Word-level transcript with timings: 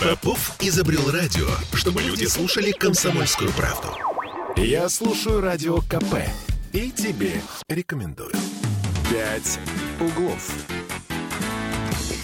Попов 0.00 0.56
изобрел 0.60 1.10
радио, 1.10 1.46
чтобы 1.74 2.00
люди 2.00 2.24
слушали 2.24 2.70
комсомольскую 2.70 3.52
правду. 3.52 3.88
Я 4.56 4.88
слушаю 4.88 5.42
радио 5.42 5.82
КП 5.82 6.26
и 6.72 6.90
тебе 6.90 7.42
рекомендую. 7.68 8.32
«Пять 9.10 9.58
углов». 10.00 10.50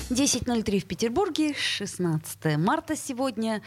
10.03 0.09 0.81
в 0.81 0.87
Петербурге, 0.87 1.53
16 1.55 2.57
марта 2.57 2.97
сегодня. 2.97 3.61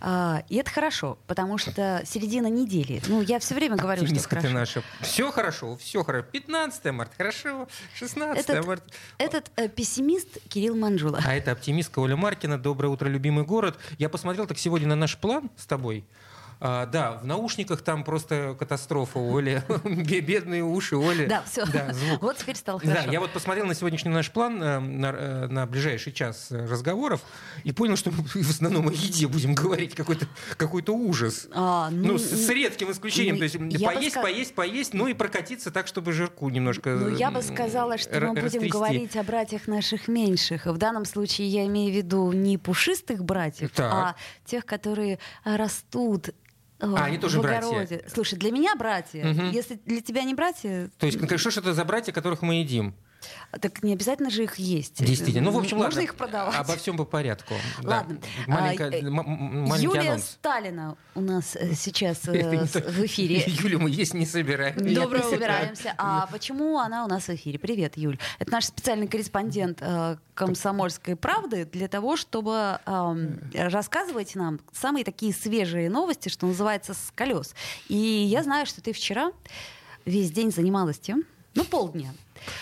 А, 0.00 0.42
и 0.48 0.56
это 0.56 0.70
хорошо, 0.70 1.18
потому 1.26 1.58
что 1.58 2.02
середина 2.04 2.46
недели. 2.48 3.00
Ну, 3.08 3.20
я 3.22 3.38
все 3.38 3.54
время 3.54 3.76
говорю, 3.76 3.98
что 3.98 4.04
Оптимистка 4.06 4.36
ты 4.36 4.48
хорошо. 4.48 4.54
наша. 4.58 4.82
Все 5.00 5.30
хорошо, 5.30 5.76
все 5.76 6.02
хорошо. 6.04 6.26
15 6.32 6.84
марта, 6.92 7.14
хорошо. 7.16 7.68
16 7.94 8.44
Этот, 8.48 8.66
марта. 8.66 8.84
этот 9.18 9.50
э, 9.56 9.68
пессимист 9.68 10.28
Кирилл 10.48 10.76
Манжула. 10.76 11.20
А 11.24 11.34
это 11.34 11.52
оптимистка 11.52 11.98
Оля 12.00 12.16
Маркина. 12.16 12.58
Доброе 12.58 12.88
утро, 12.88 13.08
любимый 13.08 13.44
город. 13.44 13.78
Я 13.98 14.08
посмотрел 14.08 14.46
так 14.46 14.58
сегодня 14.58 14.88
на 14.88 14.96
наш 14.96 15.16
план 15.16 15.50
с 15.56 15.66
тобой. 15.66 16.04
А, 16.58 16.86
да, 16.86 17.12
в 17.12 17.26
наушниках 17.26 17.82
там 17.82 18.02
просто 18.02 18.56
катастрофа. 18.58 19.18
Бе- 19.84 20.20
Бедные 20.20 20.64
уши 20.64 20.96
Оли. 20.96 21.26
Да, 21.26 21.42
все. 21.42 21.66
Да, 21.66 21.92
звук. 21.92 22.22
Вот 22.22 22.38
теперь 22.38 22.56
стало 22.56 22.80
Да, 22.82 22.90
хорошо. 22.92 23.10
я 23.12 23.20
вот 23.20 23.30
посмотрел 23.32 23.66
на 23.66 23.74
сегодняшний 23.74 24.10
наш 24.10 24.30
план 24.30 24.62
э, 24.62 24.78
на, 24.78 25.06
э, 25.12 25.46
на 25.48 25.66
ближайший 25.66 26.12
час 26.12 26.48
э, 26.50 26.64
разговоров 26.66 27.20
и 27.64 27.72
понял, 27.72 27.96
что 27.96 28.10
мы 28.10 28.22
в 28.42 28.50
основном 28.50 28.88
о 28.88 28.92
еде 28.92 29.26
будем 29.28 29.54
говорить. 29.54 29.94
Какой-то 29.94 30.26
какой 30.56 30.82
ужас. 30.88 31.46
А, 31.52 31.90
Ну, 31.90 32.16
с, 32.16 32.22
с 32.24 32.48
редким 32.48 32.90
исключением. 32.90 33.34
ну, 33.34 33.40
То 33.40 33.44
есть 33.44 33.84
поесть, 33.84 34.16
ска- 34.16 34.22
поесть, 34.22 34.54
поесть, 34.54 34.94
ну 34.94 35.08
и 35.08 35.14
прокатиться 35.14 35.70
так, 35.70 35.86
чтобы 35.86 36.12
жирку 36.12 36.48
немножко 36.48 36.90
Ну, 36.90 37.08
я 37.16 37.30
бы 37.30 37.42
сказала, 37.42 37.98
что 37.98 38.18
мы 38.20 38.40
будем 38.40 38.68
говорить 38.68 39.16
о 39.16 39.22
братьях 39.22 39.66
наших 39.68 40.08
меньших. 40.08 40.66
В 40.66 40.78
данном 40.78 41.04
случае 41.04 41.48
я 41.48 41.66
имею 41.66 41.92
в 41.92 41.96
виду 41.96 42.32
не 42.32 42.56
пушистых 42.56 43.24
братьев, 43.24 43.70
Так. 43.74 43.92
а 43.92 44.16
тех, 44.44 44.64
которые 44.64 45.18
растут. 45.44 46.30
А, 46.78 47.04
они 47.04 47.18
тоже 47.18 47.40
братья. 47.40 48.02
Слушай, 48.08 48.38
для 48.38 48.50
меня 48.50 48.74
братья. 48.76 49.24
Мгм. 49.24 49.50
Если 49.50 49.80
для 49.86 50.00
тебя 50.00 50.22
не 50.24 50.34
братья, 50.34 50.90
То 50.98 51.06
есть, 51.06 51.20
ну, 51.20 51.38
что 51.38 51.50
ж 51.50 51.56
это 51.58 51.74
за 51.74 51.84
братья, 51.84 52.12
которых 52.12 52.42
мы 52.42 52.56
едим? 52.56 52.94
Так 53.60 53.82
не 53.82 53.92
обязательно 53.92 54.30
же 54.30 54.44
их 54.44 54.56
есть. 54.56 55.04
Действительно. 55.04 55.50
Ну, 55.50 55.56
в 55.56 55.58
общем, 55.58 55.78
Можно 55.78 56.00
ладно. 56.00 56.00
их 56.00 56.14
продавать. 56.14 56.54
Обо 56.56 56.76
всем 56.76 56.96
по 56.96 57.04
порядку. 57.04 57.54
Да. 57.82 57.88
Ладно. 57.88 58.18
Маленькая- 58.46 58.90
А, 58.90 58.94
э, 58.94 59.02
маленький 59.10 59.82
Юлия 59.84 60.10
анонс. 60.10 60.24
Сталина 60.24 60.96
у 61.14 61.20
нас 61.20 61.56
э, 61.56 61.74
сейчас 61.74 62.20
э, 62.28 62.64
в 62.64 63.04
эфире. 63.06 63.42
Юлю 63.46 63.80
мы 63.80 63.90
есть 63.90 64.14
не 64.14 64.26
собираем. 64.26 64.76
Нет, 64.78 64.94
Доброе 64.94 65.22
не 65.24 65.30
собираемся. 65.30 65.94
А 65.98 66.26
почему 66.26 66.78
она 66.78 67.04
у 67.04 67.08
нас 67.08 67.24
в 67.24 67.30
эфире? 67.30 67.58
Привет, 67.58 67.96
Юль. 67.96 68.18
Это 68.38 68.52
наш 68.52 68.66
специальный 68.66 69.08
корреспондент 69.08 69.82
«Комсомольской 70.34 71.16
правды» 71.16 71.64
для 71.64 71.88
того, 71.88 72.16
чтобы 72.16 72.78
рассказывать 73.54 74.34
нам 74.34 74.60
самые 74.72 75.04
такие 75.04 75.32
свежие 75.32 75.88
новости, 75.90 76.28
что 76.28 76.46
называется, 76.46 76.94
с 76.94 77.12
колес. 77.14 77.54
И 77.88 77.96
я 77.96 78.42
знаю, 78.42 78.66
что 78.66 78.80
ты 78.82 78.92
вчера 78.92 79.32
весь 80.04 80.30
день 80.30 80.52
занималась 80.52 80.98
тем, 80.98 81.24
ну, 81.54 81.64
полдня, 81.64 82.12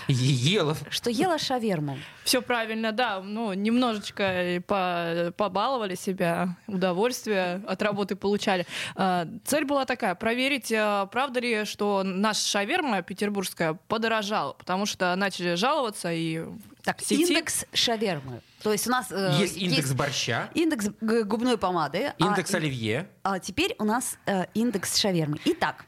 Ела. 0.08 0.77
что 0.91 1.11
ела 1.11 1.39
шаверму. 1.39 1.98
Все 2.25 2.41
правильно, 2.42 2.92
да. 2.92 3.20
Ну, 3.20 3.53
немножечко 3.53 4.62
по- 4.67 5.33
побаловали 5.36 5.94
себя, 5.94 6.56
удовольствие 6.67 7.62
от 7.67 7.83
работы 7.83 8.17
получали. 8.17 8.67
А, 8.97 9.27
Цель 9.45 9.64
была 9.64 9.84
такая, 9.84 10.14
проверить, 10.14 10.72
а, 10.75 11.06
правда 11.06 11.41
ли, 11.41 11.64
что 11.64 12.02
наша 12.05 12.47
шаверма 12.48 13.02
петербургская 13.02 13.75
подорожала, 13.89 14.52
потому 14.55 14.86
что 14.86 15.14
начали 15.17 15.55
жаловаться 15.55 16.12
и 16.12 16.45
Так, 16.83 17.00
сети... 17.00 17.22
индекс 17.22 17.64
шавермы. 17.72 18.41
То 18.62 18.72
есть 18.72 18.86
у 18.86 18.91
нас 18.91 19.08
э, 19.11 19.36
Есть 19.39 19.58
индекс 19.58 19.92
борща, 19.92 20.48
индекс 20.55 20.86
губной 21.02 21.58
помады. 21.58 22.12
а 22.19 22.25
индекс 22.27 22.52
и- 22.52 22.56
оливье 22.56 23.08
А 23.22 23.39
теперь 23.39 23.75
у 23.78 23.84
нас 23.84 24.17
э, 24.25 24.47
индекс 24.55 24.97
шавермы. 24.97 25.39
Итак, 25.45 25.84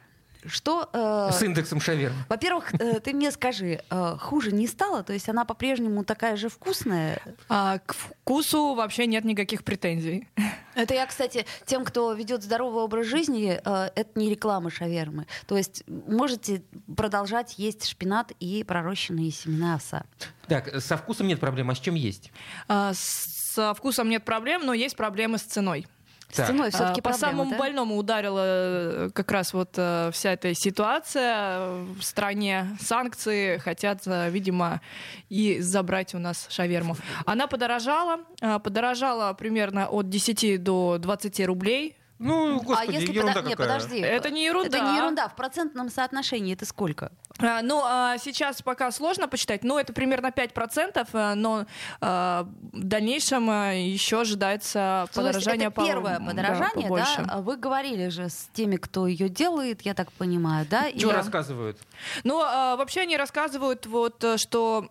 что... 0.49 0.89
э, 0.93 1.31
с 1.33 1.43
индексом 1.43 1.81
шавермы. 1.81 2.17
Во-первых, 2.29 2.73
э, 2.75 3.01
ты 3.01 3.13
мне 3.13 3.31
скажи, 3.31 3.81
э, 3.91 4.17
хуже 4.21 4.53
не 4.53 4.67
стало? 4.67 5.03
То 5.03 5.13
есть 5.13 5.29
она 5.29 5.45
по-прежнему 5.45 6.05
такая 6.05 6.37
же 6.37 6.49
вкусная? 6.49 7.21
А 7.49 7.79
к 7.79 7.95
вкусу 7.95 8.75
вообще 8.75 9.07
нет 9.07 9.25
никаких 9.25 9.65
претензий. 9.65 10.29
Это 10.75 10.95
я, 10.95 11.07
кстати, 11.07 11.47
тем, 11.65 11.85
кто 11.85 12.13
ведет 12.13 12.43
здоровый 12.43 12.83
образ 12.83 13.07
жизни, 13.07 13.61
э, 13.65 13.91
это 13.95 14.19
не 14.19 14.31
реклама 14.31 14.71
шавермы. 14.71 15.27
То 15.47 15.57
есть 15.57 15.85
можете 15.87 16.63
продолжать 16.97 17.59
есть 17.59 17.87
шпинат 17.87 18.33
и 18.41 18.63
пророщенные 18.65 19.31
семена 19.31 19.75
овса. 19.77 20.05
Так, 20.49 20.81
со 20.81 20.97
вкусом 20.97 21.29
нет 21.29 21.41
проблем, 21.41 21.71
а 21.71 21.75
с 21.75 21.79
чем 21.81 21.95
есть? 21.95 22.31
А, 22.69 22.93
Со 22.95 23.73
вкусом 23.75 24.09
нет 24.11 24.25
проблем, 24.25 24.67
но 24.67 24.75
есть 24.75 24.97
проблемы 24.97 25.39
с 25.39 25.43
ценой. 25.43 25.87
С 26.31 26.37
Так. 26.37 26.47
ценой 26.49 26.71
все-таки 26.71 27.01
А, 27.01 27.03
По 27.03 27.13
самому 27.13 27.57
больному 27.57 27.97
ударила 27.97 28.43
э, 28.45 29.11
как 29.15 29.31
раз 29.31 29.53
вот 29.53 29.71
э, 29.77 30.11
вся 30.13 30.33
эта 30.33 30.55
ситуация 30.55 31.69
в 31.99 32.03
стране. 32.03 32.77
Санкции 32.81 33.59
хотят, 33.59 34.03
э, 34.07 34.29
видимо, 34.31 34.81
и 35.29 35.61
забрать 35.61 36.15
у 36.15 36.19
нас 36.19 36.47
шаверму. 36.51 36.97
Она 37.27 37.47
подорожала, 37.47 38.21
э, 38.41 38.59
подорожала 38.59 39.33
примерно 39.35 39.89
от 39.89 40.09
10 40.09 40.63
до 40.63 40.99
20 40.99 41.47
рублей. 41.47 41.97
Ну, 42.19 42.61
господи, 42.63 42.91
а 42.91 42.93
если 42.93 43.13
ерунда 43.13 43.43
не, 43.43 43.51
какая. 43.55 43.79
подожди. 43.79 43.99
Это 43.99 44.31
не 44.31 44.45
ерунда. 44.47 44.79
Это 44.79 44.81
не 44.81 44.97
ерунда. 44.97 45.29
В 45.29 45.37
процентном 45.37 45.91
соотношении 45.91 46.55
это 46.55 46.65
сколько? 46.65 47.13
А, 47.41 47.63
Ну, 47.63 47.83
а, 47.85 48.17
сейчас 48.19 48.63
пока 48.63 48.91
сложно 48.91 49.29
посчитать, 49.29 49.65
но 49.65 49.79
это 49.79 49.93
примерно 49.93 50.31
5%, 50.31 51.09
а, 51.13 51.35
но 51.35 51.67
а, 52.01 52.47
в 52.73 52.83
дальнейшем 52.83 53.51
а, 53.51 53.73
еще 53.73 54.23
ожидается 54.23 54.73
То 54.73 55.03
есть 55.03 55.15
подорожание 55.15 55.67
это 55.67 55.75
по- 55.75 55.85
первое 55.85 56.19
да, 56.19 56.25
подорожание, 56.25 56.89
да? 56.89 57.25
А 57.29 57.41
Вы 57.41 57.57
говорили 57.57 58.09
же 58.09 58.29
с 58.29 58.49
теми, 58.53 58.77
кто 58.77 59.07
ее 59.07 59.29
делает, 59.29 59.83
я 59.83 59.95
так 59.95 60.13
понимаю, 60.13 60.67
да? 60.71 60.89
И- 60.89 60.99
Что 60.99 61.13
рассказывают? 61.13 61.79
Ну, 62.25 62.39
вообще 62.39 63.01
они 63.03 63.17
рассказывают, 63.17 63.87
вот, 63.87 64.23
э, 64.25 64.37
что 64.39 64.89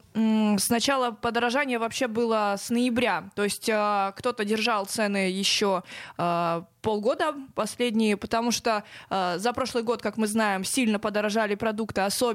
сначала 0.58 1.12
подорожание 1.12 1.80
вообще 1.80 2.08
было 2.08 2.56
с 2.58 2.70
ноября. 2.70 3.30
То 3.36 3.44
есть 3.44 3.64
кто-то 3.66 4.46
держал 4.46 4.86
цены 4.86 5.30
еще 5.30 5.84
полгода 6.82 7.34
последние, 7.56 8.16
потому 8.16 8.52
что 8.52 8.84
за 9.10 9.54
прошлый 9.54 9.84
год, 9.84 10.02
как 10.02 10.18
мы 10.18 10.28
знаем, 10.28 10.64
сильно 10.64 11.00
подорожали 11.00 11.56
продукты, 11.56 12.02
особенно 12.02 12.35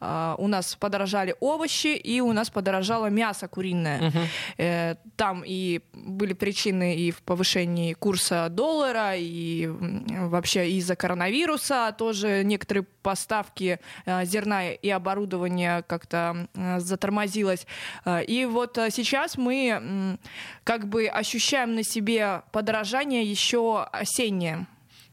а, 0.00 0.34
у 0.38 0.48
нас 0.48 0.74
подорожали 0.74 1.34
овощи 1.40 1.88
и 1.96 2.20
у 2.20 2.32
нас 2.32 2.50
подорожало 2.50 3.06
мясо 3.10 3.48
куриное. 3.48 4.12
Э, 4.58 4.94
Там 5.16 5.42
и 5.46 5.80
были 5.92 6.32
причины 6.32 6.96
и 6.96 7.10
в 7.10 7.22
повышении 7.22 7.92
курса 7.94 8.48
доллара, 8.50 9.14
и 9.16 9.66
вообще 9.66 10.70
из-за 10.72 10.96
коронавируса 10.96 11.94
тоже 11.96 12.42
некоторые 12.44 12.84
поставки 13.02 13.78
э, 14.06 14.24
зерна 14.24 14.70
и 14.70 14.88
оборудования 14.90 15.82
как-то 15.82 16.48
э, 16.54 16.80
затормозилось. 16.80 17.66
Э, 18.04 18.22
И 18.24 18.44
вот 18.46 18.78
э, 18.78 18.90
сейчас 18.90 19.36
мы 19.36 19.68
м, 19.68 20.18
как 20.64 20.88
бы 20.88 21.06
ощущаем 21.06 21.74
на 21.74 21.82
себе 21.82 22.42
подорожание 22.52 23.22
еще 23.22 23.82
осеннее. 23.92 24.66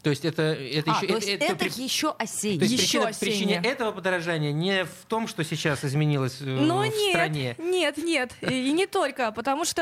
То 0.05 0.11
есть 0.11 0.23
это, 0.23 0.43
это 0.43 0.91
А, 0.91 0.97
еще... 0.97 1.07
то 1.07 1.15
есть 1.15 1.27
это, 1.29 1.55
при- 1.55 1.81
еще 1.81 2.11
то 2.11 2.17
осенний. 2.19 2.59
есть 2.59 2.73
еще 2.73 3.01
причина, 3.01 3.07
осеннее. 3.09 3.59
причина 3.59 3.73
этого 3.73 3.91
подорожания 3.91 4.51
не 4.51 4.85
в 4.85 5.05
том, 5.07 5.27
что 5.27 5.43
сейчас 5.43 5.83
изменилось 5.83 6.41
э, 6.41 6.45
Но 6.45 6.81
в 6.81 6.85
нет, 6.85 7.09
стране. 7.09 7.55
нет, 7.57 7.97
нет, 7.97 8.31
и 8.41 8.71
не 8.71 8.85
только, 8.85 9.31
потому 9.31 9.65
что 9.65 9.81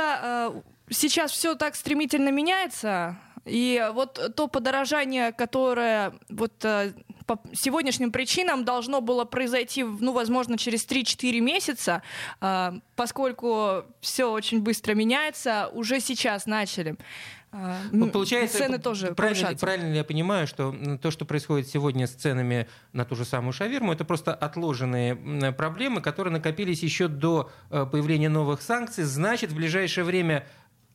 э, 0.49 0.61
сейчас 0.93 1.31
все 1.33 1.55
так 1.55 1.75
стремительно 1.75 2.29
меняется, 2.29 3.17
и 3.43 3.85
вот 3.93 4.33
то 4.37 4.47
подорожание, 4.47 5.33
которое 5.33 6.13
вот 6.29 6.53
э, 6.63 6.93
по 7.25 7.37
сегодняшним 7.53 8.13
причинам 8.13 8.63
должно 8.63 9.01
было 9.01 9.25
произойти, 9.25 9.83
ну, 9.83 10.13
возможно, 10.13 10.57
через 10.57 10.87
3-4 10.87 11.39
месяца, 11.41 12.01
э, 12.39 12.71
поскольку 12.95 13.83
все 13.99 14.31
очень 14.31 14.61
быстро 14.61 14.93
меняется, 14.93 15.69
уже 15.73 15.99
сейчас 15.99 16.45
начали. 16.45 16.95
Ну, 17.91 18.09
получается, 18.09 18.57
цены 18.57 18.79
тоже 18.79 19.13
правильно, 19.13 19.41
повышаться. 19.41 19.65
правильно 19.65 19.91
ли 19.91 19.97
я 19.97 20.03
понимаю, 20.03 20.47
что 20.47 20.75
то, 21.01 21.11
что 21.11 21.25
происходит 21.25 21.67
сегодня 21.67 22.07
с 22.07 22.11
ценами 22.11 22.67
на 22.93 23.05
ту 23.05 23.15
же 23.15 23.25
самую 23.25 23.53
шаверму, 23.53 23.93
это 23.93 24.05
просто 24.05 24.33
отложенные 24.33 25.51
проблемы, 25.53 26.01
которые 26.01 26.33
накопились 26.33 26.81
еще 26.81 27.07
до 27.07 27.51
э, 27.69 27.85
появления 27.85 28.29
новых 28.29 28.61
санкций. 28.61 29.03
Значит, 29.03 29.51
в 29.51 29.55
ближайшее 29.55 30.03
время 30.03 30.47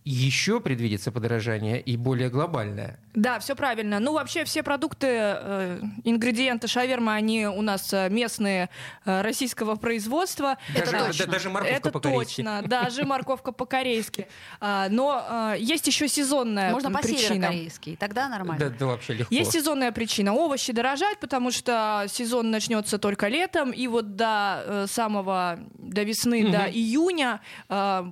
еще 0.04 0.60
предвидится 0.60 1.12
подорожание 1.12 1.80
и 1.80 1.96
более 1.96 2.30
глобальное. 2.30 2.98
Да, 3.14 3.38
все 3.40 3.54
правильно. 3.54 3.98
Ну, 4.00 4.12
вообще 4.14 4.44
все 4.44 4.62
продукты, 4.62 5.06
э, 5.10 5.80
ингредиенты 6.04 6.66
шавермы, 6.68 7.12
они 7.12 7.46
у 7.46 7.60
нас 7.62 7.92
э, 7.92 8.08
местные 8.08 8.70
э, 9.04 9.20
российского 9.22 9.74
производства. 9.76 10.56
Даже, 10.74 10.96
Это 10.96 11.06
точно. 11.06 11.26
да- 11.26 11.32
даже 11.32 11.50
морковка 11.50 11.76
Это 11.76 11.90
по-корейски. 11.90 12.36
точно, 12.42 12.62
даже 12.62 13.04
морковка 13.04 13.52
по-корейски. 13.52 14.28
А, 14.60 14.88
Но 14.88 15.24
а, 15.28 15.54
есть 15.54 15.86
еще 15.86 16.08
сезонная 16.08 16.72
Можно 16.72 16.90
по 16.90 17.00
причина. 17.00 17.20
северокорейски, 17.34 17.96
тогда 18.00 18.28
нормально. 18.28 18.70
Да, 18.70 18.74
да 18.78 18.86
вообще 18.86 19.14
легко. 19.14 19.34
Есть 19.34 19.52
сезонная 19.52 19.92
причина. 19.92 20.32
Овощи 20.32 20.72
дорожать, 20.72 21.18
потому 21.20 21.50
что 21.50 22.06
сезон 22.08 22.50
начнется 22.50 22.98
только 22.98 23.28
летом, 23.28 23.72
и 23.72 23.86
вот 23.88 24.16
до 24.16 24.62
э, 24.64 24.86
самого 24.88 25.58
до 25.74 26.02
весны, 26.04 26.50
до 26.50 26.64
июня 26.70 27.40
э, 27.68 28.04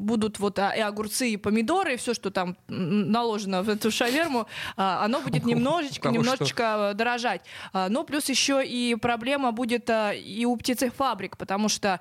будут 0.00 0.38
вот 0.38 0.58
а, 0.58 0.70
и 0.70 0.80
огурцы, 0.80 1.30
и 1.30 1.36
помидоры, 1.36 1.94
и 1.94 1.96
все, 1.96 2.14
что 2.14 2.30
там 2.30 2.56
наложено 2.68 3.62
в 3.62 3.68
эту 3.68 3.90
шаверму, 3.90 4.46
а, 4.76 5.04
оно 5.04 5.20
будет 5.20 5.44
немножечко, 5.44 6.08
немножечко 6.08 6.92
дорожать. 6.94 7.42
А, 7.72 7.88
но 7.88 8.04
плюс 8.04 8.28
еще 8.28 8.64
и 8.64 8.96
проблема 8.96 9.52
будет 9.52 9.90
и 9.90 10.46
у 10.46 10.56
птицефабрик, 10.56 11.36
потому 11.36 11.68
что 11.68 12.00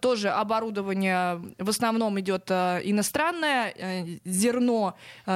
тоже 0.00 0.30
оборудование 0.30 1.40
в 1.58 1.68
основном 1.68 2.18
идет 2.20 2.50
иностранное, 2.50 3.72
э, 3.76 4.18
зерно, 4.24 4.94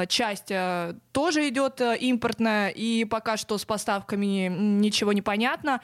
часть 0.09 0.53
тоже 1.13 1.49
идет 1.49 1.81
импортная, 1.81 2.69
и 2.69 3.05
пока 3.05 3.37
что 3.37 3.59
с 3.59 3.65
поставками 3.65 4.49
ничего 4.49 5.13
не 5.13 5.23
понятно. 5.23 5.81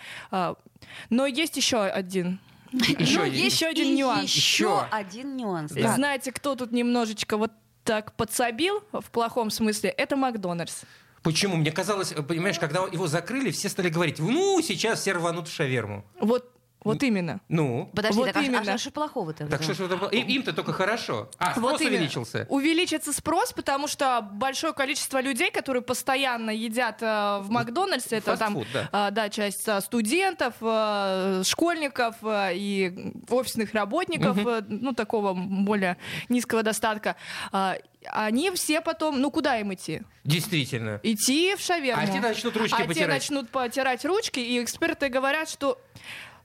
Но 1.11 1.27
есть 1.27 1.57
еще 1.57 1.83
один 1.83 2.41
еще, 2.99 3.21
ну, 3.21 3.25
еще 3.27 3.67
один 3.67 3.95
нюанс. 3.95 4.31
Еще 4.31 4.87
один 4.91 5.37
нюанс. 5.37 5.73
И 5.77 5.83
знаете, 5.83 6.33
кто 6.33 6.55
тут 6.55 6.73
немножечко 6.73 7.37
вот 7.37 7.53
так 7.85 8.15
подсобил 8.17 8.83
в 8.93 9.11
плохом 9.11 9.51
смысле? 9.51 9.91
Это 9.91 10.17
Макдональдс. 10.17 10.83
Почему? 11.23 11.57
Мне 11.57 11.71
казалось, 11.73 12.15
понимаешь, 12.29 12.59
когда 12.59 12.81
его 12.87 13.07
закрыли, 13.07 13.51
все 13.51 13.69
стали 13.69 13.89
говорить, 13.89 14.19
ну, 14.19 14.61
сейчас 14.63 15.01
все 15.01 15.13
рванут 15.13 15.49
в 15.49 15.53
шаверму. 15.53 16.05
Вот 16.21 16.60
вот 16.85 17.03
именно. 17.03 17.41
Ну. 17.49 17.91
Подожди, 17.95 18.19
вот 18.19 18.27
так, 18.27 18.37
а 18.37 18.43
именно. 18.43 18.73
а 18.73 18.79
что 18.79 18.91
плохого-то? 18.91 19.47
Так 19.47 19.63
что, 19.63 19.75
что 19.75 19.85
им-то 20.09 20.53
только 20.53 20.73
хорошо. 20.73 21.31
А, 21.39 21.53
спрос 21.53 21.73
вот 21.73 21.81
увеличился. 21.81 22.47
Увеличится 22.49 23.13
спрос, 23.13 23.53
потому 23.53 23.87
что 23.87 24.27
большое 24.33 24.73
количество 24.73 25.21
людей, 25.21 25.51
которые 25.51 25.83
постоянно 25.83 26.51
едят 26.51 27.03
э, 27.03 27.41
в 27.43 27.51
Макдональдсе, 27.51 28.17
это 28.17 28.37
там 28.37 28.65
да. 28.73 29.09
Э, 29.09 29.11
да, 29.11 29.29
часть 29.29 29.69
э, 29.69 29.81
студентов, 29.81 30.55
э, 30.61 31.43
школьников 31.45 32.17
э, 32.23 32.53
и 32.55 33.13
офисных 33.29 33.75
работников, 33.75 34.39
угу. 34.39 34.49
э, 34.49 34.63
ну, 34.69 34.95
такого 34.95 35.35
более 35.35 35.99
низкого 36.29 36.63
достатка. 36.63 37.17
Э, 37.53 37.75
они 38.07 38.51
все 38.53 38.81
потом, 38.81 39.21
ну 39.21 39.31
куда 39.31 39.59
им 39.59 39.75
идти? 39.75 40.03
Действительно. 40.25 41.01
Идти 41.03 41.55
в 41.57 41.61
шаверму. 41.61 42.03
А 42.03 42.07
те 42.07 42.21
начнут 42.21 42.57
ручки 42.57 42.75
а 42.75 42.87
потирать. 42.87 42.97
те 42.97 43.07
начнут 43.07 43.51
потирать 43.51 44.05
ручки, 44.05 44.41
и 44.41 44.63
эксперты 44.63 45.09
говорят, 45.09 45.51
что 45.51 45.79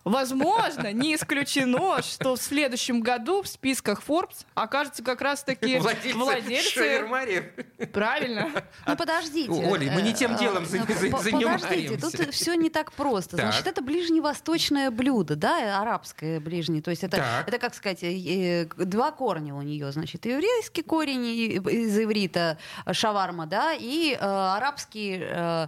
Возможно, 0.06 0.94
не 0.94 1.16
исключено, 1.16 2.04
что 2.04 2.36
в 2.36 2.42
следующем 2.42 3.02
году 3.02 3.42
в 3.42 3.48
списках 3.48 4.04
Forbes 4.08 4.46
окажутся 4.54 5.02
как 5.04 5.20
раз-таки 5.20 5.80
владельцы, 5.80 6.16
владельцы... 6.16 7.88
Правильно. 7.92 8.52
Ну 8.86 8.96
подождите. 8.96 9.52
Оля, 9.52 9.92
мы 9.92 10.04
не 10.04 10.14
тем 10.14 10.36
э, 10.36 10.40
делом 10.40 10.66
занимаемся. 10.68 11.66
Подождите, 11.66 11.98
тут 11.98 12.34
все 12.34 12.54
не 12.54 12.70
так 12.70 12.94
просто. 12.94 13.38
Значит, 13.38 13.66
это 13.66 13.82
ближневосточное 13.82 14.92
блюдо, 14.92 15.36
да, 15.36 15.82
арабское 15.82 16.40
ближнее. 16.40 16.84
То 16.84 16.92
есть 16.92 17.04
это, 17.04 17.44
это 17.48 17.58
как 17.58 17.74
сказать, 17.74 18.04
э, 18.04 18.68
два 18.78 19.12
корня 19.12 19.56
у 19.56 19.64
нее. 19.64 19.92
Значит, 19.92 20.28
еврейский 20.28 20.84
корень 20.84 21.26
из 21.26 21.98
иврита 21.98 22.60
шаварма, 22.92 23.48
да, 23.48 23.74
и 23.74 24.14
э, 24.14 24.18
арабский 24.20 25.68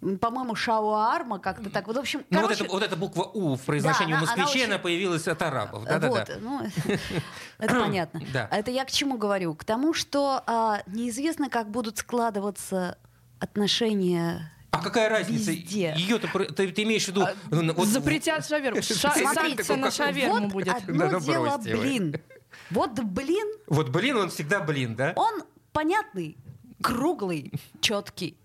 по-моему, 0.00 0.54
шауарма, 0.54 1.38
как-то 1.38 1.68
так. 1.68 1.86
Вот, 1.86 1.96
в 1.96 2.00
общем, 2.00 2.24
ну, 2.30 2.40
короче... 2.40 2.64
вот, 2.64 2.64
это, 2.64 2.72
вот 2.72 2.82
эта 2.82 2.96
буква 2.96 3.24
У 3.24 3.56
в 3.56 3.60
произношении 3.62 4.14
да, 4.14 4.20
москвичей, 4.20 4.42
она, 4.42 4.50
очень... 4.50 4.64
она 4.64 4.78
появилась 4.78 5.28
от 5.28 5.42
арабов. 5.42 5.84
Да, 5.84 6.00
вот, 6.08 6.26
да, 6.26 6.34
да. 6.34 6.34
ну, 6.40 6.62
это 7.58 7.74
понятно. 7.74 8.20
Да. 8.32 8.48
Это 8.52 8.70
я 8.70 8.84
к 8.84 8.90
чему 8.90 9.18
говорю? 9.18 9.54
К 9.54 9.64
тому, 9.64 9.92
что 9.92 10.42
а, 10.46 10.82
неизвестно, 10.86 11.50
как 11.50 11.70
будут 11.70 11.98
складываться 11.98 12.96
отношения 13.40 14.52
а 14.70 14.80
какая 14.82 15.08
разница? 15.08 15.50
Везде. 15.50 15.94
Ее-то 15.96 16.28
ты, 16.52 16.70
ты 16.70 16.82
имеешь 16.84 17.04
в 17.04 17.08
виду? 17.08 17.22
А, 17.22 17.34
ну, 17.50 17.74
вот, 17.74 17.88
Запретят 17.88 18.46
шаверму. 18.46 18.80
Санкция 18.82 19.76
на 19.76 19.90
шаверму 19.90 20.42
вот 20.42 20.52
будет. 20.52 20.74
Одно 20.74 21.08
да, 21.08 21.20
дело, 21.20 21.58
блин. 21.58 22.16
Вот 22.70 22.92
блин. 22.92 23.48
Вот 23.66 23.88
блин, 23.88 24.16
он 24.16 24.30
всегда 24.30 24.60
блин, 24.60 24.94
да? 24.94 25.12
Он 25.16 25.42
понятный, 25.72 26.36
круглый, 26.80 27.52
четкий. 27.80 28.39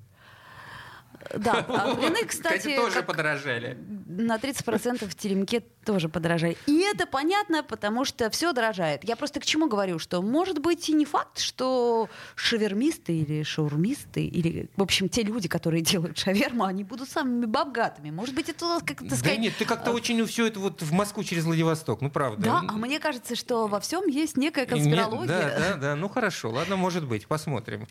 Да, 1.34 1.66
а 1.68 1.96
блины, 1.96 2.26
кстати, 2.26 2.76
тоже 2.76 3.04
подорожали. 3.04 3.78
На 4.08 4.38
30% 4.38 5.08
в 5.08 5.16
теремке 5.16 5.64
тоже 5.86 6.10
подорожали. 6.10 6.58
И 6.66 6.82
это 6.82 7.06
понятно, 7.06 7.64
потому 7.64 8.06
что 8.06 8.30
все 8.30 8.54
дорожает. 8.54 9.04
Я 9.04 9.16
просто 9.16 9.40
к 9.40 9.46
чему 9.46 9.68
говорю, 9.68 10.00
что 10.00 10.22
может 10.22 10.60
быть 10.60 10.90
и 10.90 10.94
не 10.94 11.06
факт, 11.06 11.40
что 11.40 12.10
шавермисты 12.36 13.18
или 13.18 13.44
шаурмисты, 13.44 14.26
или, 14.26 14.70
в 14.76 14.82
общем, 14.82 15.10
те 15.10 15.24
люди, 15.24 15.48
которые 15.48 15.82
делают 15.82 16.18
шаверму, 16.18 16.66
они 16.66 16.84
будут 16.84 17.10
самыми 17.10 17.46
богатыми. 17.46 18.12
Может 18.12 18.36
быть, 18.36 18.50
это 18.50 18.80
как-то 18.86 19.06
сказать... 19.06 19.24
Да 19.24 19.36
нет, 19.36 19.54
ты 19.58 19.66
как-то 19.66 19.92
а, 19.92 19.94
очень 19.94 20.26
все 20.26 20.48
это 20.48 20.60
вот 20.60 20.82
в 20.82 20.92
Москву 20.92 21.24
через 21.24 21.46
Владивосток, 21.46 22.02
ну 22.02 22.10
правда. 22.10 22.44
Да, 22.44 22.62
а 22.68 22.74
мне 22.74 23.00
кажется, 23.00 23.36
что 23.36 23.68
во 23.68 23.80
всем 23.80 24.08
есть 24.08 24.38
некая 24.38 24.66
конспирология. 24.66 25.28
Да, 25.28 25.60
да, 25.60 25.78
да, 25.78 25.96
ну 25.96 26.10
хорошо, 26.10 26.50
ладно, 26.50 26.76
может 26.76 27.06
быть, 27.06 27.28
посмотрим. 27.28 27.88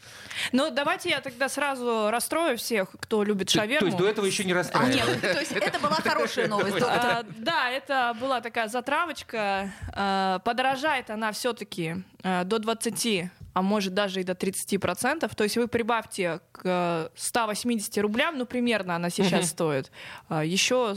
Ну 0.53 0.71
давайте 0.71 1.11
я 1.11 1.21
тогда 1.21 1.49
сразу 1.49 2.11
расстрою 2.11 2.57
всех, 2.57 2.91
кто 3.01 3.24
любит 3.25 3.51
шаверму. 3.51 3.81
То 3.81 3.87
есть 3.87 3.99
до 3.99 4.09
этого 4.09 4.27
еще 4.27 4.45
не? 4.45 4.53
А, 4.53 4.85
нет, 4.87 5.21
то 5.21 5.41
есть 5.41 5.53
это 5.53 5.79
была 5.79 5.95
хорошая 6.05 6.49
новость. 6.49 6.77
А, 6.83 7.25
да, 7.39 7.71
это 7.71 8.17
была 8.21 8.41
такая 8.41 8.69
затравочка. 8.69 9.73
А, 9.93 10.39
подорожает 10.41 11.11
она 11.11 11.33
все-таки 11.33 11.97
до 12.23 12.59
20 12.59 13.31
а 13.55 13.63
может 13.63 13.95
даже 13.95 14.21
и 14.21 14.25
до 14.25 14.33
30%. 14.33 15.33
То 15.33 15.45
есть 15.45 15.57
вы 15.57 15.69
прибавьте 15.69 16.41
к 16.51 17.11
180 17.15 17.99
рублям, 17.99 18.37
ну 18.37 18.47
примерно 18.47 18.97
она 18.97 19.11
сейчас 19.11 19.51
стоит, 19.51 19.93
еще 20.29 20.97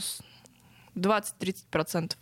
20-30%. 0.95 2.13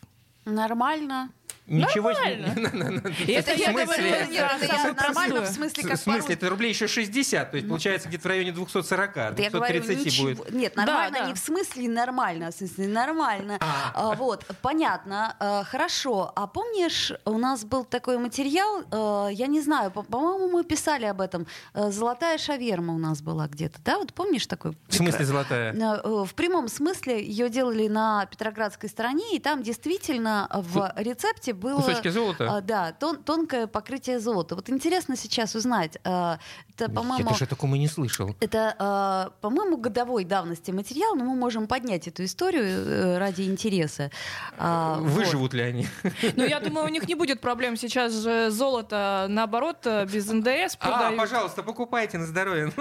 Нормально. 0.43 1.29
Ничего 1.67 2.11
Нормально. 2.11 3.01
Это 3.27 3.53
я 3.53 3.73
говорю, 3.73 4.93
нормально 4.93 5.41
в 5.41 5.47
смысле 5.47 5.83
как 5.83 5.97
В 5.97 6.01
смысле, 6.01 6.35
это 6.35 6.49
рублей 6.49 6.69
еще 6.69 6.87
60, 6.87 7.51
то 7.51 7.57
есть 7.57 7.67
получается 7.67 8.07
где-то 8.07 8.23
в 8.23 8.27
районе 8.27 8.51
240, 8.51 9.35
230 9.35 10.21
будет. 10.21 10.51
Нет, 10.51 10.75
нормально 10.75 11.27
не 11.27 11.33
в 11.33 11.39
смысле 11.39 11.89
нормально, 11.89 12.47
а 12.47 12.51
в 12.51 12.55
смысле 12.55 12.87
нормально. 12.87 13.57
А. 13.61 13.91
А, 13.95 14.15
вот, 14.15 14.45
понятно, 14.61 15.65
хорошо. 15.69 16.31
А 16.35 16.47
помнишь, 16.47 17.11
у 17.25 17.37
нас 17.37 17.65
был 17.65 17.83
такой 17.83 18.17
материал, 18.19 19.29
я 19.29 19.47
не 19.47 19.61
знаю, 19.61 19.91
по-моему, 19.91 20.49
мы 20.49 20.63
писали 20.63 21.05
об 21.05 21.21
этом. 21.21 21.47
Золотая 21.73 22.37
шаверма 22.37 22.93
у 22.93 22.99
нас 22.99 23.21
была 23.21 23.47
где-то, 23.47 23.79
да? 23.83 23.97
Вот 23.97 24.13
помнишь 24.13 24.45
такой? 24.45 24.77
В 24.87 24.93
смысле 24.93 25.25
золотая? 25.25 25.73
В 25.73 26.33
прямом 26.35 26.67
смысле 26.67 27.25
ее 27.25 27.49
делали 27.49 27.87
на 27.87 28.25
Петроградской 28.27 28.89
стороне, 28.89 29.35
и 29.35 29.39
там 29.39 29.63
действительно 29.63 30.47
в 30.53 30.93
рецепте 30.97 31.54
было... 31.55 31.77
Кусочки 31.77 32.09
золота? 32.09 32.57
А, 32.57 32.61
да, 32.61 32.91
тон, 32.91 33.23
тонкое 33.23 33.67
покрытие 33.67 34.19
золота. 34.19 34.55
Вот 34.55 34.69
интересно 34.69 35.15
сейчас 35.15 35.55
узнать. 35.55 35.97
А, 36.03 36.39
это, 36.77 36.91
по-моему... 36.91 37.25
Я 37.25 37.31
даже 37.31 37.45
такого 37.45 37.75
не 37.75 37.87
слышал. 37.87 38.35
Это, 38.39 38.75
а, 38.77 39.31
по-моему, 39.41 39.77
годовой 39.77 40.25
давности 40.25 40.71
материал, 40.71 41.15
но 41.15 41.23
мы 41.23 41.35
можем 41.35 41.67
поднять 41.67 42.07
эту 42.07 42.25
историю 42.25 42.63
э, 42.63 43.17
ради 43.17 43.43
интереса. 43.43 44.11
А, 44.57 44.99
Выживут 44.99 45.53
вот. 45.53 45.53
ли 45.53 45.61
они? 45.61 45.87
Ну, 46.35 46.45
я 46.45 46.59
думаю, 46.59 46.85
у 46.85 46.89
них 46.89 47.07
не 47.07 47.15
будет 47.15 47.41
проблем. 47.41 47.77
Сейчас 47.77 48.13
же 48.13 48.49
золото, 48.51 49.27
наоборот, 49.29 49.77
э, 49.85 50.05
без 50.05 50.31
НДС 50.31 50.75
продают. 50.75 51.13
А, 51.13 51.17
пожалуйста, 51.17 51.63
покупайте 51.63 52.17
на 52.17 52.25
здоровье. 52.25 52.71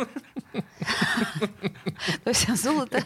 То 2.25 2.31
есть 2.31 2.57
золото... 2.57 3.03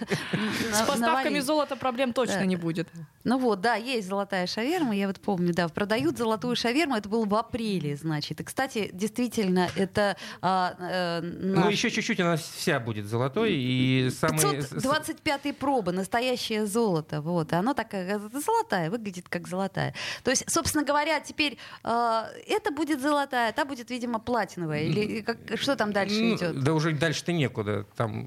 С 0.72 0.82
поставками 0.82 1.40
золота 1.40 1.76
проблем 1.76 2.12
точно 2.12 2.44
не 2.44 2.56
будет. 2.56 2.88
Ну 3.24 3.38
вот, 3.38 3.60
да, 3.60 3.74
есть 3.74 4.08
золотая 4.08 4.46
шаверма, 4.46 4.94
я 4.94 5.06
вот 5.06 5.20
помню, 5.20 5.52
да, 5.52 5.68
продают 5.68 6.16
золотую 6.16 6.56
шаверму, 6.56 6.96
это 6.96 7.08
было 7.08 7.26
в 7.26 7.34
апреле, 7.34 7.96
значит. 7.96 8.40
И, 8.40 8.44
кстати, 8.44 8.90
действительно, 8.92 9.68
это... 9.76 10.16
А, 10.40 10.74
э. 10.78 11.20
Ну, 11.20 11.68
еще 11.68 11.90
чуть-чуть 11.90 12.20
она 12.20 12.36
вся 12.36 12.80
будет 12.80 13.06
золотой, 13.06 13.52
и 13.54 14.10
самый... 14.10 14.38
525 14.38 15.56
проба, 15.56 15.92
настоящее 15.92 16.66
золото, 16.66 17.20
вот, 17.20 17.52
и 17.52 17.56
оно 17.56 17.74
такая 17.74 18.18
золотая, 18.18 18.90
выглядит 18.90 19.28
как 19.28 19.46
золотая. 19.46 19.94
То 20.24 20.30
есть, 20.30 20.50
собственно 20.50 20.84
говоря, 20.84 21.20
теперь 21.20 21.58
э, 21.84 22.22
это 22.46 22.70
будет 22.70 23.00
золотая, 23.00 23.52
та 23.52 23.64
будет, 23.64 23.90
видимо, 23.90 24.18
платиновая, 24.18 24.82
или 24.82 25.24
что 25.56 25.76
там 25.76 25.92
дальше 25.92 26.20
ну, 26.20 26.36
идет? 26.36 26.60
Да 26.62 26.72
уже 26.72 26.92
дальше-то 26.92 27.32
некуда, 27.38 27.85
там 27.97 28.26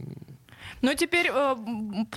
но 0.81 0.93
теперь 0.93 1.29
э, 1.31 1.55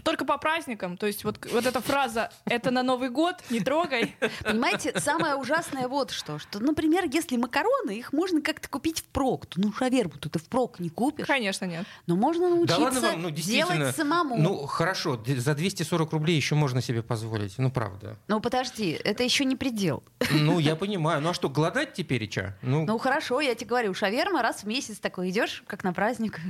только 0.03 0.25
по 0.25 0.39
праздникам. 0.39 0.97
То 0.97 1.07
есть 1.07 1.25
вот, 1.25 1.39
вот 1.53 1.67
эта 1.67 1.81
фраза 1.81 2.31
«это 2.45 2.71
на 2.71 2.83
Новый 2.83 3.11
год, 3.11 3.37
не 3.51 3.61
трогай». 3.61 4.17
Понимаете, 4.43 4.99
самое 4.99 5.37
ужасное 5.37 5.89
вот 5.89 6.11
что. 6.11 6.39
Что, 6.39 6.61
например, 6.61 7.05
если 7.11 7.37
макароны, 7.37 7.93
их 7.93 8.13
можно 8.13 8.41
как-то 8.41 8.69
купить 8.69 9.01
впрок. 9.01 9.47
Ну, 9.57 9.73
шаверму 9.73 10.13
ты 10.13 10.39
впрок 10.39 10.81
не 10.81 10.89
купишь. 10.89 11.27
Конечно, 11.27 11.65
нет. 11.65 11.87
Но 12.07 12.17
можно 12.17 12.49
научиться 12.49 12.79
да 12.79 12.85
ладно 12.85 13.01
вам, 13.01 13.23
ну, 13.23 13.31
делать 13.31 13.97
самому. 13.97 14.37
Ну, 14.37 14.67
хорошо, 14.67 15.23
за 15.25 15.55
240 15.55 16.13
рублей 16.13 16.37
еще 16.37 16.55
можно 16.55 16.81
себе 16.81 17.03
позволить. 17.03 17.55
Ну, 17.59 17.71
правда. 17.71 18.17
Ну, 18.29 18.41
подожди, 18.41 18.99
это 19.05 19.23
еще 19.23 19.45
не 19.45 19.57
предел. 19.57 20.03
Ну, 20.31 20.59
я 20.59 20.77
понимаю. 20.77 21.21
Ну, 21.21 21.31
а 21.31 21.35
что, 21.35 21.49
голодать 21.49 21.93
теперь, 21.93 22.25
Ича? 22.25 22.57
Ну, 22.63 22.85
ну 22.87 22.99
хорошо, 22.99 23.41
я 23.41 23.55
тебе 23.55 23.69
говорю, 23.69 23.95
шаверма 23.95 24.43
раз 24.43 24.63
в 24.63 24.67
месяц 24.67 24.99
такой 24.99 25.31
идешь, 25.31 25.63
как 25.67 25.85
на 25.85 25.93
праздник, 25.93 26.41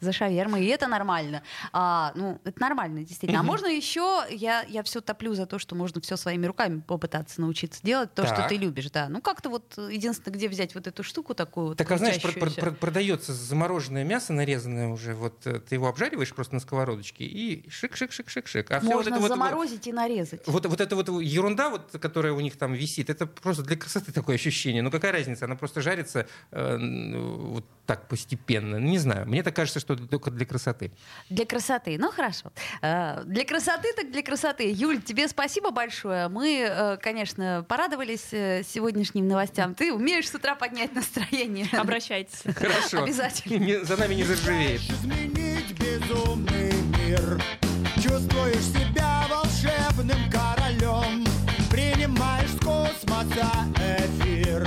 за 0.00 0.12
шавермой, 0.12 0.64
и 0.64 0.68
это 0.68 0.86
нормально. 0.86 1.42
А, 1.72 2.12
ну, 2.14 2.40
это 2.44 2.60
нормально, 2.60 3.04
действительно. 3.04 3.40
А 3.40 3.42
можно 3.42 3.66
еще, 3.66 4.22
я, 4.30 4.62
я 4.68 4.82
все 4.82 5.00
топлю 5.00 5.34
за 5.34 5.46
то, 5.46 5.58
что 5.58 5.74
можно 5.74 6.00
все 6.00 6.16
своими 6.16 6.46
руками 6.46 6.80
попытаться 6.80 7.40
научиться 7.40 7.80
делать, 7.82 8.12
то, 8.14 8.26
что 8.26 8.36
Так. 8.36 8.48
ты 8.48 8.56
любишь, 8.56 8.90
да. 8.90 9.08
Ну, 9.08 9.20
как-то 9.20 9.48
вот 9.50 9.74
э, 9.76 9.88
единственное, 9.92 10.34
где 10.34 10.48
взять 10.48 10.74
вот 10.74 10.86
эту 10.86 11.02
штуку 11.02 11.34
такую 11.34 11.68
вот 11.68 11.78
Так, 11.78 11.90
а 11.90 11.98
знаешь, 11.98 12.20
про- 12.20 12.32
про- 12.32 12.50
про- 12.50 12.70
продается 12.72 13.32
замороженное 13.32 14.04
мясо, 14.04 14.32
нарезанное 14.32 14.88
уже. 14.88 15.14
Вот 15.14 15.46
э, 15.46 15.60
ты 15.60 15.76
его 15.76 15.88
обжариваешь 15.88 16.32
просто 16.34 16.54
на 16.54 16.60
сковородочке 16.60 17.24
и 17.24 17.68
шик-шик-шик-шик-шик. 17.68 18.66
А 18.70 18.80
вот 18.80 18.84
Можно 18.94 19.18
вот- 19.18 19.28
заморозить 19.28 19.86
и 19.86 19.92
нарезать. 19.92 20.42
Вот, 20.46 20.66
вот 20.66 20.80
эта 20.80 20.96
вот 20.96 21.08
ерунда, 21.08 21.70
вот, 21.70 21.90
которая 22.00 22.32
у 22.32 22.40
них 22.40 22.56
там 22.56 22.72
висит, 22.72 23.10
это 23.10 23.26
просто 23.26 23.62
для 23.62 23.76
красоты 23.76 24.12
такое 24.12 24.36
ощущение. 24.36 24.82
Ну 24.82 24.90
какая 24.90 25.12
разница? 25.12 25.44
Она 25.44 25.56
просто 25.56 25.80
жарится 25.80 26.26
э, 26.50 26.76
вот 26.78 27.64
так 27.86 28.08
постепенно. 28.08 28.76
Не 28.76 28.98
знаю. 28.98 29.26
Мне 29.26 29.42
так 29.42 29.54
кажется, 29.54 29.80
что 29.80 29.96
только 29.96 30.30
для 30.30 30.46
красоты. 30.46 30.92
Для 31.30 31.44
красоты. 31.52 31.98
Ну, 31.98 32.10
хорошо. 32.10 32.50
Э, 32.80 33.22
Для 33.24 33.44
красоты 33.44 33.92
так 33.94 34.10
для 34.10 34.22
красоты. 34.22 34.70
Юль, 34.74 35.02
тебе 35.02 35.28
спасибо 35.28 35.70
большое. 35.70 36.28
Мы, 36.28 36.66
э, 36.66 36.96
конечно, 36.96 37.64
порадовались 37.68 38.28
э, 38.32 38.62
сегодняшним 38.66 39.28
новостям. 39.28 39.74
Ты 39.74 39.92
умеешь 39.92 40.30
с 40.30 40.34
утра 40.34 40.54
поднять 40.54 40.94
настроение. 40.94 41.66
Обращайтесь. 41.72 42.42
Хорошо. 42.56 43.02
Обязательно. 43.04 43.84
За 43.84 43.96
нами 43.98 44.14
не 44.14 44.24
заржавеет. 44.24 44.80
изменить 44.80 45.72
безумный 45.78 46.72
мир 46.98 47.42
Чувствуешь 47.96 48.64
себя 48.64 49.24
волшебным 49.28 50.18
королем 50.30 51.24
Принимаешь 51.70 52.50
с 52.50 52.58
космоса 52.64 53.50
эфир 53.98 54.66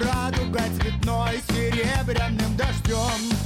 Радугой 0.00 0.68
цветной 0.80 1.40
серебряным 1.48 2.56
дождем 2.56 3.39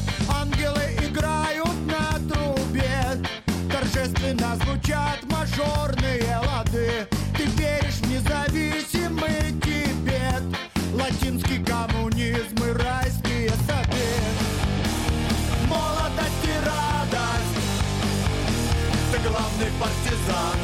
Торжественно 4.34 4.56
звучат 4.64 5.18
мажорные 5.24 6.38
лады. 6.46 7.06
Ты 7.36 7.44
веришь 7.44 7.94
в 7.94 8.10
независимый 8.10 9.52
Тибет 9.62 10.42
Латинский 10.94 11.64
коммунизм 11.64 12.56
и 12.56 12.72
райские 12.72 13.50
сады 13.66 14.08
Молодость 15.68 16.44
и 16.44 16.56
радость 16.64 17.56
Ты 19.12 19.28
главный 19.28 19.70
партизан 19.80 20.63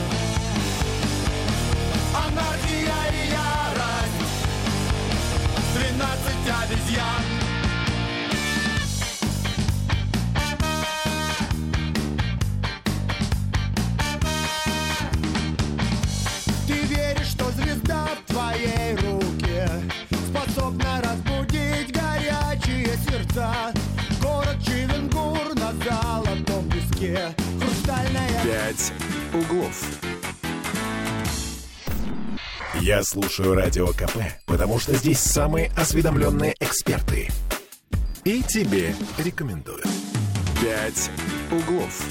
песке 27.00 27.34
Хрустальная 27.60 28.44
«Пять 28.44 28.92
углов». 29.32 29.84
Я 32.80 33.02
слушаю 33.02 33.54
Радио 33.54 33.88
КП, 33.88 34.18
потому 34.46 34.78
что 34.78 34.94
здесь 34.94 35.18
самые 35.18 35.70
осведомленные 35.76 36.54
эксперты. 36.60 37.28
И 38.24 38.42
тебе 38.42 38.94
рекомендую. 39.18 39.82
«Пять 40.62 41.10
углов». 41.50 42.06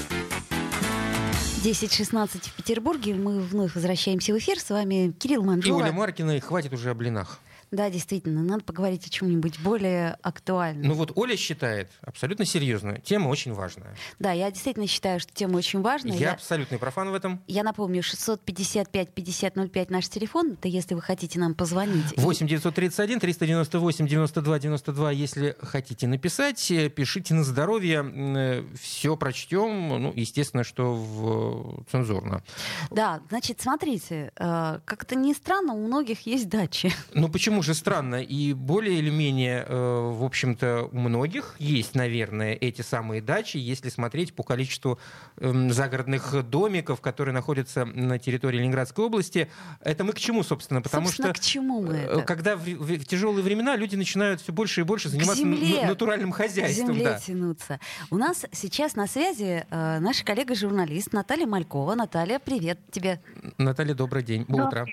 10.16 1.64 2.48
в 2.48 2.52
Петербурге. 2.54 3.14
Мы 3.14 3.40
вновь 3.40 3.74
возвращаемся 3.74 4.32
в 4.32 4.38
эфир. 4.38 4.58
С 4.58 4.70
вами 4.70 5.12
Кирилл 5.18 5.42
И 5.42 5.46
Манжула. 5.46 5.82
Оля 5.82 5.92
Маркина, 5.92 6.36
и 6.36 6.40
хватит 6.40 6.72
уже 6.72 6.90
о 6.90 6.94
блинах. 6.94 7.38
Да, 7.70 7.88
действительно, 7.88 8.42
надо 8.42 8.64
поговорить 8.64 9.06
о 9.06 9.10
чем-нибудь 9.10 9.60
более 9.60 10.16
актуальном. 10.22 10.88
Ну 10.88 10.94
вот 10.94 11.12
Оля 11.16 11.36
считает 11.36 11.90
абсолютно 12.02 12.44
серьезно. 12.44 13.00
Тема 13.00 13.28
очень 13.28 13.52
важная. 13.52 13.96
Да, 14.18 14.32
я 14.32 14.50
действительно 14.50 14.86
считаю, 14.86 15.20
что 15.20 15.32
тема 15.32 15.56
очень 15.56 15.80
важная. 15.80 16.16
Я 16.16 16.32
абсолютный 16.32 16.78
профан 16.78 17.10
в 17.10 17.14
этом. 17.14 17.40
Я 17.46 17.62
напомню, 17.62 18.02
655-5005 18.02 19.86
наш 19.90 20.08
телефон. 20.08 20.52
Это 20.52 20.68
если 20.68 20.94
вы 20.94 21.02
хотите 21.02 21.38
нам 21.38 21.54
позвонить. 21.54 22.16
8 22.16 22.46
931 22.46 23.20
398 23.20 24.06
92 24.06 24.58
92. 24.58 25.10
Если 25.12 25.56
хотите 25.60 26.06
написать, 26.08 26.70
э, 26.70 26.88
пишите 26.88 27.34
на 27.34 27.44
здоровье. 27.44 28.66
Все 28.80 29.16
прочтем. 29.16 29.88
Ну, 30.02 30.12
естественно, 30.16 30.64
что 30.64 30.94
в 30.94 31.84
цензурно. 31.90 32.42
Да, 32.90 33.20
значит, 33.28 33.60
смотрите, 33.60 34.32
э, 34.36 34.80
как-то 34.84 35.14
не 35.14 35.34
странно, 35.34 35.74
у 35.74 35.86
многих 35.86 36.26
есть 36.26 36.48
дачи. 36.48 36.92
Ну, 37.14 37.28
почему 37.28 37.59
же 37.62 37.74
странно? 37.74 38.22
И 38.22 38.52
более 38.52 38.98
или 38.98 39.10
менее, 39.10 39.64
э, 39.66 39.74
в 40.12 40.24
общем-то, 40.24 40.88
у 40.92 40.98
многих 40.98 41.56
есть, 41.58 41.94
наверное, 41.94 42.54
эти 42.54 42.82
самые 42.82 43.20
дачи, 43.22 43.56
если 43.56 43.88
смотреть 43.88 44.34
по 44.34 44.42
количеству 44.42 44.98
эм, 45.38 45.70
загородных 45.72 46.42
домиков, 46.48 47.00
которые 47.00 47.32
находятся 47.34 47.84
на 47.84 48.18
территории 48.18 48.58
Ленинградской 48.58 49.04
области. 49.04 49.50
Это 49.80 50.04
мы 50.04 50.12
к 50.12 50.18
чему, 50.18 50.42
собственно? 50.42 50.82
Потому 50.82 51.06
Собственно, 51.06 51.34
что 51.34 51.40
к 51.40 51.44
чему 51.44 51.82
мы 51.82 51.94
э, 51.94 52.04
это? 52.06 52.22
когда 52.22 52.56
в, 52.56 52.60
в- 52.64 52.98
в 53.00 53.04
тяжелые 53.06 53.42
времена 53.42 53.76
люди 53.76 53.96
начинают 53.96 54.40
все 54.40 54.52
больше 54.52 54.80
и 54.80 54.84
больше 54.84 55.08
заниматься 55.08 55.36
земле. 55.42 55.86
натуральным 55.86 56.32
К 56.32 56.36
хозяйством. 56.36 56.88
земле 56.88 57.04
да. 57.04 57.18
тянуться. 57.18 57.80
У 58.10 58.16
нас 58.16 58.44
сейчас 58.52 58.94
на 58.96 59.06
связи 59.06 59.64
э, 59.70 59.98
наша 60.00 60.24
коллега-журналист 60.24 61.12
Наталья 61.12 61.46
Малькова. 61.46 61.94
Наталья, 61.94 62.38
привет 62.38 62.78
тебе. 62.90 63.20
Наталья, 63.58 63.94
добрый 63.94 64.22
день. 64.22 64.44
Утро. 64.48 64.86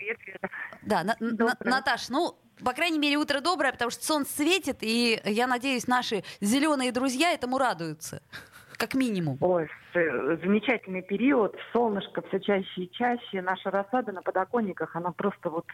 Да, 0.84 1.04
На- 1.04 1.16
На- 1.20 1.56
Наташ, 1.64 2.10
ну, 2.10 2.38
по 2.64 2.74
крайней 2.74 3.00
мере, 3.00 3.18
утро 3.18 3.40
доброе, 3.42 3.72
потому 3.72 3.92
что 3.92 4.04
солнце 4.06 4.32
светит, 4.38 4.78
и 4.82 5.20
я 5.26 5.48
надеюсь, 5.48 5.88
наши 5.88 6.24
зеленые 6.42 6.92
друзья 6.92 7.32
этому 7.34 7.58
радуются. 7.58 8.22
Как 8.78 8.94
минимум. 8.94 9.38
Ой, 9.42 9.68
с- 9.94 10.40
замечательный 10.44 11.02
период, 11.02 11.56
солнышко 11.74 12.22
все 12.28 12.40
чаще 12.40 12.82
и 12.84 12.92
чаще, 12.92 13.42
наша 13.42 13.72
рассада 13.72 14.12
на 14.12 14.22
подоконниках, 14.22 14.96
она 14.96 15.12
просто 15.12 15.50
вот 15.50 15.66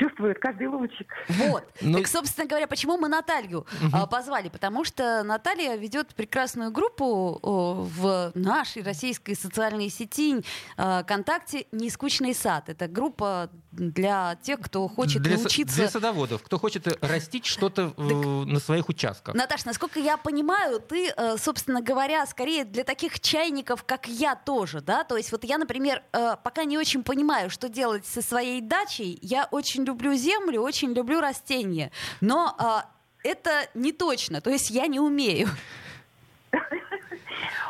чувствует 0.00 0.38
каждый 0.38 0.68
лучик. 0.68 1.12
Вот. 1.28 1.64
Ну- 1.80 1.98
Так, 1.98 2.08
собственно 2.08 2.46
говоря, 2.46 2.66
почему 2.66 2.96
мы 2.96 3.08
Наталью 3.08 3.66
а, 3.92 4.06
позвали? 4.06 4.48
Потому 4.48 4.84
что 4.84 5.22
Наталья 5.22 5.76
ведет 5.76 6.14
прекрасную 6.14 6.70
группу 6.70 7.38
в 7.42 8.32
нашей 8.34 8.82
российской 8.82 9.34
социальной 9.34 9.90
сети 9.90 10.42
а, 10.76 11.02
ВКонтакте 11.02 11.66
«Нескучный 11.72 12.34
сад». 12.34 12.68
Это 12.68 12.88
группа 12.88 13.50
для 13.72 14.36
тех, 14.42 14.60
кто 14.60 14.88
хочет 14.88 15.22
Для, 15.22 15.36
научиться... 15.36 15.76
для 15.76 15.88
садоводов, 15.88 16.42
кто 16.42 16.58
хочет 16.58 16.86
растить 17.02 17.46
что-то 17.46 17.92
на 17.98 18.58
своих 18.58 18.88
участках. 18.88 19.34
Наташ, 19.34 19.64
насколько 19.64 20.00
я 20.00 20.16
понимаю, 20.16 20.80
ты, 20.80 21.12
э, 21.16 21.36
собственно 21.38 21.82
говоря, 21.82 22.26
скорее 22.26 22.64
для 22.64 22.84
таких 22.84 23.20
чайников, 23.20 23.84
как 23.84 24.08
я 24.08 24.34
тоже, 24.34 24.80
да? 24.80 25.04
То 25.04 25.16
есть 25.16 25.30
вот 25.30 25.44
я, 25.44 25.58
например, 25.58 26.02
э, 26.12 26.36
пока 26.42 26.64
не 26.64 26.78
очень 26.78 27.02
понимаю, 27.02 27.50
что 27.50 27.68
делать 27.68 28.06
со 28.06 28.22
своей 28.22 28.60
дачей. 28.60 29.18
Я 29.22 29.46
очень 29.50 29.84
люблю 29.90 30.14
землю, 30.14 30.62
очень 30.62 30.92
люблю 30.94 31.20
растения. 31.20 31.90
Но 32.20 32.54
э, 32.58 33.28
это 33.28 33.50
не 33.74 33.92
точно, 33.92 34.40
то 34.40 34.50
есть 34.50 34.70
я 34.70 34.86
не 34.86 35.00
умею. 35.00 35.48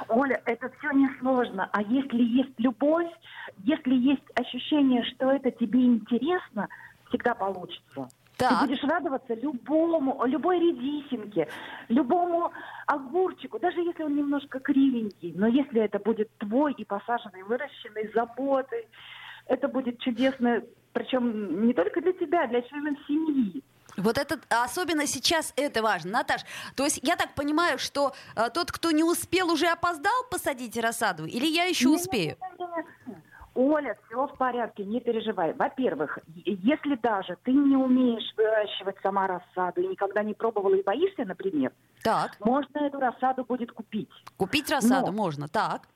Оля, 0.08 0.40
это 0.44 0.70
все 0.78 0.90
несложно. 0.90 1.68
А 1.72 1.82
если 1.82 2.22
есть 2.22 2.58
любовь, 2.58 3.10
если 3.64 3.94
есть 3.94 4.22
ощущение, 4.34 5.04
что 5.04 5.30
это 5.30 5.50
тебе 5.50 5.84
интересно, 5.84 6.68
всегда 7.08 7.34
получится. 7.34 8.08
Так. 8.36 8.60
Ты 8.60 8.66
будешь 8.66 8.82
радоваться 8.82 9.34
любому, 9.34 10.24
любой 10.24 10.58
редисинке, 10.58 11.46
любому 11.88 12.50
огурчику, 12.86 13.58
даже 13.58 13.80
если 13.80 14.02
он 14.02 14.16
немножко 14.16 14.58
кривенький. 14.60 15.32
Но 15.36 15.46
если 15.46 15.82
это 15.82 15.98
будет 15.98 16.30
твой 16.38 16.72
и 16.72 16.84
посаженный, 16.84 17.42
выращенный 17.42 18.10
заботой, 18.14 18.88
это 19.46 19.68
будет 19.68 19.98
чудесно, 20.00 20.62
причем 20.92 21.66
не 21.66 21.72
только 21.74 22.00
для 22.00 22.12
тебя, 22.12 22.46
для 22.46 22.62
членов 22.62 22.98
семьи. 23.06 23.62
Вот 23.96 24.18
это, 24.18 24.38
особенно 24.48 25.06
сейчас 25.06 25.52
это 25.56 25.82
важно. 25.82 26.12
Наташ, 26.12 26.42
то 26.76 26.84
есть 26.84 27.00
я 27.02 27.16
так 27.16 27.34
понимаю, 27.34 27.78
что 27.78 28.12
э, 28.36 28.48
тот, 28.54 28.70
кто 28.72 28.92
не 28.92 29.02
успел, 29.04 29.50
уже 29.50 29.66
опоздал 29.66 30.24
посадить 30.30 30.76
рассаду? 30.78 31.26
Или 31.26 31.46
я 31.46 31.64
еще 31.64 31.88
успею? 31.88 32.36
Оля, 33.54 33.98
все 34.06 34.26
в 34.28 34.36
порядке, 34.38 34.84
не 34.84 35.00
переживай. 35.00 35.52
Во-первых, 35.54 36.20
если 36.36 36.94
даже 36.94 37.36
ты 37.42 37.50
не 37.52 37.76
умеешь 37.76 38.32
выращивать 38.36 38.94
сама 39.02 39.26
рассаду 39.26 39.80
и 39.82 39.88
никогда 39.88 40.22
не 40.22 40.34
пробовала 40.34 40.74
и 40.76 40.82
боишься, 40.84 41.24
например, 41.24 41.72
Так, 42.04 42.36
можно 42.40 42.78
эту 42.78 43.00
рассаду 43.00 43.44
будет 43.44 43.72
купить. 43.72 44.08
купить 44.36 44.70
рассаду 44.70 45.06
Но- 45.08 45.12
можно, 45.12 45.48
так. 45.48 45.88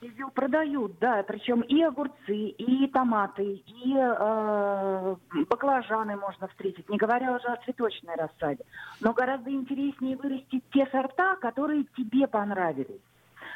Ее 0.00 0.28
продают, 0.34 0.98
да, 0.98 1.22
причем 1.22 1.60
и 1.60 1.82
огурцы, 1.82 2.34
и 2.34 2.86
томаты, 2.88 3.62
и 3.66 3.94
э, 3.94 5.16
баклажаны 5.46 6.16
можно 6.16 6.48
встретить, 6.48 6.88
не 6.88 6.96
говоря 6.96 7.36
уже 7.36 7.48
о 7.48 7.62
цветочной 7.64 8.14
рассаде. 8.16 8.64
Но 9.00 9.12
гораздо 9.12 9.50
интереснее 9.50 10.16
вырастить 10.16 10.64
те 10.72 10.86
сорта, 10.86 11.36
которые 11.36 11.84
тебе 11.96 12.26
понравились. 12.26 13.02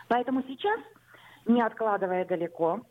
Поэтому 0.09 0.43
сейчас, 0.47 0.79
не 1.47 1.63
откладывая 1.63 2.27
далеко, 2.27 2.83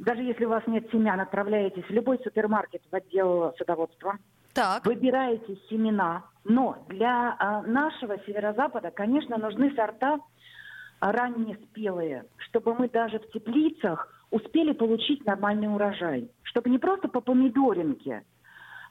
даже 0.00 0.22
если 0.22 0.44
у 0.44 0.48
вас 0.48 0.66
нет 0.66 0.90
семян, 0.90 1.20
отправляетесь 1.20 1.84
в 1.84 1.90
любой 1.90 2.18
супермаркет 2.24 2.82
в 2.90 2.94
отдел 2.94 3.54
садоводства, 3.56 4.18
Так. 4.52 4.84
выбираете 4.84 5.56
семена. 5.70 6.24
Но 6.44 6.84
для 6.88 7.36
а, 7.38 7.62
нашего 7.62 8.18
северо-запада, 8.26 8.90
конечно, 8.90 9.38
нужны 9.38 9.72
сорта 9.76 10.18
раннеспелые, 11.10 12.24
чтобы 12.36 12.74
мы 12.74 12.88
даже 12.88 13.18
в 13.18 13.28
теплицах 13.32 14.08
успели 14.30 14.72
получить 14.72 15.26
нормальный 15.26 15.66
урожай. 15.66 16.30
Чтобы 16.44 16.70
не 16.70 16.78
просто 16.78 17.08
по 17.08 17.20
помидоринке, 17.20 18.22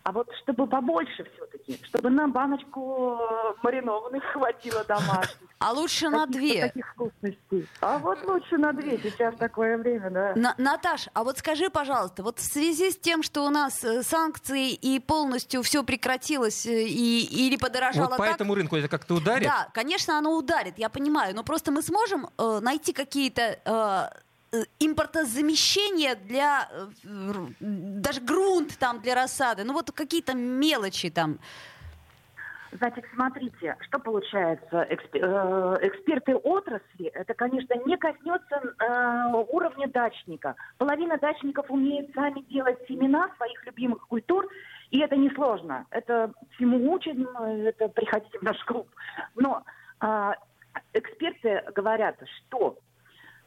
а 0.04 0.12
вот 0.12 0.28
чтобы 0.42 0.68
побольше 0.68 1.26
все-таки, 1.36 1.80
чтобы 1.86 2.10
на 2.10 2.28
баночку 2.28 3.20
маринованных 3.62 4.24
хватило 4.34 4.84
домашних. 4.84 5.38
А 5.60 5.74
лучше 5.74 6.10
на 6.10 6.26
две. 6.26 6.68
Таких 6.68 6.88
вкусностей. 6.94 7.68
А 7.82 8.00
вот 8.00 8.24
лучше 8.26 8.58
на 8.58 8.74
две, 8.74 8.98
сейчас 8.98 9.36
такое 9.36 9.78
время, 9.78 10.10
да. 10.10 10.34
На- 10.36 10.56
Наташ, 10.58 11.08
а 11.14 11.24
вот 11.24 11.38
скажи, 11.38 11.70
пожалуйста, 11.70 12.24
вот 12.24 12.40
в 12.40 12.44
связи 12.44 12.90
с 12.90 12.98
тем, 12.98 13.22
что 13.22 13.46
у 13.46 13.50
нас 13.50 13.84
э, 13.84 14.02
санкции 14.02 14.72
и 14.72 15.00
полностью 15.00 15.62
все 15.62 15.84
прекратилось 15.84 16.66
э, 16.66 16.84
и, 16.84 17.48
или 17.48 17.58
подорожало 17.58 18.08
Вот 18.10 18.18
по 18.18 18.26
так, 18.26 18.36
этому 18.36 18.56
рынку 18.56 18.76
это 18.76 18.88
как-то 18.88 19.16
ударит? 19.16 19.44
Да, 19.48 19.70
конечно, 19.74 20.18
оно 20.18 20.36
ударит, 20.36 20.80
я 20.80 20.90
понимаю, 20.90 21.36
но 21.36 21.44
просто 21.44 21.72
мы 21.72 21.84
сможем 21.84 22.30
э, 22.38 22.60
найти 22.62 22.92
какие-то 22.92 23.60
э, 23.64 24.22
э, 24.52 24.64
импортозамещения 24.80 26.16
для 26.16 26.70
э, 26.72 26.88
даже 27.60 28.22
грунт 28.22 28.78
там 28.78 29.02
для 29.02 29.16
рассады, 29.16 29.64
ну 29.64 29.74
вот 29.74 29.92
какие-то 29.92 30.34
мелочи 30.34 31.10
там. 31.10 31.40
Значит, 32.74 33.06
смотрите, 33.14 33.76
что 33.82 34.00
получается. 34.00 34.88
Эксп- 34.90 35.20
э, 35.20 35.88
эксперты 35.88 36.36
отрасли, 36.36 37.08
это, 37.08 37.34
конечно, 37.34 37.74
не 37.86 37.98
коснется 37.98 38.62
э, 38.80 39.34
уровня 39.50 39.88
дачника. 39.90 40.56
Половина 40.78 41.18
дачников 41.18 41.70
умеет 41.70 42.14
сами 42.14 42.42
делать 42.50 42.78
семена 42.88 43.30
своих 43.36 43.66
любимых 43.66 44.08
культур, 44.08 44.48
и 44.90 45.00
это 45.00 45.18
несложно. 45.18 45.86
Это 45.90 46.32
всему 46.56 46.94
учим, 46.94 47.28
это 47.38 47.90
приходите 47.90 48.40
в 48.40 48.42
наш 48.42 48.58
клуб. 48.64 48.88
Но 49.36 49.64
э, 50.00 50.32
эксперты 50.94 51.64
говорят, 51.76 52.16
что 52.38 52.78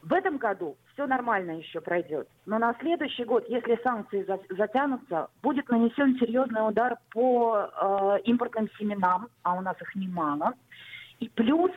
в 0.05 0.13
этом 0.13 0.37
году 0.37 0.77
все 0.93 1.07
нормально 1.07 1.53
еще 1.53 1.81
пройдет. 1.81 2.29
Но 2.45 2.59
на 2.59 2.75
следующий 2.81 3.25
год, 3.25 3.49
если 3.49 3.81
санкции 3.83 4.23
за- 4.25 4.41
затянутся, 4.51 5.29
будет 5.43 5.69
нанесен 5.71 6.19
серьезный 6.19 6.69
удар 6.69 6.99
по 7.11 7.57
э, 7.57 8.19
импортным 8.25 8.69
семенам, 8.79 9.29
а 9.43 9.55
у 9.55 9.63
нас 9.63 9.81
их 9.81 9.95
немало. 9.95 10.53
И 11.21 11.29
плюс 11.31 11.71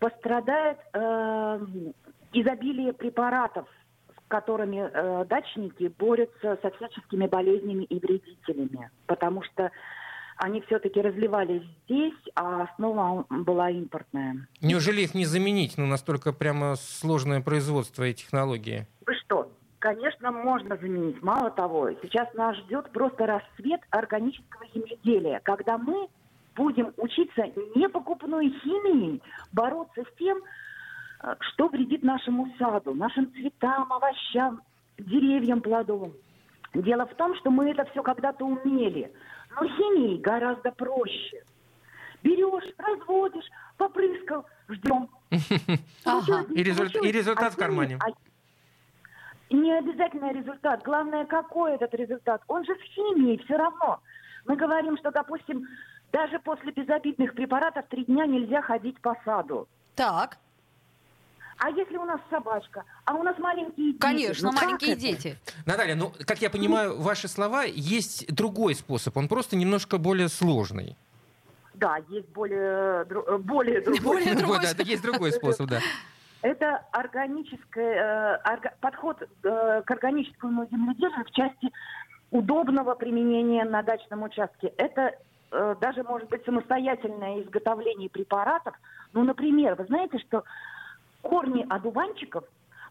пострадает 0.00 0.78
э, 0.92 1.66
изобилие 2.32 2.92
препаратов, 2.92 3.68
с 4.08 4.28
которыми 4.28 4.90
э, 4.92 5.24
дачники 5.26 5.92
борются 5.96 6.58
со 6.60 6.70
всяческими 6.70 7.28
болезнями 7.28 7.84
и 7.84 8.00
вредителями. 8.00 8.90
Потому 9.06 9.42
что 9.42 9.70
они 10.40 10.62
все-таки 10.62 11.00
разливались 11.00 11.62
здесь, 11.84 12.14
а 12.34 12.62
основа 12.62 13.26
была 13.28 13.70
импортная. 13.70 14.48
Неужели 14.62 15.02
их 15.02 15.14
не 15.14 15.26
заменить? 15.26 15.76
Ну, 15.76 15.86
настолько 15.86 16.32
прямо 16.32 16.76
сложное 16.76 17.42
производство 17.42 18.04
и 18.04 18.14
технологии. 18.14 18.86
Вы 19.06 19.14
что? 19.16 19.52
Конечно, 19.80 20.32
можно 20.32 20.76
заменить. 20.76 21.22
Мало 21.22 21.50
того, 21.50 21.90
сейчас 22.02 22.32
нас 22.34 22.56
ждет 22.56 22.90
просто 22.90 23.26
расцвет 23.26 23.80
органического 23.90 24.64
земледелия, 24.74 25.40
когда 25.44 25.76
мы 25.76 26.08
будем 26.56 26.92
учиться 26.96 27.44
не 27.74 27.88
покупной 27.88 28.48
химией 28.62 29.22
бороться 29.52 30.02
с 30.02 30.18
тем, 30.18 30.38
э, 31.22 31.34
что 31.40 31.68
вредит 31.68 32.02
нашему 32.02 32.48
саду, 32.58 32.94
нашим 32.94 33.30
цветам, 33.32 33.92
овощам, 33.92 34.62
деревьям 34.98 35.60
плодовым. 35.60 36.14
Дело 36.74 37.06
в 37.06 37.14
том, 37.14 37.34
что 37.36 37.50
мы 37.50 37.70
это 37.70 37.84
все 37.90 38.02
когда-то 38.02 38.44
умели. 38.44 39.12
Но 39.56 39.66
химией 39.66 40.18
гораздо 40.20 40.70
проще. 40.72 41.42
Берешь, 42.22 42.72
разводишь, 42.78 43.48
попрыскал, 43.76 44.46
ждем. 44.68 45.08
Ага. 46.04 46.44
И 46.54 46.62
результ- 46.62 47.02
и 47.02 47.12
результат 47.12 47.54
в 47.54 47.56
кармане. 47.56 47.98
А 48.00 48.10
не 49.54 49.72
обязательно 49.78 50.32
результат. 50.32 50.82
Главное, 50.84 51.24
какой 51.24 51.72
этот 51.74 51.94
результат. 51.94 52.42
Он 52.46 52.64
же 52.64 52.74
в 52.74 52.82
химии 52.82 53.40
все 53.44 53.56
равно. 53.56 54.00
Мы 54.46 54.56
говорим, 54.56 54.96
что, 54.98 55.10
допустим, 55.10 55.66
даже 56.12 56.38
после 56.40 56.72
безобидных 56.72 57.34
препаратов 57.34 57.86
три 57.88 58.04
дня 58.04 58.26
нельзя 58.26 58.62
ходить 58.62 59.00
по 59.00 59.16
саду. 59.24 59.66
Так, 59.96 60.38
А 61.62 61.68
если 61.68 61.98
у 61.98 62.04
нас 62.06 62.18
собачка, 62.30 62.84
а 63.04 63.14
у 63.14 63.22
нас 63.22 63.38
маленькие 63.38 63.92
дети? 63.92 63.98
конечно, 64.00 64.50
ну 64.50 64.56
маленькие 64.56 64.92
это? 64.92 65.00
дети. 65.00 65.38
Наталья, 65.66 65.94
ну, 65.94 66.10
как 66.26 66.40
я 66.40 66.48
понимаю, 66.48 66.98
ваши 66.98 67.28
слова, 67.28 67.64
есть 67.64 68.34
другой 68.34 68.74
способ. 68.74 69.14
Он 69.18 69.28
просто 69.28 69.56
немножко 69.56 69.98
более 69.98 70.30
сложный. 70.30 70.96
Да, 71.74 71.98
есть 72.08 72.28
более, 72.30 73.04
дру- 73.04 73.24
э, 73.26 73.36
более 73.36 73.82
другой. 73.82 74.00
Более 74.00 74.34
другой 74.34 74.60
да, 74.62 74.70
это 74.70 74.82
есть 74.84 75.02
другой 75.02 75.32
способ, 75.32 75.68
да. 75.68 75.80
Это 76.40 76.78
органическое, 76.92 78.38
э, 78.42 78.42
орга- 78.42 78.72
подход 78.80 79.22
э, 79.22 79.82
к 79.84 79.90
органическому 79.90 80.66
земледелию 80.70 81.24
в 81.26 81.30
части 81.30 81.70
удобного 82.30 82.94
применения 82.94 83.64
на 83.64 83.82
дачном 83.82 84.22
участке. 84.22 84.68
Это 84.78 85.14
э, 85.52 85.76
даже 85.78 86.04
может 86.04 86.30
быть 86.30 86.42
самостоятельное 86.46 87.42
изготовление 87.42 88.08
препаратов. 88.08 88.74
Ну, 89.12 89.24
например, 89.24 89.74
вы 89.74 89.84
знаете, 89.84 90.18
что 90.20 90.44
корни 91.22 91.66
одуванчиков 91.68 92.44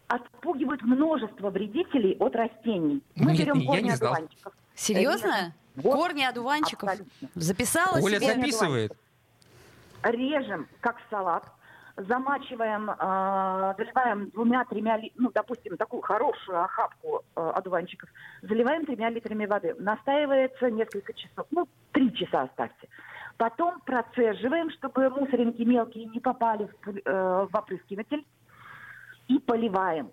отпугивают 0.08 0.82
множество 0.82 1.50
вредителей 1.50 2.16
от 2.18 2.34
растений. 2.34 3.02
Мы 3.16 3.32
Нет, 3.32 3.40
берем 3.40 3.58
я 3.58 3.66
корни 3.66 3.82
не 3.82 3.90
знал. 3.96 4.12
одуванчиков. 4.14 4.52
Серьезно? 4.74 5.54
Вот, 5.76 5.94
Корни 5.96 6.22
одуванчиков. 6.24 6.88
абсолютно. 6.88 7.28
Записала 7.36 7.98
Оля 8.02 8.18
себе. 8.18 8.34
записывает. 8.34 8.92
режем 10.02 10.66
как 10.80 10.96
салат, 11.10 11.44
замачиваем, 11.96 12.90
э, 12.90 13.74
заливаем 13.78 14.30
двумя-тремя, 14.30 14.98
ну, 15.16 15.30
допустим, 15.32 15.76
такую 15.76 16.02
хорошую 16.02 16.62
охапку 16.64 17.22
э, 17.36 17.50
одуванчиков, 17.54 18.08
заливаем 18.42 18.84
тремя 18.84 19.10
литрами 19.10 19.46
воды. 19.46 19.74
Настаивается 19.78 20.70
несколько 20.70 21.12
часов, 21.12 21.46
ну, 21.50 21.68
три 21.92 22.12
часа 22.14 22.42
оставьте. 22.42 22.88
Потом 23.40 23.80
процеживаем, 23.86 24.70
чтобы 24.72 25.08
мусоринки 25.08 25.62
мелкие 25.62 26.04
не 26.04 26.20
попали 26.20 26.66
в, 26.66 26.88
э, 26.88 27.46
в 27.50 27.56
опрыскиватель, 27.56 28.22
и 29.28 29.38
поливаем. 29.38 30.10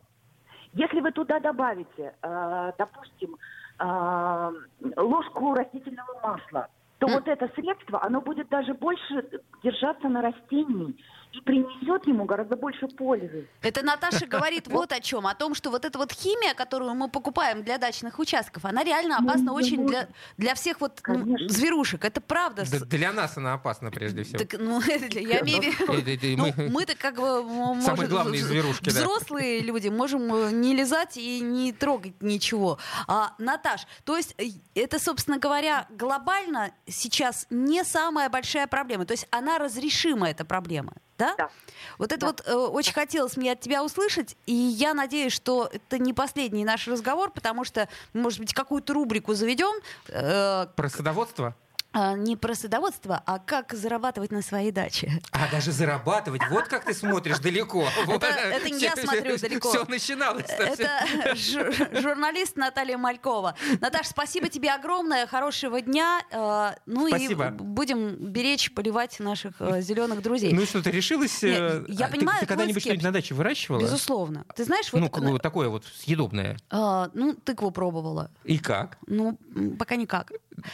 Если 0.72 1.02
вы 1.02 1.12
туда 1.12 1.42
добавите, 1.42 2.16
э, 2.22 2.72
допустим, 2.78 3.36
э, 3.80 4.52
ложку 4.96 5.54
растительного 5.56 6.22
масла, 6.24 6.70
то 6.99 7.07
вот 7.07 7.27
это 7.27 7.49
средство, 7.55 8.03
оно 8.03 8.21
будет 8.21 8.49
даже 8.49 8.73
больше 8.73 9.29
держаться 9.63 10.07
на 10.10 10.21
растении 10.21 10.95
и 11.33 11.41
принесет 11.41 12.07
ему 12.07 12.25
гораздо 12.25 12.55
больше 12.55 12.88
пользы. 12.88 13.47
Это 13.62 13.83
Наташа 13.83 14.25
говорит 14.27 14.67
вот 14.67 14.91
о 14.91 14.99
чем. 14.99 15.27
О 15.27 15.36
том, 15.36 15.55
что 15.55 15.69
вот 15.69 15.86
эта 15.86 15.97
вот 15.97 16.12
химия, 16.12 16.53
которую 16.53 16.93
мы 16.95 17.10
покупаем 17.10 17.63
для 17.63 17.77
дачных 17.77 18.19
участков, 18.19 18.65
она 18.65 18.83
реально 18.83 19.17
Ну, 19.19 19.29
опасна 19.29 19.53
очень 19.53 19.86
для, 19.86 20.07
для 20.38 20.55
всех 20.55 20.81
вот 20.81 21.01
ну, 21.07 21.38
зверушек. 21.47 22.05
Это 22.05 22.21
правда. 22.21 22.63
Да 22.71 22.79
Для 22.86 23.12
нас 23.12 23.38
она 23.38 23.53
опасна 23.53 23.91
прежде 23.91 24.23
всего. 24.23 24.39
Так, 24.39 24.60
ну, 24.60 24.81
я 24.88 25.41
имею 25.41 25.62
в 25.62 25.79
виду... 25.79 26.38
Ну, 26.38 26.53
мы- 26.57 26.69
мы-то 26.69 26.95
как 26.95 27.15
бы 27.15 27.81
Самые 27.81 28.07
главные 28.07 28.41
зверушки. 28.41 28.89
Взрослые 28.89 29.62
люди 29.62 29.89
можем 29.89 30.33
э, 30.33 30.51
не 30.51 30.75
лизать 30.75 31.17
и 31.17 31.39
не 31.41 31.73
трогать 31.73 32.21
ничего. 32.21 32.79
А, 33.07 33.33
Наташ, 33.38 33.86
то 34.05 34.15
есть 34.15 34.33
э, 34.38 34.45
это, 34.75 34.99
собственно 34.99 35.38
говоря, 35.38 35.88
глобально 35.89 36.71
сейчас 36.88 37.45
не 37.50 37.84
самая 37.84 38.30
большая 38.30 38.67
проблема. 38.67 39.06
То 39.06 39.12
есть 39.13 39.28
она 39.30 39.58
разрешима, 39.58 40.30
эта 40.30 40.45
проблема. 40.45 40.93
Да? 41.17 41.34
Да. 41.38 41.50
Вот 41.97 42.12
это 42.12 42.21
Да. 42.21 42.28
вот 42.28 42.43
э, 42.45 42.54
очень 42.54 42.93
хотелось 42.93 43.38
мне 43.38 43.52
от 43.54 43.60
тебя 43.60 43.84
услышать, 43.84 44.38
и 44.45 44.54
я 44.54 44.93
надеюсь, 44.93 45.34
что 45.34 45.69
это 45.71 45.97
не 45.97 46.13
последний 46.13 46.63
наш 46.63 46.88
разговор, 46.88 47.32
потому 47.32 47.63
что, 47.63 47.89
может 48.13 48.39
быть, 48.39 48.54
какую-то 48.54 48.93
рубрику 48.93 49.34
заведем, 49.34 49.73
э, 50.10 50.67
Про 50.76 50.89
садоводство? 50.89 51.56
А, 51.99 52.13
не 52.13 52.36
про 52.36 52.53
садоводство, 52.53 53.23
а 53.25 53.39
как 53.39 53.73
зарабатывать 53.73 54.31
на 54.31 54.43
своей 54.43 54.71
даче. 54.71 55.19
А, 55.31 55.49
даже 55.51 55.71
зарабатывать. 55.71 56.41
Вот 56.51 56.67
как 56.67 56.86
ты 56.86 56.93
смотришь 56.93 57.39
далеко. 57.39 57.88
Это 58.07 58.69
не 58.69 58.79
я 58.79 58.95
смотрю 58.95 59.38
далеко. 59.39 59.69
Все 59.69 59.83
начиналось. 59.86 60.45
Это 60.47 61.01
жур- 61.33 61.99
журналист 61.99 62.55
Наталья 62.55 62.99
Малькова. 62.99 63.55
Наташ, 63.81 64.07
спасибо 64.07 64.47
тебе 64.47 64.71
огромное, 64.71 65.25
хорошего 65.25 65.81
дня. 65.81 66.21
э, 66.29 66.75
Ну 66.86 67.07
и 67.07 67.33
будем 67.33 68.15
беречь, 68.31 68.71
поливать 68.75 69.19
наших 69.19 69.55
зеленых 69.79 70.21
друзей. 70.21 70.53
Ну 70.53 70.62
и 70.62 70.65
что, 70.67 70.83
ты 70.83 70.91
решилась? 70.91 71.43
Э, 71.43 71.83
я 71.88 72.05
а 72.05 72.10
понимаю 72.10 72.39
Ты 72.41 72.45
когда-нибудь 72.45 72.83
что-нибудь 72.83 73.03
на 73.03 73.12
даче 73.12 73.33
выращивала? 73.33 73.79
Безусловно. 73.81 74.45
Ты 74.55 74.65
знаешь, 74.65 74.93
вот 74.93 75.01
Ну, 75.17 75.39
такое 75.39 75.69
вот 75.69 75.83
съедобное. 75.86 76.57
э, 76.69 77.10
ну, 77.13 77.33
тыкву 77.33 77.71
пробовала. 77.71 78.29
И 78.43 78.60
как? 78.60 78.99
Ну, 79.07 79.39
пока 79.79 79.95
никак. 79.95 80.31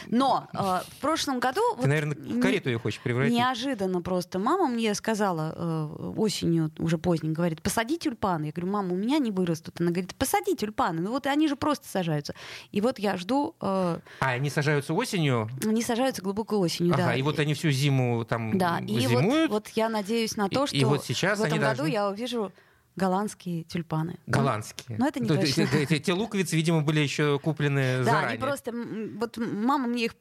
Но 0.08 0.48
э, 0.52 0.56
в 0.58 1.00
прошлом 1.00 1.40
году... 1.40 1.60
Ты, 1.74 1.76
вот 1.82 1.86
наверное, 1.86 2.16
в 2.16 2.40
карету 2.40 2.70
ее 2.70 2.78
хочешь 2.78 3.00
превратить? 3.00 3.34
Неожиданно 3.36 4.00
просто. 4.00 4.38
Мама 4.38 4.66
мне 4.66 4.94
сказала 4.94 5.54
э, 5.56 6.12
осенью, 6.16 6.70
уже 6.78 6.98
поздней, 6.98 7.30
говорит, 7.30 7.62
посади 7.62 7.98
тюльпаны. 7.98 8.46
Я 8.46 8.52
говорю, 8.52 8.72
мама, 8.72 8.92
у 8.92 8.96
меня 8.96 9.18
не 9.18 9.30
вырастут. 9.30 9.80
Она 9.80 9.90
говорит, 9.90 10.14
посади 10.14 10.54
тюльпаны. 10.56 11.00
Ну 11.02 11.10
вот 11.10 11.26
они 11.26 11.48
же 11.48 11.56
просто 11.56 11.86
сажаются. 11.88 12.34
И 12.72 12.80
вот 12.80 12.98
я 12.98 13.16
жду... 13.16 13.54
Э, 13.60 13.98
А, 14.20 14.30
они 14.30 14.50
сажаются 14.50 14.94
осенью? 14.94 15.48
они 15.64 15.82
сажаются 15.82 16.22
глубокой 16.22 16.58
осенью, 16.58 16.94
Ага, 16.94 17.06
да. 17.06 17.14
и 17.14 17.22
вот 17.22 17.38
они 17.38 17.54
всю 17.54 17.70
зиму 17.70 18.24
там 18.24 18.56
Да, 18.58 18.78
и 18.78 19.06
вот, 19.06 19.10
зимуют? 19.20 19.50
вот 19.50 19.68
я 19.74 19.88
надеюсь 19.88 20.36
на 20.36 20.48
то, 20.48 20.64
И- 20.64 20.66
что 20.68 20.76
и 20.76 20.84
вот 20.84 21.04
сейчас 21.04 21.38
в 21.38 21.42
этом 21.42 21.58
году 21.58 21.76
должны- 21.82 21.92
я 21.92 22.08
увижу 22.08 22.52
голландские 22.96 23.64
тюльпаны. 23.64 24.18
Голландские. 24.26 24.98
Ну, 24.98 25.06
это 25.06 25.20
не 25.20 25.26
То- 25.28 25.36
точно. 25.36 25.62
Эти, 25.62 25.94
эти- 25.94 26.10
луковицы, 26.10 26.56
видимо, 26.56 26.82
были 26.82 27.00
еще 27.00 27.38
куплены 27.38 27.98
Да, 27.98 28.04
заранее. 28.04 28.28
они 28.30 28.38
просто... 28.38 28.72
Вот 29.18 29.36
мама 29.36 29.88
мне 29.88 30.04
их 30.06 30.14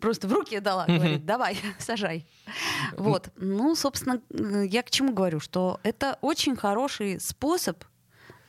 просто 0.00 0.26
в 0.28 0.32
руки 0.32 0.58
дала, 0.60 0.86
говорит, 0.86 1.24
давай, 1.26 1.58
сажай. 1.78 2.26
Вот. 2.96 3.30
Ну, 3.36 3.74
собственно, 3.74 4.20
я 4.64 4.82
к 4.82 4.90
чему 4.90 5.12
говорю, 5.12 5.40
что 5.40 5.80
это 5.82 6.18
очень 6.22 6.56
хороший 6.56 7.20
способ, 7.20 7.84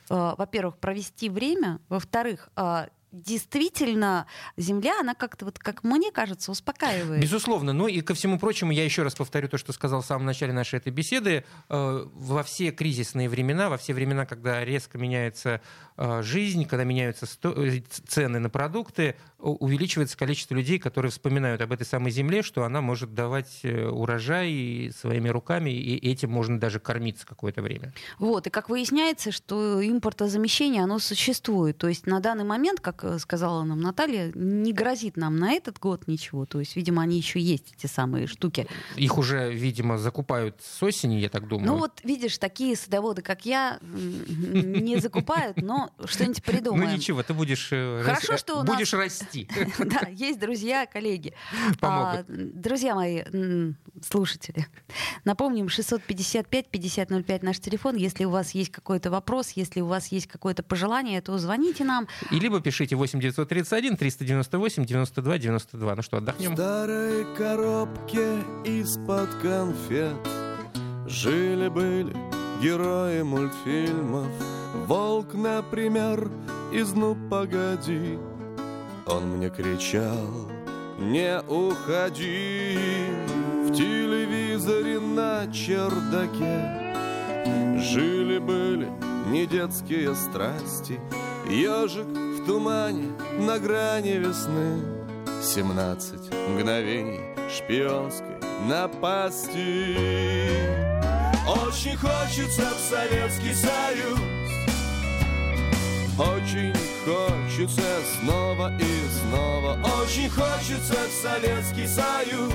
э, 0.09 0.33
во-первых, 0.37 0.77
провести 0.77 1.29
время, 1.29 1.79
во-вторых, 1.89 2.49
э, 2.55 2.87
действительно 3.15 4.27
земля, 4.57 4.99
она 4.99 5.15
как-то 5.15 5.45
вот, 5.45 5.59
как 5.59 5.83
мне 5.83 6.11
кажется, 6.11 6.51
успокаивает. 6.51 7.21
Безусловно. 7.21 7.73
Ну 7.73 7.87
и 7.87 8.01
ко 8.01 8.13
всему 8.13 8.39
прочему, 8.39 8.71
я 8.71 8.83
еще 8.83 9.03
раз 9.03 9.15
повторю 9.15 9.47
то, 9.47 9.57
что 9.57 9.73
сказал 9.73 10.01
в 10.01 10.05
самом 10.05 10.25
начале 10.25 10.53
нашей 10.53 10.77
этой 10.77 10.91
беседы. 10.91 11.45
Э, 11.69 12.05
Во 12.13 12.43
все 12.43 12.71
кризисные 12.71 13.29
времена, 13.29 13.69
во 13.69 13.77
все 13.77 13.93
времена, 13.93 14.25
когда 14.25 14.63
резко 14.63 14.97
меняется 14.97 15.61
э, 15.97 16.21
жизнь, 16.21 16.65
когда 16.65 16.83
меняются 16.83 17.25
э, 17.43 17.79
цены 18.07 18.39
на 18.39 18.49
продукты, 18.49 19.15
увеличивается 19.45 20.17
количество 20.17 20.55
людей, 20.55 20.79
которые 20.79 21.11
вспоминают 21.11 21.61
об 21.61 21.71
этой 21.71 21.85
самой 21.85 22.11
земле, 22.11 22.41
что 22.41 22.63
она 22.63 22.81
может 22.81 23.13
давать 23.13 23.59
э, 23.63 23.87
урожай 23.87 24.91
своими 24.97 25.29
руками, 25.29 25.69
и 25.69 26.09
этим 26.09 26.31
можно 26.31 26.59
даже 26.59 26.79
кормиться 26.79 27.25
какое-то 27.25 27.61
время. 27.61 27.93
Вот, 28.19 28.47
и 28.47 28.49
как 28.49 28.69
выясняется, 28.69 29.31
что 29.31 29.85
импортозамещение, 29.85 30.83
оно 30.83 30.99
существует. 30.99 31.77
То 31.77 31.87
есть 31.87 32.07
на 32.07 32.19
данный 32.19 32.43
момент, 32.43 32.79
как 32.79 33.03
э, 33.03 33.19
сказала 33.19 33.63
нам 33.63 33.79
Наталья, 33.81 34.31
не 34.33 34.73
грозит 34.73 35.17
нам 35.17 35.37
на 35.37 35.53
этот 35.53 35.79
год 35.79 36.07
ничего. 36.07 36.45
То 36.45 36.59
есть, 36.59 36.75
видимо, 36.75 37.03
они 37.03 37.17
еще 37.17 37.39
есть, 37.39 37.73
эти 37.77 37.87
самые 37.87 38.27
штуки. 38.27 38.67
Их 38.95 39.17
уже, 39.17 39.53
видимо, 39.53 39.97
закупают 39.97 40.61
с 40.61 40.81
осени, 40.81 41.15
я 41.15 41.29
так 41.29 41.47
думаю. 41.47 41.67
Ну 41.67 41.77
вот, 41.77 42.01
видишь, 42.03 42.37
такие 42.37 42.75
садоводы, 42.75 43.21
как 43.21 43.45
я, 43.45 43.79
не 43.81 44.97
закупают, 44.97 45.57
но 45.61 45.91
что-нибудь 46.05 46.43
придумаем. 46.43 46.89
Ну 46.89 46.95
ничего, 46.95 47.23
ты 47.23 47.33
будешь, 47.33 47.69
э, 47.71 48.01
Хорошо, 48.03 48.37
что 48.37 48.63
будешь 48.63 48.93
расти. 48.93 49.34
Да, 49.79 50.07
есть 50.09 50.39
друзья, 50.39 50.85
коллеги. 50.85 51.33
Помогут. 51.79 52.21
А, 52.21 52.25
друзья 52.29 52.95
мои, 52.95 53.23
слушатели, 54.01 54.67
напомним, 55.25 55.67
655-5005 55.67 57.39
наш 57.45 57.59
телефон. 57.59 57.95
Если 57.95 58.25
у 58.25 58.29
вас 58.29 58.51
есть 58.51 58.71
какой-то 58.71 59.11
вопрос, 59.11 59.51
если 59.51 59.81
у 59.81 59.85
вас 59.87 60.07
есть 60.07 60.27
какое-то 60.27 60.63
пожелание, 60.63 61.21
то 61.21 61.37
звоните 61.37 61.83
нам. 61.83 62.07
И 62.31 62.39
либо 62.39 62.61
пишите 62.61 62.95
8 62.95 63.19
931 63.19 63.97
398 63.97 64.85
92 64.85 65.37
92. 65.37 65.95
Ну 65.95 66.01
что, 66.01 66.15
В 66.17 66.19
отдохнем? 66.19 66.53
старой 66.55 67.25
коробке 67.35 68.39
из-под 68.63 69.29
конфет 69.41 70.15
Жили-были 71.07 72.15
герои 72.61 73.21
мультфильмов 73.21 74.27
Волк, 74.87 75.33
например, 75.33 76.29
из 76.73 76.93
«Ну, 76.93 77.15
погоди» 77.29 78.17
Он 79.07 79.27
мне 79.37 79.49
кричал 79.49 80.49
«Не 80.97 81.39
уходи!» 81.41 82.77
В 83.65 83.73
телевизоре 83.73 84.99
на 84.99 85.51
чердаке 85.51 86.81
Жили-были 87.79 88.89
не 89.27 89.45
детские 89.45 90.15
страсти 90.15 90.99
Ежик 91.49 92.07
в 92.07 92.45
тумане 92.45 93.11
на 93.37 93.59
грани 93.59 94.13
весны 94.13 94.81
Семнадцать 95.41 96.33
мгновений 96.49 97.21
шпионской 97.49 98.37
напасти 98.67 99.97
Очень 101.47 101.97
хочется 101.97 102.63
в 102.63 102.79
Советский 102.79 103.53
Союз 103.53 104.44
Очень 106.17 106.73
хочется 107.03 107.83
снова 108.21 108.71
и 108.79 108.85
снова. 109.19 109.77
Очень 110.01 110.29
хочется 110.29 110.93
в 110.93 111.11
Советский 111.11 111.87
Союз. 111.87 112.53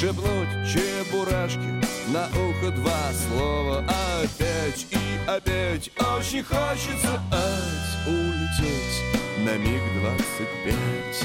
Шепнуть 0.00 0.48
чебурашки 0.66 1.84
на 2.08 2.26
ухо 2.28 2.70
два 2.70 3.12
слова. 3.28 3.84
Опять 4.22 4.86
и 4.92 5.28
опять. 5.28 5.90
Очень 6.16 6.42
хочется 6.42 7.20
ать, 7.30 8.08
улететь 8.08 9.44
на 9.44 9.58
миг 9.58 9.82
двадцать 10.00 10.54
пять. 10.64 11.22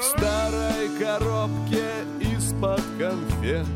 В 0.00 0.02
старой 0.02 0.88
коробке 0.98 1.86
из-под 2.18 2.82
конфет 2.98 3.66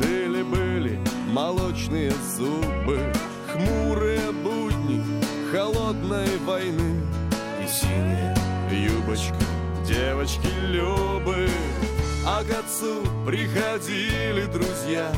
Жили-были 0.00 1.00
молочные 1.32 2.12
зубы 2.36 3.12
Хмурые 3.58 4.30
будни 4.30 5.02
холодной 5.50 6.38
войны. 6.46 7.02
И 7.60 7.66
синяя 7.66 8.36
юбочка 8.70 9.34
девочки 9.84 10.46
Любы. 10.68 11.48
А 12.24 12.44
к 12.44 12.50
отцу 12.52 13.02
приходили 13.26 14.44
друзья. 14.52 15.10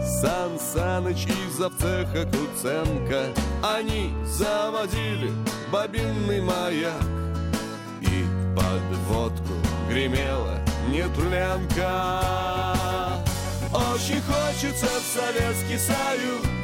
Сан 0.00 0.58
Саныч 0.58 1.26
и 1.26 1.50
завцеха 1.50 2.24
Куценко. 2.24 3.26
Они 3.62 4.14
заводили 4.24 5.32
бобинный 5.70 6.40
маяк. 6.40 7.02
И 8.00 8.24
под 8.56 8.98
водку 9.08 9.52
гремела 9.90 10.58
нетлянка. 10.88 12.22
Очень 13.74 14.22
хочется 14.22 14.86
в 14.86 15.02
Советский 15.14 15.78
Союз 15.78 16.61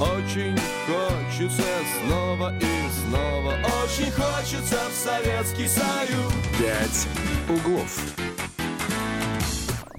Очень 0.00 0.58
хочется 0.86 1.62
снова 2.04 2.52
и 2.58 2.90
снова 3.06 3.52
Очень 3.84 4.10
хочется 4.10 4.80
в 4.90 4.92
Советский 4.92 5.68
Союз 5.68 6.32
«Пять 6.58 7.08
углов». 7.48 8.00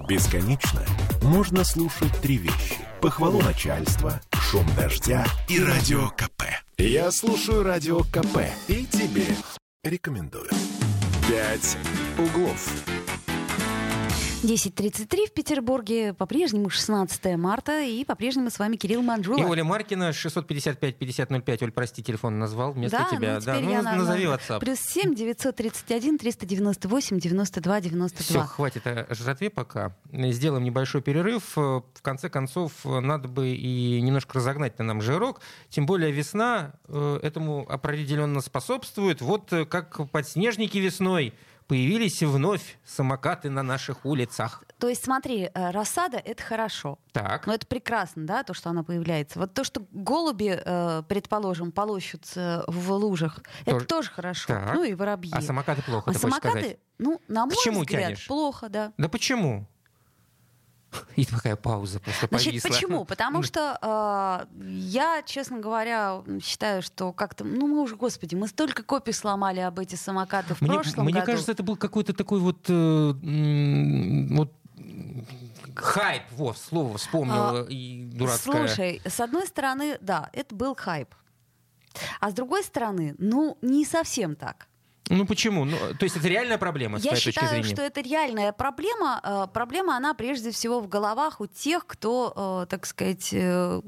Бесконечно 0.06 0.82
можно 1.22 1.64
слушать 1.64 2.12
три 2.20 2.36
вещи. 2.36 2.76
Похвалу 3.00 3.40
начальства, 3.40 4.20
шум 4.34 4.66
дождя 4.76 5.24
и 5.48 5.60
радио 5.60 6.10
КП. 6.10 6.42
Я 6.76 7.10
слушаю 7.10 7.62
радио 7.62 8.00
КП 8.00 8.40
и 8.68 8.84
тебе 8.84 9.26
рекомендую. 9.82 10.50
«Пять 11.26 11.78
углов». 12.18 12.95
10.33 14.42 15.26
в 15.28 15.32
Петербурге, 15.32 16.12
по-прежнему 16.14 16.68
16 16.70 17.36
марта, 17.36 17.80
и 17.82 18.04
по-прежнему 18.04 18.50
с 18.50 18.58
вами 18.58 18.76
Кирилл 18.76 19.02
Манжула. 19.02 19.38
И 19.38 19.42
Оля 19.42 19.64
Маркина, 19.64 20.10
655-5005. 20.10 21.64
Оль, 21.64 21.72
прости, 21.72 22.02
телефон 22.02 22.38
назвал 22.38 22.72
вместо 22.72 22.98
да, 22.98 23.16
тебя. 23.16 23.34
ну, 23.36 23.40
да, 23.44 23.60
ну 23.60 23.70
я 23.70 23.82
на- 23.82 23.96
назови 23.96 24.26
на- 24.26 24.34
WhatsApp. 24.34 24.60
Плюс 24.60 24.78
7 24.80 25.14
931 25.14 26.18
398 26.18 27.18
92 27.18 27.80
92. 27.80 28.24
Все, 28.24 28.40
хватит 28.46 28.86
о 28.86 29.06
жратве 29.14 29.50
пока. 29.50 29.96
Сделаем 30.12 30.62
небольшой 30.64 31.00
перерыв. 31.02 31.56
Э, 31.56 31.80
В 31.94 32.02
конце 32.02 32.28
концов, 32.28 32.72
э, 32.84 33.00
надо 33.00 33.28
бы 33.28 33.48
и 33.48 34.00
немножко 34.02 34.38
разогнать 34.38 34.78
на 34.78 34.84
нам 34.84 35.00
жирок. 35.00 35.40
Тем 35.70 35.86
более 35.86 36.12
весна 36.12 36.74
э, 36.88 37.20
этому 37.22 37.66
определенно 37.68 38.40
способствует. 38.42 39.22
Вот 39.22 39.50
как 39.68 40.08
подснежники 40.10 40.76
весной 40.78 41.32
появились 41.66 42.22
вновь 42.22 42.78
самокаты 42.84 43.50
на 43.50 43.62
наших 43.62 44.04
улицах. 44.04 44.62
То 44.78 44.88
есть 44.88 45.04
смотри, 45.04 45.50
э, 45.52 45.70
рассада— 45.70 46.16
это 46.24 46.42
хорошо. 46.42 46.98
Так. 47.12 47.46
Ну, 47.46 47.52
это 47.52 47.66
прекрасно, 47.66 48.26
да, 48.26 48.42
то, 48.42 48.54
что 48.54 48.70
она 48.70 48.82
появляется. 48.82 49.38
Вот 49.38 49.54
то, 49.54 49.64
что 49.64 49.86
голуби, 49.90 50.60
э, 50.64 51.02
предположим, 51.08 51.72
полощутся 51.72 52.64
в 52.68 52.92
лужах, 52.92 53.40
это 53.62 53.72
Тоже- 53.72 53.86
тоже 53.86 54.10
хорошо. 54.10 54.46
Так. 54.48 54.74
Ну 54.74 54.84
и 54.84 54.94
воробьи. 54.94 55.32
А 55.34 55.40
самокаты 55.40 55.82
плохо, 55.82 56.10
А 56.10 56.12
ты 56.12 56.18
самокаты, 56.18 56.50
сказать? 56.60 56.78
ну, 56.98 57.20
на 57.28 57.46
мой 57.46 57.54
чему 57.62 57.80
взгляд, 57.80 58.02
тянешь? 58.02 58.26
плохо, 58.26 58.68
да. 58.68 58.92
Да 58.98 59.08
почему? 59.08 59.66
И 61.16 61.24
такая 61.24 61.56
пауза 61.56 62.00
просто 62.00 62.26
Значит, 62.28 62.46
повисла. 62.46 62.68
почему? 62.68 63.04
Потому 63.04 63.42
что 63.42 63.78
э, 64.50 64.64
я, 64.68 65.22
честно 65.24 65.58
говоря, 65.58 66.22
считаю, 66.42 66.82
что 66.82 67.12
как-то, 67.12 67.44
ну 67.44 67.66
мы 67.66 67.80
уже, 67.82 67.96
господи, 67.96 68.34
мы 68.34 68.48
столько 68.48 68.82
копий 68.82 69.12
сломали 69.12 69.60
об 69.60 69.78
эти 69.78 69.94
самокаты 69.94 70.54
в 70.54 70.62
Мне, 70.62 70.72
прошлом 70.72 71.04
мне 71.04 71.14
году. 71.14 71.26
кажется, 71.26 71.52
это 71.52 71.62
был 71.62 71.76
какой-то 71.76 72.12
такой 72.12 72.40
вот, 72.40 72.66
э, 72.68 73.12
вот 74.30 74.52
хайп, 75.74 76.22
вот, 76.32 76.58
слово 76.58 76.98
вспомнила 76.98 77.64
и 77.68 78.04
дурацкое. 78.14 78.64
А, 78.64 78.68
Слушай, 78.68 79.02
с 79.04 79.20
одной 79.20 79.46
стороны, 79.46 79.98
да, 80.00 80.30
это 80.32 80.54
был 80.54 80.74
хайп. 80.74 81.14
А 82.20 82.30
с 82.30 82.34
другой 82.34 82.62
стороны, 82.62 83.14
ну, 83.18 83.58
не 83.62 83.84
совсем 83.84 84.36
так. 84.36 84.68
Ну 85.08 85.24
почему? 85.24 85.64
Ну, 85.64 85.76
то 85.98 86.04
есть 86.04 86.16
это 86.16 86.26
реальная 86.26 86.58
проблема, 86.58 86.98
с 86.98 87.04
Я 87.04 87.10
твоей 87.10 87.24
точки 87.24 87.30
считаю, 87.30 87.50
зрения? 87.50 87.74
что 87.74 87.82
это 87.82 88.00
реальная 88.00 88.52
проблема. 88.52 89.20
Э, 89.22 89.46
Проблема, 89.52 89.96
она 89.96 90.14
прежде 90.14 90.50
всего 90.50 90.80
в 90.80 90.88
головах 90.88 91.40
у 91.40 91.46
тех, 91.46 91.86
кто, 91.86 92.64
э, 92.64 92.66
так 92.68 92.86
сказать, 92.86 93.28
э, 93.32 93.80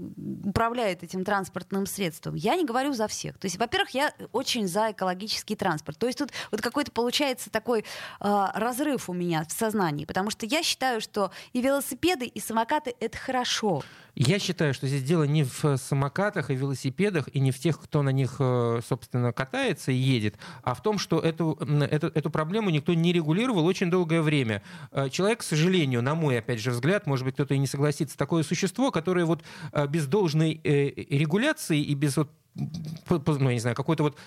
управляет 0.44 1.02
этим 1.02 1.24
транспортным 1.24 1.86
средством. 1.86 2.36
Я 2.36 2.54
не 2.54 2.64
говорю 2.64 2.92
за 2.92 3.08
всех. 3.08 3.36
То 3.38 3.46
есть, 3.46 3.58
во-первых, 3.58 3.90
я 3.90 4.12
очень 4.32 4.68
за 4.68 4.92
экологический 4.92 5.56
транспорт. 5.56 5.98
То 5.98 6.06
есть 6.06 6.18
тут 6.18 6.30
вот 6.52 6.60
какой-то 6.60 6.92
получается 6.92 7.50
такой 7.50 7.84
разрыв 8.20 9.08
у 9.08 9.12
меня 9.12 9.44
в 9.48 9.52
сознании, 9.52 10.04
потому 10.04 10.30
что 10.30 10.46
я 10.46 10.62
считаю, 10.62 11.00
что 11.00 11.30
и 11.52 11.60
велосипеды, 11.60 12.26
и 12.26 12.40
самокаты— 12.40 12.94
это 13.00 13.16
хорошо. 13.18 13.82
Я 14.20 14.40
считаю, 14.40 14.74
что 14.74 14.88
здесь 14.88 15.04
дело 15.04 15.22
не 15.22 15.44
в 15.44 15.76
самокатах 15.76 16.50
и 16.50 16.54
велосипедах, 16.56 17.28
и 17.32 17.38
не 17.38 17.52
в 17.52 17.58
тех, 17.60 17.80
кто 17.80 18.02
на 18.02 18.08
них, 18.08 18.34
э, 18.40 18.80
собственно, 18.84 19.32
катается 19.32 19.92
и 19.92 19.94
едет, 19.94 20.34
а 20.64 20.74
в 20.74 20.82
том, 20.82 20.98
что 20.98 21.20
эту, 21.20 21.52
эту, 21.52 22.08
эту 22.08 22.28
проблему 22.28 22.70
никто 22.70 22.94
не 22.94 23.12
регулировал 23.12 23.64
очень 23.64 23.92
долгое 23.92 24.20
время. 24.20 24.64
Э, 24.90 25.08
Человек, 25.08 25.38
к 25.38 25.42
сожалению, 25.44 26.02
на 26.02 26.16
мой, 26.16 26.40
опять 26.40 26.58
же, 26.58 26.72
взгляд, 26.72 27.06
может 27.06 27.24
быть, 27.24 27.34
кто-то 27.34 27.54
и 27.54 27.58
не 27.58 27.68
согласится, 27.68 28.18
такое 28.18 28.42
существо, 28.42 28.90
которое 28.90 29.24
вот 29.24 29.44
э, 29.72 29.86
без 29.86 30.08
должной 30.08 30.60
регуляции 30.64 31.80
и 31.80 31.94
без 31.94 32.16
вот 32.16 32.28
ну, 32.56 33.48
я 33.48 33.54
не 33.54 33.60
знаю, 33.60 33.76
какой-то 33.76 34.02
вот, 34.02 34.18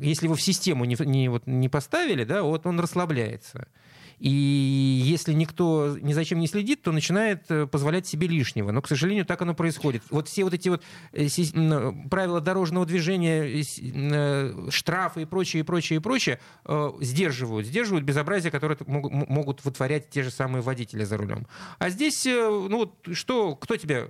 если 0.00 0.26
его 0.26 0.34
в 0.34 0.42
систему 0.42 0.84
не, 0.84 0.96
не, 0.98 1.28
вот, 1.28 1.46
не 1.46 1.68
поставили, 1.68 2.24
да, 2.24 2.42
вот 2.42 2.66
он 2.66 2.80
расслабляется. 2.80 3.68
И 4.18 4.30
если 4.30 5.32
никто 5.32 5.96
ни 6.00 6.12
за 6.12 6.24
чем 6.24 6.40
не 6.40 6.46
следит, 6.46 6.82
то 6.82 6.92
начинает 6.92 7.50
э, 7.50 7.66
позволять 7.66 8.06
себе 8.06 8.26
лишнего. 8.26 8.70
Но, 8.70 8.80
к 8.80 8.88
сожалению, 8.88 9.26
так 9.26 9.42
оно 9.42 9.54
происходит. 9.54 10.02
Вот 10.10 10.28
все 10.28 10.44
вот 10.44 10.54
эти 10.54 10.70
вот 10.70 10.82
э, 11.12 11.26
м, 11.54 12.08
правила 12.08 12.40
дорожного 12.40 12.86
движения, 12.86 13.44
э, 13.44 13.62
э, 13.78 14.68
штрафы 14.70 15.22
и 15.22 15.24
прочее, 15.26 15.60
и 15.60 15.64
прочее, 15.64 15.98
и 15.98 16.00
прочее 16.00 16.40
э, 16.64 16.92
сдерживают. 17.00 17.66
Сдерживают 17.66 18.04
безобразие, 18.04 18.50
которое 18.50 18.78
могут, 18.86 19.64
вытворять 19.64 20.08
те 20.08 20.22
же 20.22 20.30
самые 20.30 20.62
водители 20.62 21.04
за 21.04 21.16
рулем. 21.16 21.46
А 21.78 21.90
здесь, 21.90 22.26
э, 22.26 22.48
ну 22.48 22.78
вот 22.78 22.94
что, 23.12 23.54
кто 23.54 23.76
тебя 23.76 24.08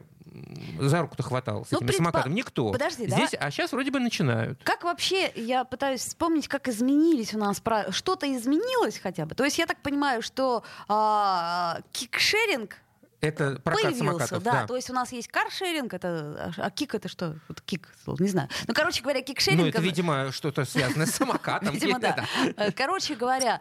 за 0.80 1.02
руку-то 1.02 1.22
хватал 1.22 1.64
с 1.64 1.70
Ну, 1.70 1.78
этим 1.78 1.86
предпо- 1.88 1.96
самокатом? 1.96 2.34
Никто. 2.34 2.72
Подожди, 2.72 3.06
здесь, 3.06 3.10
давай- 3.10 3.28
А 3.48 3.50
сейчас 3.50 3.72
вроде 3.72 3.90
бы 3.90 3.98
начинают. 4.00 4.62
Как 4.64 4.84
вообще, 4.84 5.30
я 5.34 5.64
пытаюсь 5.64 6.00
вспомнить, 6.00 6.48
как 6.48 6.68
изменились 6.68 7.34
у 7.34 7.38
нас. 7.38 7.62
Что-то 7.90 8.32
изменилось 8.34 8.98
хотя 8.98 9.26
бы? 9.26 9.34
То 9.34 9.44
есть 9.44 9.58
я 9.58 9.66
так 9.66 9.80
понимаю, 9.82 10.22
что 10.22 10.62
а, 10.88 11.78
кикшеринг 11.92 12.76
Это 13.20 13.58
прокат 13.60 13.82
появился, 13.82 13.98
самокатов. 14.26 14.42
да. 14.42 14.66
То 14.66 14.76
есть 14.76 14.90
у 14.90 14.92
нас 14.92 15.10
есть 15.12 15.28
каршеринг, 15.28 15.94
это, 15.94 16.52
а 16.56 16.70
кик 16.70 16.94
это 16.94 17.08
что? 17.08 17.36
Вот 17.48 17.60
кик, 17.62 17.88
не 18.18 18.28
знаю. 18.28 18.48
Ну, 18.66 18.74
короче 18.74 19.02
говоря, 19.02 19.22
кикшеринг... 19.22 19.60
Ну, 19.62 19.66
это, 19.66 19.80
видимо, 19.80 20.32
что-то 20.32 20.64
связанное 20.64 21.06
с 21.06 21.12
самокатом. 21.12 21.74
Видимо, 21.74 21.98
да. 21.98 22.24
Э, 22.56 22.70
Короче 22.72 23.14
говоря, 23.14 23.60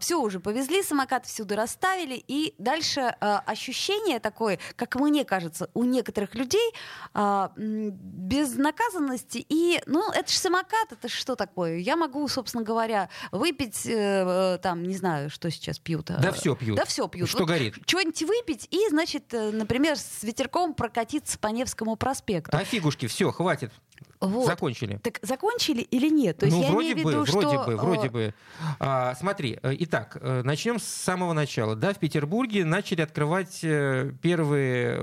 все 0.00 0.20
уже 0.20 0.40
повезли, 0.40 0.82
самокат 0.82 1.26
всюду 1.26 1.54
расставили, 1.56 2.14
и 2.14 2.54
дальше 2.58 3.00
э, 3.20 3.34
ощущение 3.46 4.18
такое, 4.20 4.58
как 4.76 4.94
мне 4.96 5.24
кажется, 5.24 5.70
у 5.74 5.84
некоторых 5.84 6.34
людей 6.34 6.72
а, 7.12 7.52
безнаказанности 7.56 9.44
и, 9.48 9.80
ну, 9.86 10.10
это 10.10 10.30
же 10.32 10.38
самокат, 10.38 10.92
это 10.92 11.08
что 11.08 11.34
такое? 11.36 11.76
Я 11.78 11.96
могу, 11.96 12.26
собственно 12.28 12.64
говоря, 12.64 13.08
выпить, 13.32 13.86
э, 13.86 14.54
э, 14.54 14.58
там, 14.62 14.82
не 14.82 14.96
знаю, 14.96 15.30
что 15.30 15.50
сейчас 15.50 15.78
пьют. 15.78 16.10
э, 16.10 16.18
Да 16.20 16.32
все 16.32 16.54
пьют. 16.54 16.76
Да 16.76 16.84
все 16.84 17.06
пьют. 17.08 17.28
Что 17.28 17.44
горит. 17.46 17.76
Что-нибудь 17.86 18.22
выпить 18.22 18.68
и, 18.70 18.88
значит, 18.94 19.34
э, 19.34 19.50
например, 19.50 19.96
с 19.96 20.22
ветерком 20.22 20.74
прокатиться 20.74 21.38
по 21.38 21.48
Невскому 21.48 21.96
проспекту. 21.96 22.56
А 22.56 22.64
фигушки, 22.64 23.06
все, 23.06 23.30
хватит. 23.32 23.72
Вот. 24.20 24.46
Закончили. 24.46 24.98
Так 25.02 25.18
закончили 25.22 25.82
или 25.82 26.08
нет? 26.08 26.38
То 26.38 26.46
есть 26.46 26.56
ну, 26.56 26.62
я 26.62 26.70
вроде 26.70 26.92
имею 26.92 27.04
бы, 27.04 27.12
виду, 27.12 27.24
вроде 27.24 27.48
что, 27.48 27.64
бы, 27.64 27.72
э, 27.72 27.76
вроде 27.76 28.10
бы. 28.10 28.34
А, 28.80 29.14
смотри, 29.16 29.58
э, 29.62 29.74
итак, 29.80 30.16
э, 30.20 30.42
начнем 30.42 30.78
с 30.78 30.84
самого 30.84 31.32
начала. 31.32 31.76
Да, 31.76 31.92
в 31.92 31.98
Петербурге 31.98 32.64
начали 32.64 33.02
открывать 33.02 33.60
первые 33.60 35.00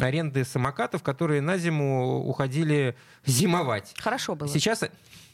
аренды 0.00 0.44
самокатов, 0.44 1.02
которые 1.02 1.40
на 1.40 1.56
зиму 1.56 2.24
уходили 2.26 2.96
зимовать. 3.24 3.94
Хорошо 3.98 4.34
было. 4.34 4.48
Сейчас... 4.48 4.84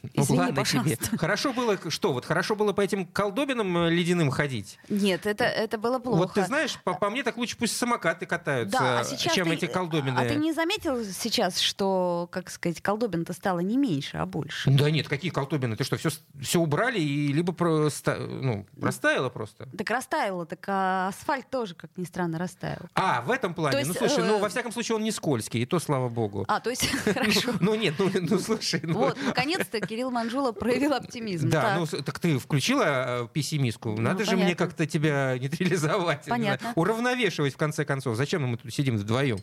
Ну, 0.01 0.23
Извини, 0.23 0.39
ладно 0.39 0.63
тебе. 0.63 0.97
Хорошо 1.17 1.51
было, 1.51 1.77
что 1.89 2.13
вот, 2.13 2.23
хорошо 2.23 2.55
было 2.55 2.71
по 2.71 2.79
этим 2.79 3.05
колдобинам 3.05 3.87
ледяным 3.87 4.31
ходить? 4.31 4.79
Нет, 4.87 5.25
это, 5.25 5.43
это 5.43 5.77
было 5.77 5.99
плохо. 5.99 6.17
Вот 6.19 6.33
ты 6.33 6.45
знаешь, 6.45 6.79
по, 6.85 6.93
по 6.93 7.09
мне 7.09 7.21
так 7.21 7.35
лучше 7.35 7.57
пусть 7.57 7.75
самокаты 7.75 8.25
катаются, 8.25 8.79
да, 8.79 8.99
а 9.01 9.03
сейчас 9.03 9.33
чем 9.33 9.47
ты, 9.47 9.55
эти 9.55 9.65
колдобины. 9.65 10.17
А 10.17 10.25
ты 10.25 10.35
не 10.35 10.53
заметил 10.53 11.03
сейчас, 11.03 11.59
что, 11.59 12.29
как 12.31 12.49
сказать, 12.49 12.81
колдобин-то 12.89 13.33
стало 13.33 13.59
не 13.59 13.77
меньше, 13.77 14.17
а 14.17 14.25
больше? 14.25 14.71
Да 14.71 14.89
нет, 14.89 15.07
какие 15.07 15.29
колдобины? 15.29 15.75
Ты 15.75 15.83
что, 15.83 15.97
все, 15.97 16.09
все 16.41 16.59
убрали 16.59 16.99
и 16.99 17.31
либо 17.31 17.53
просто, 17.53 18.17
ну, 18.17 18.65
растаяло 18.81 19.29
просто? 19.29 19.69
Так 19.77 19.91
растаяло, 19.91 20.47
так 20.47 20.65
а 20.67 21.09
асфальт 21.09 21.47
тоже, 21.51 21.75
как 21.75 21.91
ни 21.97 22.03
странно, 22.03 22.39
растаял. 22.39 22.81
А, 22.95 23.21
в 23.21 23.29
этом 23.29 23.53
плане. 23.53 23.73
То 23.73 23.77
есть, 23.77 23.89
ну, 23.89 24.07
слушай, 24.07 24.23
э, 24.23 24.27
ну, 24.27 24.39
во 24.39 24.49
всяком 24.49 24.71
случае, 24.71 24.95
он 24.95 25.03
не 25.03 25.11
скользкий, 25.11 25.61
и 25.61 25.67
то, 25.67 25.77
слава 25.77 26.09
богу. 26.09 26.45
А, 26.47 26.59
то 26.59 26.71
есть, 26.71 26.87
хорошо. 27.03 27.53
Ну, 27.59 27.75
нет, 27.75 27.93
ну, 27.99 28.09
ну 28.21 28.39
слушай. 28.39 28.81
Ну, 28.81 28.97
Вот, 28.97 29.17
наконец-то 29.23 29.79
Кирилл 29.81 30.09
Манжула 30.09 30.51
проявил 30.51 30.95
оптимизм. 30.95 31.47
Да, 31.47 31.77
ну, 31.77 31.85
так 31.85 32.17
ты 32.17 32.39
включила 32.39 33.25
э, 33.25 33.27
пессимистку. 33.31 34.01
Надо 34.01 34.25
же 34.25 34.35
мне 34.35 34.55
как-то 34.55 34.87
тебя 34.87 35.37
нейтрализовать. 35.39 36.25
Понятно. 36.25 36.73
Уравновешивать, 36.75 37.53
в 37.53 37.57
конце 37.57 37.85
концов. 37.85 38.15
Зачем 38.15 38.47
мы 38.47 38.57
тут 38.57 38.73
сидим 38.73 38.97
вдвоем? 38.97 39.37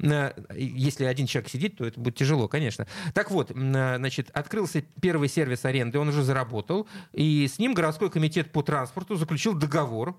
Э, 0.00 0.32
Если 0.56 1.04
один 1.04 1.28
человек 1.28 1.48
сидит, 1.48 1.76
то 1.76 1.84
это 1.84 2.00
будет 2.00 2.16
тяжело, 2.16 2.48
конечно. 2.48 2.77
Так 3.14 3.30
вот, 3.30 3.50
э, 3.50 3.96
значит, 3.96 4.30
открылся 4.32 4.82
первый 5.00 5.28
сервис 5.28 5.64
аренды, 5.64 5.98
он 5.98 6.08
уже 6.08 6.22
заработал, 6.22 6.86
и 7.12 7.46
с 7.46 7.58
ним 7.58 7.74
городской 7.74 8.10
комитет 8.10 8.52
по 8.52 8.62
транспорту 8.62 9.16
заключил 9.16 9.54
договор 9.54 10.16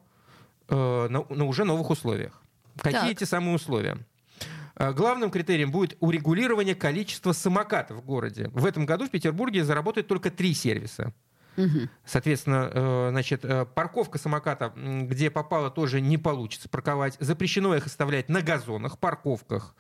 э, 0.68 1.08
на, 1.10 1.26
на 1.30 1.46
уже 1.46 1.64
новых 1.64 1.90
условиях. 1.90 2.42
Какие 2.78 3.02
Так. 3.02 3.12
эти 3.12 3.24
самые 3.26 3.56
условия? 3.56 3.98
Э, 4.76 4.94
Главным 4.94 5.32
критерием 5.32 5.72
будет 5.72 5.98
урегулирование 6.00 6.76
количества 6.76 7.34
самокатов 7.34 7.98
в 7.98 8.06
городе. 8.06 8.50
В 8.54 8.66
этом 8.66 8.86
году 8.86 9.06
в 9.06 9.10
Петербурге 9.10 9.64
заработает 9.64 10.08
только 10.08 10.32
три 10.32 10.54
сервиса. 10.54 11.14
Соответственно, 12.06 12.70
э, 12.72 13.08
значит, 13.12 13.44
парковка 13.76 14.18
самоката, 14.18 14.72
где 14.76 15.30
попало, 15.30 15.70
тоже 15.70 16.00
не 16.00 16.18
получится 16.18 16.70
парковать. 16.70 17.18
Запрещено 17.20 17.76
их 17.76 17.86
оставлять 17.86 18.30
на 18.30 18.42
газонах, 18.42 18.98
парковках, 18.98 19.76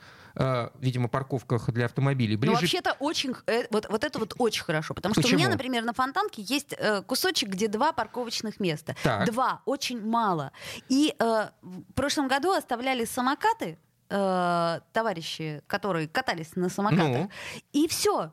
видимо, 0.79 1.07
парковках 1.09 1.69
для 1.71 1.85
автомобилей. 1.85 2.35
Ну, 2.35 2.39
Ближе 2.41 2.55
вообще-то 2.55 2.95
очень, 2.99 3.35
э, 3.47 3.65
вот, 3.71 3.87
вот 3.89 4.03
это 4.03 4.19
вот 4.19 4.33
очень 4.37 4.63
хорошо, 4.63 4.93
потому 4.93 5.13
что 5.13 5.19
у 5.19 5.23
Почему? 5.23 5.39
меня, 5.39 5.49
например, 5.49 5.83
на 5.83 5.93
Фонтанке 5.93 6.41
есть 6.41 6.73
э, 6.77 7.01
кусочек, 7.01 7.49
где 7.49 7.67
два 7.67 7.91
парковочных 7.91 8.59
места. 8.59 8.95
Так. 9.03 9.25
Два, 9.25 9.61
очень 9.65 10.01
мало. 10.05 10.51
И 10.87 11.13
э, 11.19 11.49
в 11.61 11.93
прошлом 11.93 12.27
году 12.27 12.51
оставляли 12.53 13.05
самокаты, 13.05 13.77
э, 14.09 14.79
товарищи, 14.93 15.61
которые 15.67 16.07
катались 16.07 16.55
на 16.55 16.69
самокатах, 16.69 17.07
Ну? 17.07 17.29
и 17.73 17.87
все. 17.87 18.31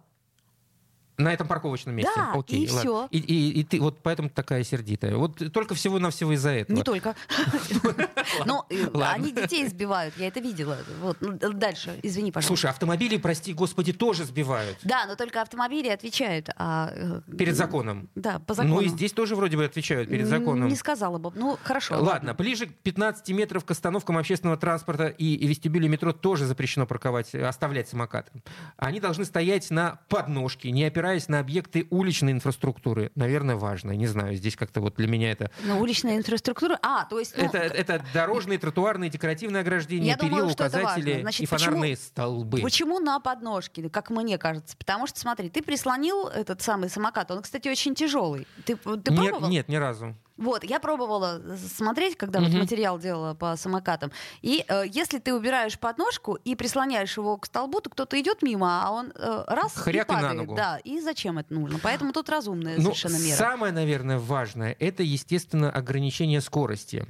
На 1.19 1.33
этом 1.33 1.47
парковочном 1.47 1.95
месте. 1.95 2.13
Да, 2.15 2.33
Окей, 2.35 2.65
и 2.65 2.69
ладно. 2.69 2.81
всё. 2.81 3.09
И, 3.11 3.19
и- 3.19 3.61
и 3.61 3.65
ты 3.65 3.81
вот 3.81 4.01
поэтому 4.03 4.29
такая 4.29 4.65
сердитая. 4.65 5.17
Вот 5.17 5.41
только 5.53 5.75
всего-навсего 5.75 6.33
из-за 6.33 6.51
этого. 6.51 6.77
Не 6.77 6.83
только. 6.83 7.15
Но 8.47 8.67
э, 8.71 8.87
они 8.95 9.33
детей 9.33 9.67
сбивают, 9.69 10.15
я 10.19 10.29
это 10.29 10.41
видела. 10.41 10.79
Вот, 11.01 11.19
ну, 11.21 11.33
дальше, 11.53 11.99
извини, 12.03 12.33
пожалуйста. 12.33 12.49
Слушай, 12.49 12.71
автомобили, 12.71 13.17
прости 13.17 13.53
господи, 13.53 13.93
тоже 13.93 14.25
сбивают. 14.25 14.79
Да, 14.83 15.07
но 15.07 15.17
только 15.17 15.43
автомобили 15.43 15.89
отвечают. 15.89 16.51
а, 16.57 16.91
э, 16.93 17.21
Перед 17.37 17.57
законом. 17.57 18.09
Да, 18.15 18.39
по 18.41 18.55
закону. 18.55 18.75
Ну 18.77 18.81
и 18.83 18.89
здесь 18.89 19.13
тоже 19.13 19.37
вроде 19.37 19.57
бы 19.57 19.65
отвечают 19.65 20.09
перед 20.09 20.27
законом. 20.27 20.69
Не 20.69 20.77
сказала 20.77 21.19
бы. 21.19 21.33
Ну, 21.35 21.59
хорошо. 21.63 22.01
Ладно, 22.03 22.35
ближе 22.35 22.67
к 22.67 22.75
15 22.75 23.29
метров 23.31 23.65
к 23.65 23.71
остановкам 23.71 24.19
общественного 24.19 24.57
транспорта 24.57 25.07
и 25.07 25.47
вестибюле 25.47 25.89
метро 25.89 26.13
тоже 26.13 26.47
запрещено 26.47 26.87
парковать, 26.87 27.35
оставлять 27.35 27.89
самокаты. 27.89 28.31
Они 28.77 29.01
должны 29.01 29.25
стоять 29.25 29.71
на 29.71 30.01
подножке, 30.09 30.71
не 30.71 30.85
опираясь 31.07 31.29
на 31.29 31.39
объекты 31.39 31.87
уличной 31.91 32.33
инфраструктуры. 32.33 33.13
Наверное, 33.15 33.55
важно. 33.55 33.93
Не 33.93 34.07
знаю, 34.07 34.35
здесь 34.35 34.57
как-то 34.57 34.81
вот 34.81 34.97
для 34.97 35.07
меня 35.07 35.31
это... 35.31 35.51
Ну, 35.63 35.79
уличная 35.79 36.17
инфраструктура. 36.17 36.79
А, 36.83 37.05
то 37.05 37.21
есть... 37.21 37.37
ну, 37.37 37.45
это, 37.45 37.59
это 37.59 38.05
дорожные, 38.13 38.59
тротуарные, 38.59 39.09
декоративные 39.09 39.61
ограждения, 39.61 40.09
Я 40.09 40.17
думаю, 40.17 40.35
перила, 40.35 40.47
важно. 40.47 40.67
указатели 40.67 41.21
Значит, 41.21 41.41
и 41.43 41.47
фонарные 41.47 41.97
столбы. 41.97 42.61
Почему 42.61 42.99
на 42.99 43.21
подножке, 43.21 43.89
как 43.89 44.11
мне 44.11 44.37
кажется? 44.37 44.77
Потому 44.77 45.07
что, 45.07 45.21
смотри, 45.21 45.49
ты 45.49 45.63
прислонил 45.63 46.27
этот 46.27 46.61
самый 46.63 46.91
самокат. 46.91 47.31
Он, 47.31 47.43
кстати, 47.43 47.69
очень 47.69 47.95
тяжелый. 47.95 48.47
Ты, 48.65 48.75
ты 48.75 49.13
Нет, 49.13 49.31
пробовал? 49.31 49.49
нет, 49.49 49.69
ни 49.69 49.77
разу. 49.77 50.17
Вот, 50.37 50.65
я 50.65 50.81
пробовала 50.81 51.41
смотреть, 51.57 52.17
когда 52.17 52.41
вот 52.41 52.51
Мгм. 52.51 52.59
материал 52.61 52.99
делала 52.99 53.35
по 53.35 53.57
самокатам. 53.57 54.13
И 54.43 54.65
э, 54.69 54.83
если 54.87 55.19
ты 55.19 55.35
убираешь 55.35 55.79
подножку 55.79 56.35
и 56.45 56.55
прислоняешь 56.55 57.17
его 57.17 57.39
к 57.39 57.47
столбу, 57.47 57.81
то 57.81 57.89
кто-то 57.91 58.21
идет 58.21 58.43
мимо, 58.43 58.83
а 58.87 58.91
он 58.91 59.13
э, 59.15 59.45
раз 59.47 59.75
Хряк 59.75 60.09
и 60.09 60.13
и 60.13 60.17
на 60.17 60.21
падает. 60.23 60.37
ногу. 60.41 60.55
Да, 60.55 60.79
и 60.85 61.01
зачем 61.01 61.39
это 61.39 61.55
нужно? 61.55 61.79
Поэтому 61.83 62.13
тут 62.13 62.29
разумная 62.29 62.77
Ну, 62.77 62.83
совершенно 62.95 63.19
мера. 63.19 63.37
самое, 63.37 63.73
наверное, 63.73 64.19
важное, 64.19 64.77
это, 64.79 65.03
естественно, 65.03 65.71
ограничение 65.71 66.41
скорости. 66.43 67.07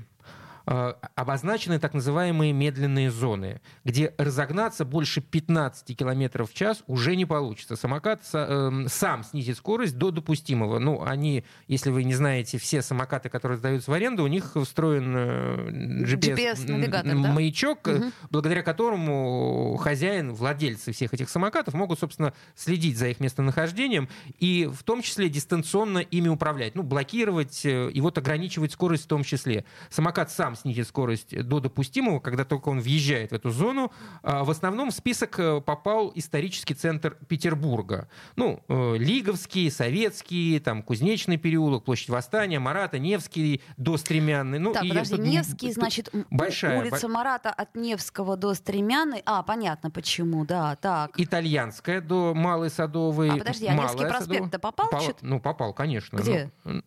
Э, 0.66 0.94
обозначены 1.14 1.79
так 1.79 1.94
называемые 1.94 2.52
медленные 2.52 3.11
зоны, 3.11 3.61
где 3.85 4.14
разогнаться 4.18 4.85
больше 4.85 5.20
15 5.20 5.96
км 5.96 6.44
в 6.44 6.52
час 6.52 6.83
уже 6.87 7.16
не 7.16 7.24
получится. 7.24 7.76
Самокат 7.76 8.22
э, 8.33 8.87
сам 8.88 9.24
снизит 9.24 9.57
скорость 9.57 9.96
до 9.96 10.11
допустимого. 10.11 10.79
Ну, 10.79 11.02
они, 11.02 11.44
если 11.68 11.90
вы 11.90 12.05
не 12.05 12.14
знаете, 12.14 12.59
все 12.59 12.83
самокаты, 12.83 13.29
которые 13.29 13.59
сдаются 13.59 13.90
в 13.90 13.94
аренду, 13.94 14.24
у 14.24 14.26
них 14.26 14.57
встроен 14.62 15.14
э, 15.16 16.05
GPS-маячок, 16.05 17.87
GPS 17.87 17.98
угу. 17.98 18.12
благодаря 18.31 18.62
которому 18.62 19.76
хозяин, 19.76 20.33
владельцы 20.33 20.92
всех 20.92 21.14
этих 21.14 21.29
самокатов 21.31 21.74
могут, 21.74 21.98
собственно, 22.00 22.33
следить 22.55 22.98
за 22.98 23.09
их 23.09 23.20
местонахождением 23.20 24.09
и 24.38 24.68
в 24.72 24.83
том 24.83 25.02
числе 25.02 25.29
дистанционно 25.29 25.98
ими 25.98 26.29
управлять. 26.29 26.74
Ну, 26.74 26.83
блокировать 26.83 27.64
э, 27.64 27.90
и 27.90 28.00
вот 28.00 28.18
ограничивать 28.18 28.72
скорость 28.72 29.05
в 29.05 29.09
том 29.09 29.22
числе. 29.22 29.64
Самокат 29.90 30.31
сам 30.31 30.56
снизит 30.57 30.88
скорость 30.88 31.40
до 31.45 31.61
допустимого, 31.61 32.21
когда 32.21 32.45
только 32.45 32.69
он 32.69 32.81
въезжает 32.81 33.31
в 33.31 33.35
эту 33.35 33.51
зону. 33.51 33.92
А 34.23 34.45
в 34.45 34.51
основном 34.51 34.90
в 34.90 34.95
список 34.95 35.38
э, 35.38 35.61
попал 35.61 36.12
исторический 36.14 36.75
центр 36.75 37.16
Петербурга. 37.29 38.09
Ну, 38.37 38.62
э, 38.69 38.97
Лиговский, 38.97 39.71
Советский, 39.71 40.59
там, 40.61 40.83
Кузнечный 40.83 41.37
переулок, 41.37 41.85
площадь 41.85 42.09
Восстания, 42.09 42.59
Марата, 42.59 42.99
Невский 42.99 43.61
до 43.77 43.97
Стремянный. 43.97 44.59
Ну, 44.59 44.73
так, 44.73 44.85
и 44.85 44.88
подожди, 44.88 45.19
Невский, 45.19 45.73
значит, 45.73 46.11
большая, 46.31 46.81
улица 46.81 47.09
Марата 47.09 47.51
от 47.51 47.75
Невского 47.77 48.37
до 48.37 48.55
Стремянной. 48.55 49.23
А, 49.27 49.42
понятно 49.42 49.90
почему, 49.90 50.45
да, 50.45 50.77
так. 50.77 51.12
Итальянская 51.19 52.01
до 52.01 52.35
Малой 52.35 52.71
Садовой. 52.71 53.31
А 53.31 53.37
подожди, 53.37 53.66
а 53.66 53.75
Невский 53.75 54.07
проспект-то 54.07 54.59
попал? 54.59 54.88
Пол... 54.90 55.03
Ну, 55.21 55.40
попал, 55.40 55.73
конечно. 55.73 56.16
Где? 56.16 56.51
Ну, 56.64 56.83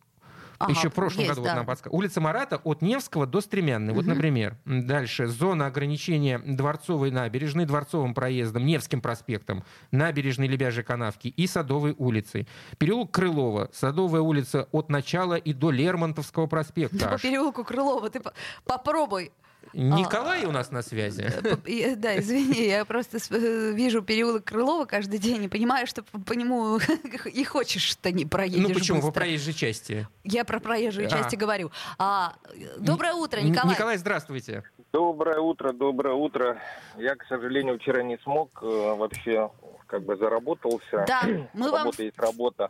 Ага, 0.60 0.74
Еще 0.74 0.90
в 0.90 0.94
прошлом 0.94 1.24
есть, 1.24 1.30
году 1.30 1.44
да. 1.44 1.50
вот 1.52 1.56
нам 1.56 1.66
подсказали. 1.66 1.96
Улица 1.96 2.20
Марата 2.20 2.60
от 2.64 2.82
Невского 2.82 3.26
до 3.26 3.40
Стремянной. 3.40 3.94
Угу. 3.94 4.02
Вот, 4.02 4.08
например. 4.08 4.58
Дальше. 4.66 5.28
Зона 5.28 5.68
ограничения 5.68 6.38
Дворцовой 6.40 7.12
набережной, 7.12 7.66
Дворцовым 7.66 8.14
проездом, 8.14 8.66
Невским 8.66 9.00
проспектом, 9.00 9.64
набережной 9.92 10.48
Лебяжьей 10.48 10.84
канавки 10.84 11.30
и 11.30 11.48
Садовой 11.48 11.96
улицей. 11.98 12.46
Переулок 12.78 13.12
Крылова, 13.12 13.70
Садовая 13.72 14.22
улица 14.22 14.68
от 14.74 14.90
начала 14.90 15.36
и 15.36 15.54
до 15.54 15.72
Лермонтовского 15.72 16.48
проспекта. 16.48 17.08
По 17.08 17.18
переулку 17.18 17.64
Крылова 17.64 18.10
ты 18.10 18.22
попробуй 18.66 19.32
Николай 19.74 20.46
а, 20.46 20.48
у 20.48 20.52
нас 20.52 20.72
на 20.72 20.82
связи. 20.82 21.32
Э, 21.66 21.96
да, 21.96 22.18
извини, 22.18 22.68
я 22.68 22.86
просто 22.86 23.18
э, 23.18 23.72
вижу 23.74 24.02
переулок 24.02 24.46
Крылова 24.46 24.86
каждый 24.86 25.20
день 25.20 25.44
и 25.44 25.48
понимаю, 25.48 25.88
что 25.88 26.04
по 26.04 26.34
нему 26.34 26.80
и 27.26 27.44
хочешь, 27.44 27.84
что 27.84 28.12
не 28.12 28.26
проедешь 28.26 28.68
Ну 28.68 28.74
почему? 28.74 28.98
Быстро. 28.98 29.12
По 29.12 29.20
проезжей 29.20 29.54
части. 29.54 30.08
Я 30.24 30.46
про 30.46 30.60
проезжую 30.60 31.08
а. 31.08 31.10
части 31.10 31.36
говорю. 31.36 31.72
А, 31.98 32.34
доброе 32.78 33.14
утро, 33.14 33.40
Николай. 33.42 33.76
Николай, 33.76 33.98
здравствуйте. 33.98 34.64
Доброе 34.92 35.40
утро, 35.40 35.72
доброе 35.72 36.16
утро. 36.16 36.58
Я, 36.98 37.16
к 37.16 37.24
сожалению, 37.28 37.78
вчера 37.78 38.02
не 38.02 38.18
смог 38.20 38.60
э, 38.62 38.66
вообще 38.66 39.50
как 39.90 40.04
бы 40.04 40.16
заработался. 40.18 41.06
Да, 41.08 41.22
мы 41.54 41.72
работа 41.72 41.84
вам 41.84 41.92
есть 41.98 42.18
работа. 42.18 42.70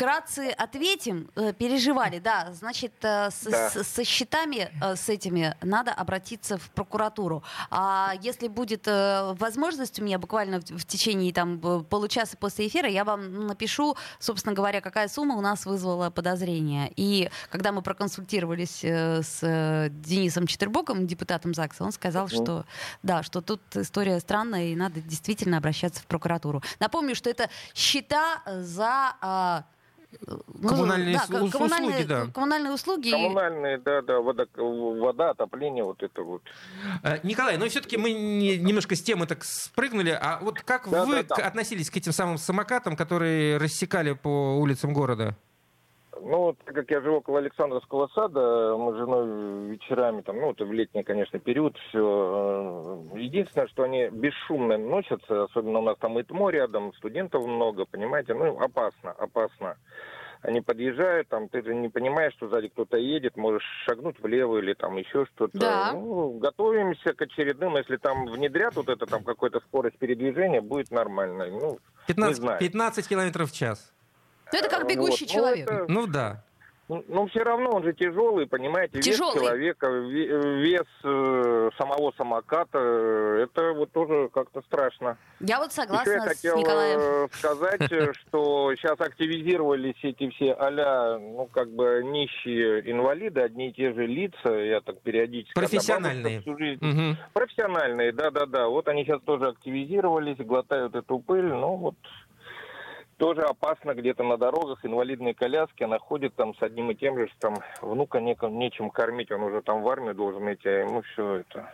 Вкратце 0.00 0.48
ответим. 0.56 1.28
Э, 1.36 1.52
переживали, 1.52 2.18
да. 2.20 2.52
Значит, 2.52 2.92
э, 3.02 3.28
с, 3.30 3.42
Да. 3.44 3.68
с- 3.70 3.86
со 3.86 4.02
счетами 4.04 4.70
э, 4.82 4.96
с 4.96 5.08
этими 5.10 5.54
надо 5.62 5.92
обратиться 5.92 6.56
в 6.56 6.70
прокуратуру. 6.70 7.42
А 7.70 8.14
если 8.22 8.48
будет 8.48 8.86
возможность 8.86 10.00
у 10.00 10.04
меня 10.04 10.18
буквально 10.18 10.60
в, 10.60 10.64
в 10.70 10.84
течение 10.86 11.32
там 11.34 11.60
получаса 11.84 12.36
после 12.38 12.66
эфира, 12.68 12.88
я 12.88 13.04
вам 13.04 13.46
напишу, 13.46 13.94
собственно 14.18 14.54
говоря, 14.54 14.80
какая 14.80 15.08
сумма 15.08 15.36
у 15.36 15.40
нас 15.42 15.66
вызвала 15.66 16.08
подозрение. 16.10 16.90
И 16.96 17.30
когда 17.50 17.70
мы 17.72 17.82
проконсультировались 17.82 18.82
с 18.82 19.88
Денисом 19.90 20.46
Четербоком, 20.46 21.06
депутатом 21.06 21.52
ЗАГСа, 21.54 21.84
он 21.84 21.92
сказал, 21.92 22.24
Мгм. 22.26 22.34
что 22.34 22.64
да, 23.02 23.22
что 23.22 23.42
тут 23.42 23.60
история 23.76 24.18
странная 24.20 24.68
и 24.68 24.76
надо 24.76 25.00
действительно 25.02 25.58
обращаться 25.58 26.00
в 26.02 26.06
прокуратуру. 26.06 26.62
Напомню, 26.78 27.14
что 27.14 27.28
это 27.28 27.50
счета 27.74 28.42
за 28.46 29.14
а, 29.20 29.64
Коммунальные 30.62 31.14
да, 31.16 31.24
услуги, 31.24 31.50
коммунальные, 31.52 32.04
да. 32.04 32.26
коммунальные 32.34 32.72
услуги. 32.72 33.10
Коммунальные, 33.10 33.78
да, 33.78 34.02
да, 34.02 34.20
вода, 34.20 34.44
вода, 34.56 35.30
отопление, 35.30 35.84
вот 35.84 36.02
это 36.02 36.22
вот. 36.22 36.42
Э, 37.02 37.18
Николай, 37.22 37.56
но 37.56 37.68
все-таки 37.68 37.96
мы 37.96 38.12
не- 38.12 38.58
немножко 38.58 38.94
с 38.96 39.02
темы 39.02 39.26
так 39.26 39.44
спрыгнули. 39.44 40.10
А 40.20 40.38
вот 40.40 40.60
как 40.60 40.88
Да, 40.90 41.04
вы 41.04 41.22
да, 41.22 41.36
да. 41.36 41.46
относились 41.46 41.90
к 41.90 41.96
этим 41.96 42.12
самым 42.12 42.38
самокатам, 42.38 42.96
которые 42.96 43.56
рассекали 43.58 44.12
по 44.12 44.56
улицам 44.58 44.92
города? 44.92 45.36
Ну, 46.22 46.38
вот, 46.38 46.58
так 46.64 46.74
как 46.74 46.90
я 46.90 47.00
живу 47.00 47.16
около 47.16 47.38
Александровского 47.38 48.08
сада, 48.08 48.76
мы 48.76 48.92
с 48.92 48.96
женой 48.96 49.68
вечерами, 49.70 50.22
там, 50.22 50.38
ну, 50.40 50.50
это 50.52 50.64
в 50.64 50.72
летний, 50.72 51.02
конечно, 51.02 51.38
период, 51.38 51.76
все. 51.88 53.02
Единственное, 53.14 53.68
что 53.68 53.84
они 53.84 54.08
бесшумно 54.08 54.76
носятся, 54.76 55.44
особенно 55.44 55.78
у 55.78 55.82
нас 55.82 55.96
там 55.98 56.18
и 56.18 56.22
ТМО 56.22 56.50
рядом, 56.50 56.92
студентов 56.94 57.46
много, 57.46 57.86
понимаете, 57.86 58.34
ну, 58.34 58.58
опасно, 58.60 59.12
опасно. 59.12 59.76
Они 60.42 60.62
подъезжают, 60.62 61.28
там, 61.28 61.48
ты 61.48 61.62
же 61.62 61.74
не 61.74 61.90
понимаешь, 61.90 62.32
что 62.32 62.48
сзади 62.48 62.68
кто-то 62.68 62.96
едет, 62.96 63.36
можешь 63.36 63.64
шагнуть 63.86 64.18
влево 64.20 64.58
или 64.58 64.72
там 64.72 64.96
еще 64.96 65.26
что-то. 65.26 65.58
Да. 65.58 65.92
Ну, 65.92 66.38
готовимся 66.38 67.12
к 67.12 67.20
очередным, 67.20 67.76
если 67.76 67.96
там 67.96 68.24
внедрят 68.24 68.74
вот 68.74 68.88
это, 68.88 69.04
там, 69.04 69.22
какой-то 69.22 69.60
скорость 69.60 69.98
передвижения, 69.98 70.62
будет 70.62 70.90
нормально. 70.90 71.46
Ну, 71.50 71.78
15, 72.06 72.36
знаю. 72.36 72.58
15 72.58 73.08
километров 73.08 73.50
в 73.50 73.54
час. 73.54 73.92
Ну, 74.52 74.58
это 74.58 74.68
как 74.68 74.86
бегущий 74.86 75.24
вот. 75.26 75.32
Ну, 75.34 75.40
человек. 75.40 75.70
это- 75.70 75.84
Ну 75.88 76.06
да. 76.06 76.42
Ну, 76.88 77.04
ну, 77.06 77.28
все 77.28 77.44
равно 77.44 77.70
он 77.70 77.84
же 77.84 77.92
тяжелый, 77.92 78.48
понимаете, 78.48 78.98
Тяжелый. 79.00 79.34
вес 79.34 79.42
человека, 79.44 79.86
ве- 79.86 80.58
вес 80.60 80.86
э, 81.04 81.70
самого 81.78 82.12
самоката, 82.16 82.78
э, 82.80 83.44
это 83.44 83.74
вот 83.74 83.92
тоже 83.92 84.28
как-то 84.34 84.60
страшно. 84.62 85.16
Я 85.38 85.58
вот 85.60 85.70
Еще 85.70 85.82
я 85.82 85.86
согласна 85.86 86.20
с 86.20 86.24
хотел 86.24 86.56
Николаем. 86.58 86.98
э, 87.00 87.28
сказать, 87.30 87.92
э, 87.92 88.12
что 88.26 88.74
сейчас 88.74 89.00
активизировались 89.00 89.94
эти 90.02 90.30
все 90.30 90.52
а 90.52 91.16
ну, 91.20 91.48
как 91.52 91.70
бы 91.70 92.02
нищие 92.04 92.90
инвалиды, 92.90 93.40
одни 93.40 93.68
и 93.68 93.72
те 93.72 93.92
же 93.92 94.08
лица, 94.08 94.52
я 94.52 94.80
так 94.80 94.98
периодически... 95.00 95.54
Профессиональные. 95.54 96.40
бабушка 96.40 96.42
всю 96.42 96.58
жизнь- 96.58 96.84
Мгм. 96.84 97.16
Профессиональные, 97.32 98.10
да-да-да. 98.10 98.66
Вот 98.66 98.88
они 98.88 99.04
сейчас 99.04 99.20
тоже 99.22 99.46
активизировались, 99.46 100.38
глотают 100.38 100.96
эту 100.96 101.20
пыль, 101.20 101.52
ну 101.52 101.76
вот 101.76 101.94
тоже 103.20 103.42
опасно 103.42 103.94
где-то 103.94 104.24
на 104.24 104.38
дорогах, 104.38 104.82
инвалидные 104.82 105.34
коляски, 105.34 105.82
она 105.82 105.98
ходит 105.98 106.34
там 106.36 106.54
с 106.56 106.62
одним 106.62 106.90
и 106.90 106.94
тем 106.94 107.18
же, 107.18 107.28
что 107.28 107.38
там 107.38 107.56
внука 107.82 108.18
неком, 108.18 108.58
нечем 108.58 108.88
кормить, 108.90 109.30
он 109.30 109.42
уже 109.42 109.60
там 109.60 109.82
в 109.82 109.88
армию 109.88 110.14
должен 110.14 110.50
идти, 110.52 110.68
а 110.70 110.80
ему 110.80 111.02
все 111.02 111.36
это. 111.36 111.70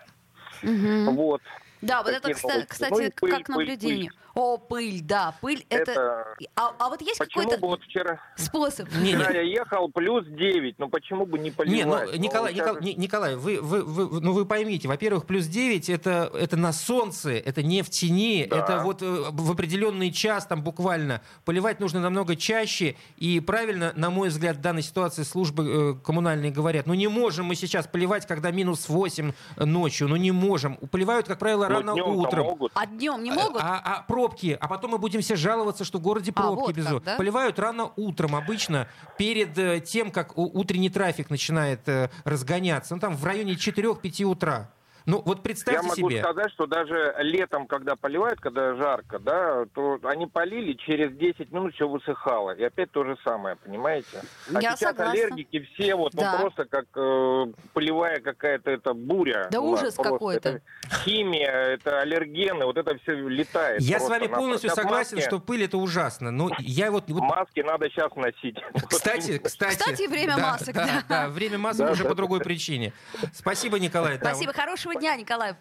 Мгм. 0.62 1.14
Вот. 1.14 1.40
Да, 1.82 2.02
вот 2.02 2.11
это, 2.11 2.32
такие 2.32 2.66
кстати, 2.66 2.90
Ну 2.90 3.11
пыль, 3.20 3.30
как 3.30 3.46
пыль, 3.46 3.56
наблюдение. 3.56 4.11
О, 4.38 4.59
пыль, 4.59 5.01
да, 5.03 5.35
пыль 5.40 5.64
это... 5.70 5.92
Это... 5.92 6.37
А, 6.57 6.75
а 6.79 6.88
вот 6.90 7.01
есть 7.01 7.18
Почему 7.18 7.44
какой-то 7.44 7.59
бы 7.62 7.68
вот 7.68 7.83
вчера, 7.85 8.20
способ? 8.37 8.87
Не, 8.96 9.14
вчера 9.16 9.31
не. 9.33 9.37
я 9.38 9.42
ехал 9.61 9.88
плюс 9.88 10.27
9, 10.27 10.79
ну 10.79 10.90
почему 10.90 11.25
бы 11.25 11.38
не 11.38 11.51
поливать? 11.51 11.79
Не, 11.79 11.85
ну, 11.87 11.99
Ну, 12.12 12.18
Николай, 12.18 12.53
сейчас- 12.53 12.66
Николай, 12.66 12.83
Ни- 12.83 13.01
Николай, 13.01 13.37
вы, 13.37 13.62
вы, 13.62 13.83
вы, 13.83 14.20
ну, 14.20 14.33
вы 14.35 14.44
поймите, 14.44 14.88
во-первых, 14.88 15.25
плюс 15.27 15.46
9 15.46 15.88
это, 15.88 16.31
это 16.35 16.59
на 16.59 16.75
солнце, 16.75 17.31
это 17.31 17.62
не 17.62 17.81
в 17.81 17.88
тени, 17.88 18.46
Да. 18.51 18.59
это 18.59 18.79
вот 18.81 19.01
э, 19.01 19.07
в 19.31 19.51
определенный 19.51 20.12
час 20.12 20.44
там 20.46 20.62
буквально. 20.62 21.22
Поливать 21.46 21.81
нужно 21.81 22.01
намного 22.01 22.37
чаще, 22.37 22.96
и 23.16 23.40
правильно, 23.40 23.94
на 23.96 24.11
мой 24.11 24.29
взгляд, 24.29 24.59
в 24.59 24.61
данной 24.61 24.83
ситуации 24.83 25.22
службы 25.22 25.64
э, 25.99 26.05
коммунальные 26.05 26.51
говорят, 26.53 26.85
ну 26.87 26.92
не 26.92 27.09
можем 27.09 27.46
мы 27.46 27.55
сейчас 27.55 27.87
поливать, 27.87 28.27
когда 28.27 28.51
минус 28.51 28.90
8 28.90 29.33
ночью, 29.57 30.09
ну 30.09 30.16
не 30.16 30.31
можем. 30.31 30.77
Поливают, 30.90 31.27
как 31.27 31.38
правило, 31.38 31.68
Ну, 31.68 31.75
рано 31.77 31.92
днем-то 31.94 32.11
утром. 32.12 32.44
могут. 32.44 32.72
А 32.75 32.85
днем 32.85 33.22
не 33.22 33.31
могут? 33.31 33.62
А, 33.62 33.81
а 33.83 34.05
пробки, 34.26 34.56
а 34.60 34.68
потом 34.68 34.92
мы 34.92 34.98
будем 34.98 35.20
все 35.20 35.36
жаловаться, 35.36 35.84
что 35.84 35.98
в 35.98 36.02
городе 36.02 36.32
А, 36.34 36.42
пробки 36.42 36.66
вот 36.66 36.74
без 36.74 36.84
как, 36.86 37.02
да? 37.04 37.16
Поливают 37.16 37.58
рано 37.58 37.92
утром, 37.96 38.34
обычно 38.34 38.88
перед 39.18 39.56
э, 39.58 39.80
тем, 39.80 40.10
как 40.10 40.36
утренний 40.36 40.90
трафик 40.90 41.30
начинает 41.30 41.88
э, 41.88 42.10
разгоняться. 42.24 42.94
Ну 42.94 43.00
там 43.00 43.16
в 43.16 43.24
районе 43.24 43.54
4-5 43.54 44.24
утра. 44.24 44.70
Ну 45.06 45.22
вот 45.24 45.38
Я 45.38 45.42
представьте 45.44 45.82
могу 45.86 46.10
себе. 46.10 46.20
сказать, 46.20 46.50
что 46.52 46.66
даже 46.66 47.14
летом, 47.20 47.68
когда 47.68 47.94
поливают, 47.94 48.40
когда 48.40 48.74
жарко, 48.74 49.20
да, 49.20 49.64
то 49.72 50.00
они 50.02 50.26
полили, 50.26 50.72
через 50.72 51.16
10 51.16 51.52
минут 51.52 51.74
все 51.74 51.88
высыхало. 51.88 52.50
И 52.56 52.64
опять 52.64 52.90
то 52.90 53.04
же 53.04 53.16
самое, 53.24 53.54
понимаете? 53.54 54.20
А 54.52 54.60
Я 54.60 54.70
сейчас 54.76 54.80
согласна. 54.80 55.12
аллергики 55.12 55.60
все, 55.72 55.94
вот, 55.94 56.12
Да. 56.12 56.32
ну 56.32 56.38
просто 56.40 56.64
как 56.64 56.86
э, 56.96 57.46
полевая 57.72 58.18
какая-то 58.20 58.68
это 58.72 58.94
буря. 58.94 59.46
Да 59.52 59.60
ужас 59.60 59.94
какой-то. 59.94 60.60
Химия, 61.04 61.52
это 61.52 62.00
аллергены, 62.00 62.64
вот 62.66 62.76
это 62.76 62.98
все 62.98 63.12
летает. 63.28 63.80
Я 63.82 64.00
с 64.00 64.09
вами 64.09 64.26
полностью 64.26 64.70
Сейчас 64.70 64.76
согласен, 64.82 65.16
маски- 65.18 65.28
что 65.28 65.38
пыль 65.38 65.62
это 65.64 65.78
ужасно. 65.78 66.32
Но 66.32 66.50
я 66.59 66.90
вот, 66.90 67.04
вот 67.09 67.22
Маски 67.22 67.61
надо 67.61 67.88
сейчас 67.90 68.14
носить. 68.16 68.57
Кстати, 68.88 69.38
кстати, 69.38 69.76
Кстати, 69.78 70.09
время 70.09 70.34
да, 70.36 70.42
масок, 70.52 70.74
да, 70.74 70.86
да. 70.86 71.02
да, 71.09 71.28
время 71.28 71.59
масок 71.59 71.86
Да, 71.86 71.92
уже 71.92 72.02
да, 72.02 72.09
по 72.09 72.14
да. 72.14 72.16
другой 72.16 72.40
причине. 72.40 72.92
Спасибо, 73.32 73.78
Николай. 73.78 74.18
да, 74.18 74.30
Спасибо, 74.30 74.52
хорошего 74.52 74.95
дня, 74.99 75.16
Николаев. 75.16 75.57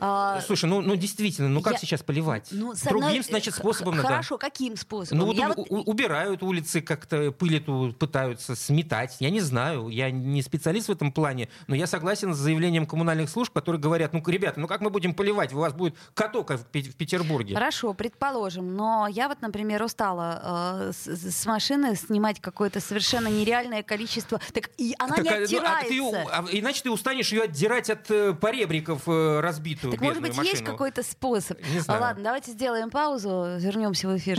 А, 0.00 0.40
Слушай, 0.40 0.64
ну, 0.64 0.80
ну 0.80 0.96
действительно, 0.96 1.48
ну 1.48 1.60
как 1.60 1.74
Я- 1.74 1.78
сейчас 1.78 2.02
поливать? 2.02 2.48
ну, 2.52 2.72
Другим, 2.88 3.22
значит, 3.22 3.52
х- 3.54 3.60
способом 3.60 3.96
надо. 3.96 4.08
Хорошо, 4.08 4.38
каким 4.38 4.76
способом? 4.78 5.18
Ну 5.18 5.26
вот, 5.26 5.36
Я 5.36 5.50
у- 5.50 5.60
у- 5.60 5.82
убирают 5.90 6.42
улицы, 6.42 6.80
как-то 6.80 7.32
пыль 7.32 7.58
эту 7.58 7.94
пытаются 7.98 8.56
сметать. 8.56 9.16
Я 9.20 9.28
не 9.28 9.40
знаю, 9.40 9.88
я 9.88 10.10
не 10.10 10.40
специалист 10.40 10.88
в 10.88 10.92
этом 10.92 11.12
плане, 11.12 11.50
но 11.66 11.74
я 11.74 11.86
согласен 11.86 12.32
с 12.34 12.38
заявлением 12.38 12.86
коммунальных 12.86 13.28
служб, 13.28 13.52
которые 13.52 13.78
говорят, 13.80 14.14
ну, 14.14 14.22
ребята, 14.26 14.58
ну 14.58 14.66
как 14.68 14.80
мы 14.80 14.88
будем 14.88 15.12
поливать? 15.12 15.52
У 15.52 15.58
вас 15.58 15.74
будет 15.74 15.94
катока 16.14 16.56
в, 16.56 16.64
Пе- 16.64 16.80
в 16.82 16.96
Петербурге. 16.96 17.54
Хорошо, 17.54 17.92
предположим, 17.92 18.74
но 18.74 19.06
я 19.06 19.28
вот, 19.28 19.42
например, 19.42 19.82
устала 19.82 20.88
э, 20.88 20.92
с, 20.94 21.06
с 21.08 21.44
машины 21.46 21.94
снимать 21.94 22.40
какое-то 22.40 22.80
совершенно 22.80 23.28
нереальное 23.28 23.82
количество. 23.82 24.40
Так 24.54 24.70
и 24.78 24.94
она 24.98 25.16
Так, 25.16 25.24
не 25.24 25.30
а, 25.30 25.34
ну, 25.34 25.38
а 25.40 25.44
оттирается. 25.44 25.88
ты, 25.88 26.30
а, 26.32 26.44
иначе 26.52 26.82
ты 26.84 26.90
устанешь 26.90 27.32
ее 27.32 27.42
отдирать 27.42 27.90
от 27.90 28.10
э, 28.10 28.32
поребриков 28.32 28.77
э, 29.06 29.40
разбитую 29.40 29.92
Так 29.92 30.00
может 30.00 30.20
быть, 30.22 30.36
есть 30.36 30.52
машину. 30.52 30.66
какой-то 30.66 31.02
способ? 31.02 31.58
Не 31.72 31.80
знаю. 31.80 32.00
Ладно, 32.00 32.24
давайте 32.24 32.52
сделаем 32.52 32.90
паузу, 32.90 33.56
вернемся 33.58 34.08
в 34.08 34.16
эфир. 34.16 34.38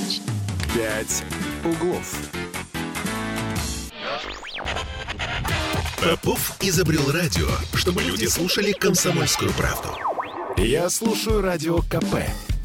«Пять 0.73 1.23
углов». 1.65 2.15
Попов 6.01 6.55
изобрел 6.61 7.11
радио, 7.11 7.47
чтобы 7.73 8.01
люди 8.03 8.25
слушали 8.25 8.71
комсомольскую 8.71 9.51
правду. 9.53 9.89
Я 10.57 10.89
слушаю 10.89 11.41
радио 11.41 11.79
КП 11.79 12.23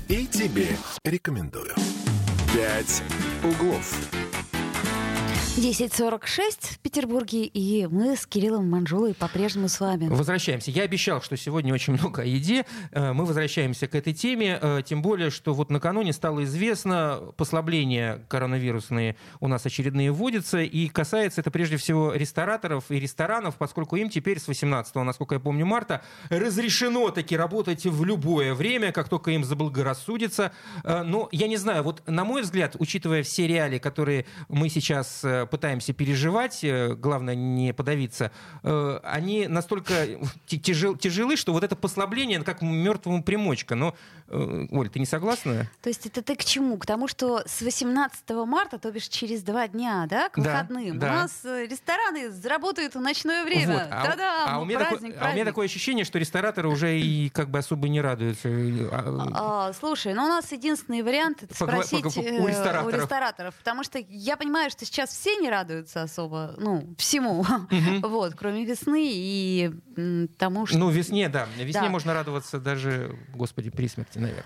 и 0.09 0.27
тебе 0.27 0.77
рекомендую. 1.05 1.75
«Пять 2.55 3.03
углов». 3.43 3.95
10.46 5.57 6.74
в 6.74 6.78
Петербурге, 6.80 7.44
и 7.44 7.86
мы 7.86 8.16
с 8.16 8.26
Кириллом 8.26 8.68
Манжулой 8.68 9.14
по-прежнему 9.14 9.68
с 9.68 9.78
вами. 9.78 10.09
Возвращаемся. 10.09 10.72
Я 10.72 10.82
обещал, 10.82 11.22
что 11.22 11.36
сегодня 11.36 11.72
очень 11.72 11.92
много 11.92 12.22
о 12.22 12.24
еде. 12.24 12.66
Э, 12.90 13.12
Мы 13.12 13.24
возвращаемся 13.24 13.86
к 13.86 13.94
этой 13.94 14.14
теме, 14.14 14.59
э, 14.61 14.82
тем 14.84 15.00
более, 15.00 15.30
что 15.30 15.55
вот 15.55 15.70
накануне 15.70 16.12
стало 16.12 16.42
известно, 16.42 17.20
послабления 17.36 18.24
коронавирусные 18.28 19.14
у 19.38 19.46
нас 19.46 19.64
очередные 19.64 20.11
вводятся, 20.11 20.59
и 20.59 20.88
касается 20.88 21.40
это 21.40 21.52
прежде 21.52 21.76
всего 21.76 22.12
рестораторов 22.12 22.86
и 22.88 22.98
ресторанов, 22.98 23.55
поскольку 23.55 23.94
им 23.94 24.11
теперь 24.11 24.40
с 24.40 24.48
18, 24.48 24.92
насколько 24.96 25.36
я 25.36 25.40
помню, 25.40 25.66
марта 25.66 26.02
разрешено 26.30 27.11
таки 27.11 27.36
работать 27.36 27.84
в 27.86 28.05
любое 28.05 28.55
время, 28.55 28.90
как 28.90 29.09
только 29.09 29.30
им 29.30 29.44
заблагорассудится. 29.44 30.50
Э, 30.82 31.05
Но 31.05 31.28
я 31.30 31.46
не 31.46 31.59
знаю, 31.59 31.84
вот 31.84 32.02
на 32.09 32.24
мой 32.24 32.42
взгляд, 32.42 32.74
учитывая 32.80 33.22
все 33.22 33.46
реалии, 33.46 33.78
которые 33.78 34.26
мы 34.48 34.68
сейчас 34.68 35.24
пытаемся 35.47 35.92
переживать, 35.92 36.62
э, 36.64 36.95
главное 36.95 37.34
не 37.34 37.72
подавиться, 37.72 38.30
э, 38.62 39.01
они 39.03 39.47
настолько 39.49 39.95
тяжел- 40.47 40.97
тяжелы, 40.97 41.36
что 41.36 41.53
вот 41.53 41.64
это 41.64 41.76
послабление 41.76 42.42
как 42.42 42.62
мертвому 42.62 43.22
примочка. 43.22 43.74
Но, 43.74 43.95
э, 44.28 44.66
Оль, 44.70 44.88
ты 44.88 44.99
не 44.99 45.07
согласна? 45.07 45.68
То 45.82 45.88
есть 45.88 46.07
это 46.07 46.22
ты 46.22 46.36
к 46.36 46.45
чему? 46.45 46.76
К 46.78 46.86
тому, 46.86 47.09
что 47.09 47.42
с 47.47 47.62
18 47.62 48.45
марта, 48.47 48.78
то 48.78 48.90
бишь 48.90 49.09
через 49.09 49.42
два 49.42 49.68
дня, 49.68 50.07
да, 50.09 50.28
к 50.28 50.36
Да, 50.36 50.42
выходным, 50.42 50.99
да. 50.99 51.07
у 51.07 51.11
нас 51.11 51.40
рестораны 51.45 52.30
заработают 52.30 52.95
в 52.95 53.01
ночное 53.01 53.45
время. 53.45 53.72
Вот. 53.74 53.88
А, 53.90 54.05
Та-дам! 54.07 54.49
а 54.49 54.61
у 54.61 54.64
меня 54.64 54.78
такой- 54.78 54.99
праздник, 54.99 55.11
а 55.12 55.14
у 55.14 55.18
меня 55.18 55.20
праздник. 55.24 55.45
такое 55.47 55.66
ощущение, 55.66 56.05
что 56.05 56.18
рестораторы 56.18 56.68
уже 56.68 56.99
и 56.99 57.28
как 57.30 57.51
бы 57.51 57.59
особо 57.59 57.88
не 57.88 58.01
радуются. 58.01 58.49
А, 58.92 59.68
А, 59.68 59.72
слушай, 59.72 60.14
ну 60.14 60.24
у 60.24 60.28
нас 60.28 60.51
единственный 60.53 61.03
вариант 61.03 61.42
это 61.42 61.55
спросить 61.55 62.05
у 62.05 62.47
рестораторов. 62.47 62.86
у 62.86 62.90
рестораторов, 62.90 63.55
потому 63.57 63.84
что 63.84 63.99
я 64.09 64.36
понимаю, 64.36 64.70
что 64.70 64.84
сейчас 64.84 65.11
все 65.11 65.34
не 65.37 65.51
радуются 65.51 66.03
особо, 66.03 66.55
ну 66.59 66.95
всему, 66.99 67.45
вот, 68.03 68.35
кроме 68.35 68.64
весны 68.64 69.11
и 69.12 69.72
тому, 70.39 70.66
что. 70.66 70.78
Ну, 70.78 70.91
весне, 70.91 71.28
да. 71.28 71.47
Весне 71.57 71.82
Да. 71.82 71.89
можно 71.89 72.14
радоваться 72.14 72.59
даже, 72.59 73.16
господи, 73.35 73.70
при 73.70 73.89
смерти, 73.89 74.18
наверное. 74.18 74.45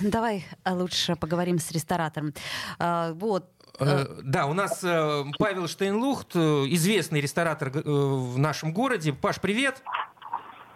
Давай 0.00 0.46
лучше 0.66 1.14
поговорим 1.16 1.58
с 1.58 1.70
ресторатором. 1.70 2.32
А, 2.78 3.12
вот. 3.12 3.50
Э, 3.78 4.06
Да, 4.22 4.46
у 4.46 4.54
нас 4.54 4.82
э, 4.82 5.24
Павел 5.38 5.68
Штейнлухт, 5.68 6.34
э, 6.34 6.38
известный 6.70 7.20
ресторатор 7.20 7.70
э, 7.74 7.80
в 7.84 8.38
нашем 8.38 8.72
городе. 8.72 9.12
Паш, 9.12 9.38
привет. 9.40 9.82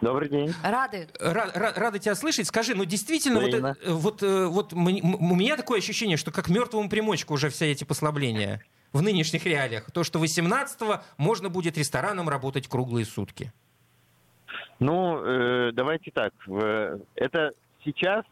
Добрый 0.02 0.28
день. 0.30 0.54
Рады. 0.62 1.08
Ра- 1.20 1.54
ра- 1.54 1.78
Рада 1.78 1.98
тебя 1.98 2.14
слышать. 2.14 2.46
Скажи, 2.46 2.74
ну 2.74 2.84
действительно, 2.86 3.40
вот, 3.40 3.52
э, 3.54 3.92
вот, 3.92 4.22
э, 4.22 4.46
вот 4.46 4.72
у 4.72 4.78
меня 4.78 5.56
такое 5.56 5.78
ощущение, 5.78 6.16
что 6.16 6.30
как 6.30 6.48
мертвому 6.48 6.88
примочку 6.88 7.34
уже 7.34 7.48
все 7.50 7.70
эти 7.70 7.84
послабления 7.84 8.62
в 8.92 9.02
нынешних 9.02 9.44
реалиях. 9.46 9.90
То, 9.90 10.04
что 10.04 10.22
18-го 10.22 11.02
можно 11.18 11.48
будет 11.48 11.78
ресторанам 11.78 12.28
работать 12.28 12.68
круглые 12.68 13.04
сутки. 13.04 13.52
Ну, 14.78 15.22
э, 15.22 15.72
давайте 15.72 16.10
так. 16.10 16.32
Это 17.14 17.52
сейчас, 17.84 18.24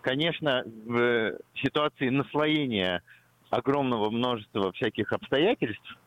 конечно, 0.00 0.64
в 0.64 1.38
ситуации 1.62 2.08
наслоения 2.08 3.02
огромного 3.50 4.10
множества 4.10 4.72
всяких 4.72 5.12
обстоятельств, 5.12 5.98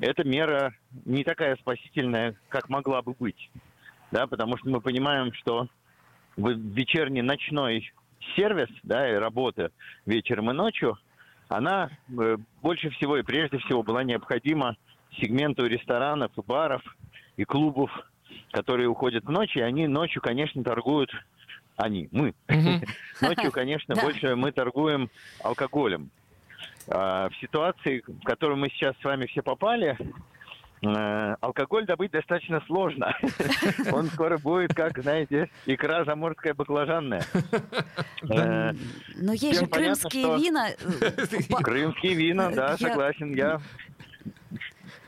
эта 0.00 0.24
мера 0.24 0.74
не 1.04 1.24
такая 1.24 1.56
спасительная, 1.56 2.34
как 2.48 2.68
могла 2.68 3.02
бы 3.02 3.14
быть. 3.18 3.50
Да, 4.10 4.26
потому 4.26 4.56
что 4.56 4.70
мы 4.70 4.80
понимаем, 4.80 5.32
что 5.34 5.68
вечерний 6.36 7.22
ночной 7.22 7.92
сервис, 8.36 8.68
да, 8.82 9.10
и 9.10 9.14
работа 9.14 9.70
вечером 10.06 10.50
и 10.50 10.54
ночью, 10.54 10.98
она 11.48 11.90
э, 12.18 12.36
больше 12.62 12.90
всего 12.90 13.16
и 13.16 13.22
прежде 13.22 13.58
всего 13.58 13.82
была 13.82 14.04
необходима 14.04 14.76
сегменту 15.20 15.66
ресторанов 15.66 16.32
баров 16.46 16.82
и 17.36 17.44
клубов, 17.44 17.90
которые 18.50 18.88
уходят 18.88 19.24
в 19.24 19.30
ночь, 19.30 19.56
и 19.56 19.60
они 19.60 19.86
ночью, 19.86 20.22
конечно, 20.22 20.62
торгуют, 20.62 21.10
они, 21.76 22.08
мы, 22.12 22.34
ночью, 23.20 23.52
конечно, 23.52 23.94
больше 23.94 24.36
мы 24.36 24.52
торгуем 24.52 25.10
алкоголем. 25.42 26.10
А, 26.88 27.28
В 27.28 27.36
ситуации, 27.36 28.02
в 28.06 28.24
которую 28.24 28.58
мы 28.58 28.68
сейчас 28.70 28.96
с 29.00 29.04
вами 29.04 29.26
все 29.26 29.42
попали, 29.42 29.96
алкоголь 30.82 31.86
добыть 31.86 32.12
достаточно 32.12 32.62
сложно. 32.66 33.16
Он 33.92 34.06
скоро 34.06 34.38
будет, 34.38 34.74
как, 34.74 34.98
знаете, 35.02 35.50
икра 35.66 36.04
заморская 36.04 36.54
баклажанная. 36.54 37.24
Э, 38.30 38.72
Но 39.16 39.32
есть 39.32 39.60
же 39.60 39.66
крымские 39.66 40.38
вина. 40.38 40.68
э, 40.70 41.62
Крымские 41.62 42.14
вина, 42.14 42.50
да, 42.50 42.76
согласен, 42.76 43.34
я... 43.34 43.60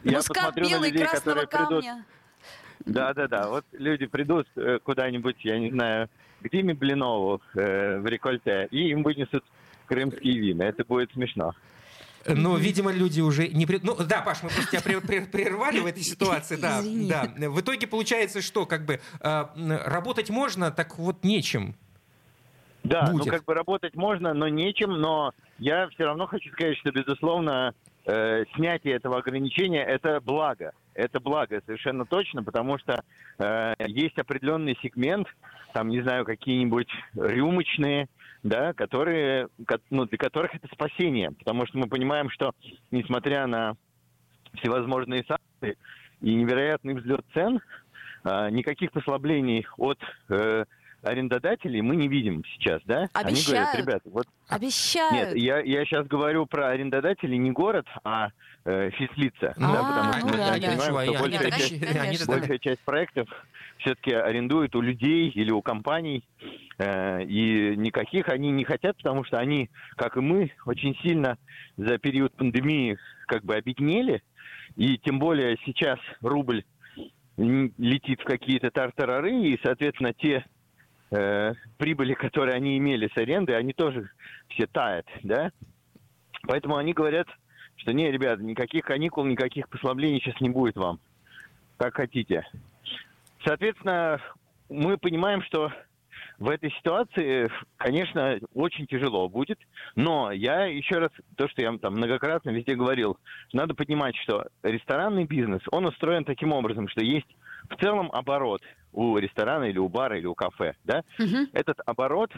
Посмотрю 0.02 0.68
на 0.68 0.86
людей, 0.86 1.06
которые 1.06 1.46
придут... 1.46 1.84
Да, 2.86 3.12
да, 3.12 3.28
да. 3.28 3.48
Вот 3.48 3.64
люди 3.72 4.06
придут 4.06 4.48
э, 4.56 4.78
куда-нибудь, 4.82 5.36
я 5.44 5.58
не 5.58 5.70
знаю, 5.70 6.08
к 6.42 6.48
Диме 6.50 6.74
Блинову 6.74 7.42
э, 7.54 7.98
в 7.98 8.06
рекольте, 8.06 8.68
и 8.70 8.88
им 8.88 9.02
вынесут 9.02 9.44
крымские 9.86 10.38
вина. 10.38 10.64
Это 10.64 10.84
будет 10.84 11.12
смешно. 11.12 11.54
Но, 12.26 12.56
видимо, 12.56 12.92
люди 12.92 13.20
уже 13.20 13.48
не... 13.48 13.66
при- 13.66 13.80
Ну, 13.82 13.96
да, 13.96 14.20
Паш, 14.20 14.42
мы 14.42 14.50
просто 14.50 14.70
тебя 14.70 14.80
прер- 14.80 15.06
прер- 15.06 15.26
прервали 15.30 15.80
в 15.80 15.86
этой 15.86 16.02
ситуации, 16.02 16.56
да. 16.56 16.80
Извини. 16.80 17.08
да. 17.08 17.50
В 17.50 17.60
итоге 17.60 17.86
получается, 17.86 18.42
что 18.42 18.66
как 18.66 18.84
бы 18.84 19.00
э, 19.20 19.44
работать 19.86 20.30
можно, 20.30 20.70
так 20.70 20.98
вот 20.98 21.24
нечем. 21.24 21.74
Да, 22.82 23.10
Будет. 23.10 23.26
ну 23.26 23.32
как 23.32 23.44
бы 23.44 23.54
работать 23.54 23.94
можно, 23.94 24.32
но 24.32 24.48
нечем, 24.48 24.92
но 25.00 25.32
я 25.58 25.88
все 25.88 26.04
равно 26.04 26.26
хочу 26.26 26.50
сказать, 26.52 26.76
что, 26.78 26.90
безусловно, 26.90 27.74
э, 28.06 28.44
снятие 28.54 28.94
этого 28.94 29.18
ограничения– 29.18 29.82
это 29.86 30.20
благо. 30.20 30.72
Это 30.94 31.20
благо, 31.20 31.60
совершенно 31.66 32.04
точно, 32.04 32.42
потому 32.42 32.78
что 32.78 33.02
э, 33.38 33.74
есть 33.86 34.18
определенный 34.18 34.76
сегмент, 34.82 35.28
там, 35.72 35.88
не 35.88 36.02
знаю, 36.02 36.24
какие-нибудь 36.24 36.88
рюмочные, 37.14 38.08
да, 38.43 38.72
которые, 38.72 39.49
ко- 39.66 39.80
ну, 39.91 40.07
для 40.07 40.18
которых 40.18 40.55
это 40.55 40.66
спасение, 40.72 41.30
потому 41.32 41.66
что 41.66 41.78
мы 41.78 41.86
понимаем, 41.88 42.30
что, 42.30 42.53
несмотря 42.91 43.47
на 43.47 43.74
всевозможные 44.55 45.24
санкции 45.24 45.78
и 46.20 46.34
невероятный 46.34 46.95
взлет 46.95 47.24
цен, 47.34 47.61
э, 48.24 48.51
никаких 48.51 48.93
послаблений 48.93 49.66
от 49.76 49.99
э, 50.28 50.64
арендодателей 51.03 51.80
мы 51.80 51.97
не 51.97 52.09
видим 52.09 52.45
сейчас, 52.55 52.80
да? 52.84 53.09
Они 53.12 53.43
говорят, 53.43 53.74
Обещают. 53.74 53.74
ребят, 53.76 54.03
вот 54.05 54.26
Обещают. 54.49 55.12
нет, 55.12 55.36
я, 55.36 55.61
я 55.61 55.84
сейчас 55.84 56.07
говорю 56.07 56.47
про 56.47 56.68
арендодателей 56.68 57.38
не 57.38 57.51
город, 57.51 57.86
а 58.05 58.30
э, 58.64 58.91
физлица. 58.91 59.55
А, 59.57 59.61
да, 59.61 59.82
потому 59.82 60.12
что 60.12 60.20
ну 60.26 60.32
мы 60.32 60.36
да, 60.36 60.47
да. 60.47 60.53
понимаем, 60.55 60.78
Чего, 60.78 61.14
что 61.14 61.22
большая 61.22 61.51
часть, 61.51 62.26
большая 62.26 62.59
часть 62.59 62.80
проектов 62.84 63.28
все-таки 63.80 64.12
арендуют 64.12 64.74
у 64.76 64.80
людей 64.80 65.28
или 65.30 65.50
у 65.50 65.62
компаний. 65.62 66.24
э, 66.78 67.24
и 67.24 67.76
никаких 67.76 68.28
они 68.28 68.50
не 68.50 68.64
хотят, 68.64 68.96
потому 68.96 69.24
что 69.24 69.38
они, 69.38 69.70
как 69.96 70.16
и 70.16 70.20
мы, 70.20 70.52
очень 70.66 70.96
сильно 71.02 71.38
за 71.76 71.98
период 71.98 72.32
пандемии 72.34 72.98
как 73.26 73.44
бы 73.44 73.54
обеднели. 73.54 74.22
И 74.76 74.98
тем 74.98 75.18
более 75.18 75.58
сейчас 75.64 75.98
рубль 76.20 76.64
летит 77.36 78.20
в 78.20 78.24
какие-то 78.24 78.70
тартарары, 78.70 79.32
и, 79.32 79.58
соответственно, 79.62 80.12
те 80.12 80.44
э, 81.10 81.52
прибыли, 81.78 82.14
которые 82.14 82.54
они 82.54 82.76
имели 82.76 83.10
с 83.14 83.16
аренды, 83.16 83.54
они 83.54 83.72
тоже 83.72 84.10
все 84.48 84.66
тают, 84.66 85.06
да? 85.22 85.50
Поэтому 86.42 86.76
они 86.76 86.92
говорят, 86.92 87.28
что 87.76 87.92
не, 87.92 88.10
ребята, 88.10 88.42
никаких 88.42 88.84
каникул, 88.84 89.24
никаких 89.24 89.68
послаблений 89.68 90.20
сейчас 90.20 90.40
не 90.40 90.50
будет 90.50 90.76
вам. 90.76 91.00
Как 91.78 91.94
хотите. 91.94 92.46
Соответственно, 93.45 94.20
мы 94.68 94.99
понимаем, 94.99 95.43
что 95.43 95.72
в 96.38 96.49
этой 96.49 96.70
ситуации, 96.72 97.51
конечно, 97.76 98.38
очень 98.55 98.86
тяжело 98.86 99.28
будет, 99.28 99.59
но 99.95 100.32
я 100.32 100.64
еще 100.64 100.99
раз, 100.99 101.11
то, 101.36 101.49
что 101.49 101.62
я 101.62 101.76
там 101.78 101.95
многократно 101.95 102.51
везде 102.51 102.74
говорил, 102.74 103.18
надо 103.53 103.74
понимать, 103.74 104.16
что 104.16 104.47
ресторанный 104.62 105.24
бизнес, 105.24 105.61
он 105.70 105.86
устроен 105.86 106.24
таким 106.24 106.53
образом, 106.53 106.88
что 106.88 107.05
есть 107.05 107.28
в 107.68 107.76
целом 107.76 108.11
оборот 108.12 108.62
у 108.93 109.16
ресторана 109.18 109.64
или 109.64 109.78
у 109.78 109.88
бара 109.88 110.18
или 110.18 110.26
у 110.26 110.34
кафе, 110.34 110.74
да? 110.84 111.05
Мгм. 111.18 111.49
Этот 111.53 111.78
оборот 111.84 112.32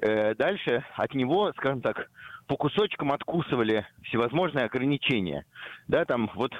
э, 0.00 0.34
дальше 0.34 0.84
от 0.94 1.14
него, 1.14 1.52
скажем 1.52 1.82
так, 1.82 2.10
по 2.46 2.56
кусочкам 2.56 3.12
откусывали 3.12 3.86
всевозможные 4.04 4.64
ограничения, 4.64 5.44
да, 5.86 6.04
там 6.04 6.30
вот 6.34 6.52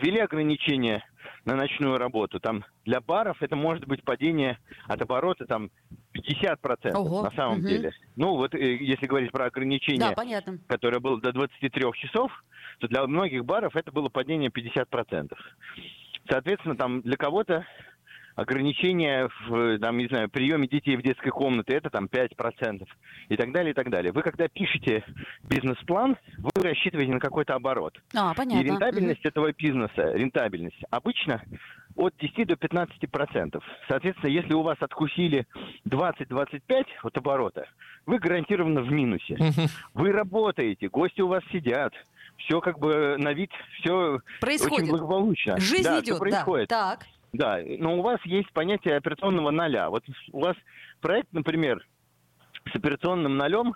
ввели 0.00 0.20
ограничения 0.20 1.04
на 1.44 1.56
ночную 1.56 1.98
работу. 1.98 2.40
Там 2.40 2.64
для 2.84 3.00
баров 3.00 3.42
это 3.42 3.56
может 3.56 3.86
быть 3.86 4.04
падение 4.04 4.58
от 4.86 5.02
оборота 5.02 5.46
там 5.46 5.70
50% 6.14 6.94
Ого, 6.94 7.22
на 7.22 7.30
самом 7.32 7.58
мгм. 7.58 7.66
деле. 7.66 7.92
Ну 8.16 8.36
вот 8.36 8.54
э, 8.54 8.76
если 8.76 9.06
говорить 9.06 9.32
про 9.32 9.46
ограничения, 9.46 10.00
Да, 10.00 10.12
понятно. 10.12 10.58
которое 10.66 11.00
было 11.00 11.20
до 11.20 11.32
23 11.32 11.92
часов, 11.94 12.30
то 12.78 12.88
для 12.88 13.06
многих 13.06 13.44
баров 13.44 13.76
это 13.76 13.90
было 13.92 14.08
падение 14.08 14.50
50%. 14.50 15.32
Соответственно, 16.28 16.76
там 16.76 17.02
для 17.02 17.16
кого-то 17.16 17.66
ограничение 18.34 19.28
в, 19.48 19.78
там, 19.78 19.98
не 19.98 20.06
знаю, 20.06 20.28
приеме 20.28 20.66
детей 20.68 20.96
в 20.96 21.02
детской 21.02 21.30
комнате, 21.30 21.74
это 21.74 21.90
там 21.90 22.06
5% 22.06 22.86
и 23.28 23.36
так 23.36 23.52
далее, 23.52 23.72
и 23.72 23.74
так 23.74 23.90
далее. 23.90 24.12
Вы 24.12 24.22
когда 24.22 24.48
пишете 24.48 25.04
бизнес-план, 25.42 26.16
вы 26.38 26.62
рассчитываете 26.62 27.12
на 27.12 27.20
какой-то 27.20 27.54
оборот. 27.54 28.00
А, 28.14 28.34
понятно. 28.34 28.60
И 28.60 28.64
рентабельность 28.64 29.24
этого 29.24 29.52
бизнеса, 29.52 30.12
рентабельность, 30.12 30.80
обычно 30.90 31.42
от 31.96 32.14
10 32.18 32.48
до 32.48 32.56
15 32.56 33.10
процентов. 33.10 33.64
Соответственно, 33.88 34.30
если 34.30 34.54
у 34.54 34.62
вас 34.62 34.76
откусили 34.80 35.46
20-25 35.86 36.86
от 37.02 37.16
оборота, 37.16 37.68
вы 38.06 38.18
гарантированно 38.18 38.82
в 38.82 38.90
минусе. 38.90 39.36
Вы 39.94 40.12
работаете, 40.12 40.88
гости 40.88 41.20
у 41.20 41.28
вас 41.28 41.42
сидят, 41.52 41.92
все 42.38 42.60
как 42.60 42.78
бы 42.78 43.16
на 43.18 43.32
вид, 43.32 43.50
все 43.78 44.14
очень 44.14 44.22
Происходит. 44.40 44.88
благополучно. 44.88 45.58
Жизнь 45.58 45.84
да, 45.84 46.00
идет, 46.00 46.14
да. 46.14 46.18
происходит. 46.18 46.68
Так. 46.68 47.06
Да, 47.32 47.58
но 47.78 47.98
у 47.98 48.02
вас 48.02 48.20
есть 48.24 48.52
понятие 48.52 48.96
операционного 48.96 49.50
ноля. 49.50 49.88
Вот 49.88 50.04
у 50.32 50.40
вас 50.40 50.56
проект, 51.00 51.32
например, 51.32 51.86
с 52.70 52.76
операционным 52.76 53.36
нолем 53.36 53.74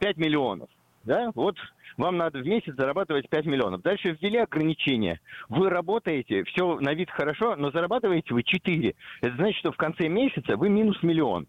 5 0.00 0.16
миллионов. 0.18 0.68
Да? 1.04 1.30
Вот 1.34 1.56
вам 1.96 2.18
надо 2.18 2.40
в 2.40 2.46
месяц 2.46 2.74
зарабатывать 2.76 3.28
5 3.30 3.46
миллионов. 3.46 3.80
Дальше 3.80 4.16
ввели 4.20 4.38
ограничения. 4.38 5.20
Вы 5.48 5.70
работаете, 5.70 6.44
все 6.44 6.78
на 6.78 6.92
вид 6.92 7.10
хорошо, 7.10 7.56
но 7.56 7.70
зарабатываете 7.70 8.34
вы 8.34 8.42
4. 8.42 8.94
Это 9.22 9.36
значит, 9.36 9.58
что 9.60 9.72
в 9.72 9.76
конце 9.76 10.08
месяца 10.08 10.56
вы 10.56 10.68
минус 10.68 11.02
миллион. 11.02 11.46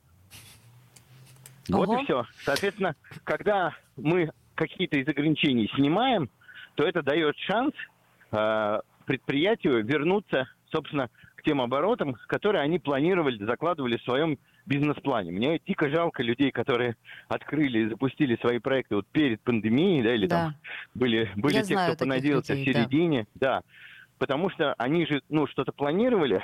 Вот 1.67 1.89
Ого. 1.89 1.99
и 1.99 2.03
все. 2.05 2.23
Соответственно, 2.43 2.95
когда 3.25 3.75
мы 3.97 4.31
какие-то 4.55 4.97
из 4.97 5.07
ограничений 5.07 5.69
снимаем, 5.75 6.29
то 6.75 6.83
это 6.83 7.03
дает 7.03 7.35
шанс 7.37 7.73
э, 8.31 8.79
предприятию 9.05 9.85
вернуться, 9.85 10.47
собственно, 10.71 11.09
к 11.35 11.43
тем 11.43 11.61
оборотам, 11.61 12.15
которые 12.27 12.61
они 12.61 12.79
планировали, 12.79 13.43
закладывали 13.43 13.97
в 13.97 14.03
своем 14.03 14.37
бизнес-плане. 14.65 15.31
Мне 15.31 15.59
дико 15.65 15.89
жалко 15.89 16.21
людей, 16.21 16.51
которые 16.51 16.95
открыли 17.27 17.79
и 17.79 17.89
запустили 17.89 18.37
свои 18.41 18.59
проекты 18.59 18.95
вот 18.95 19.07
перед 19.07 19.41
пандемией, 19.41 20.03
да, 20.03 20.13
или 20.13 20.27
Да. 20.27 20.35
там 20.35 20.55
были, 20.93 21.29
были 21.35 21.55
Я 21.55 21.63
те, 21.63 21.75
кто 21.75 21.95
понадеялся 21.97 22.53
людей, 22.53 22.73
в 22.73 22.75
середине, 22.77 23.27
да. 23.35 23.61
Потому 24.17 24.49
что 24.49 24.73
они 24.77 25.05
же, 25.05 25.21
ну, 25.29 25.47
что-то 25.47 25.71
планировали, 25.71 26.43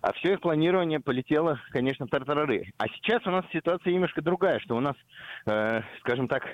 а 0.00 0.12
все 0.14 0.34
их 0.34 0.40
планирование 0.40 1.00
полетело, 1.00 1.60
конечно, 1.70 2.06
в 2.06 2.10
тартарары. 2.10 2.72
А 2.78 2.88
сейчас 2.88 3.26
у 3.26 3.30
нас 3.30 3.44
ситуация 3.52 3.92
немножко 3.92 4.22
другая, 4.22 4.58
что 4.60 4.76
у 4.76 4.80
нас, 4.80 4.96
э, 5.46 5.82
скажем 6.00 6.28
так, 6.28 6.44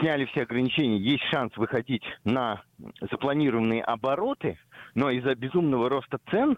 сняли 0.00 0.24
все 0.26 0.42
ограничения, 0.42 0.98
есть 0.98 1.24
шанс 1.30 1.56
выходить 1.56 2.02
на 2.24 2.62
запланированные 3.00 3.82
обороты, 3.82 4.58
но 4.94 5.10
из-за 5.10 5.34
безумного 5.34 5.88
роста 5.88 6.18
цен 6.30 6.56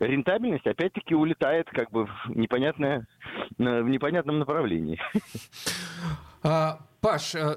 рентабельность 0.00 0.66
опять-таки 0.66 1.14
улетает 1.14 1.68
как 1.70 1.90
бы 1.90 2.06
в, 2.06 2.30
непонятное, 2.30 3.06
в 3.58 3.88
непонятном 3.88 4.38
направлении. 4.38 5.00
А, 6.46 6.78
Паш, 7.04 7.34
э, 7.34 7.56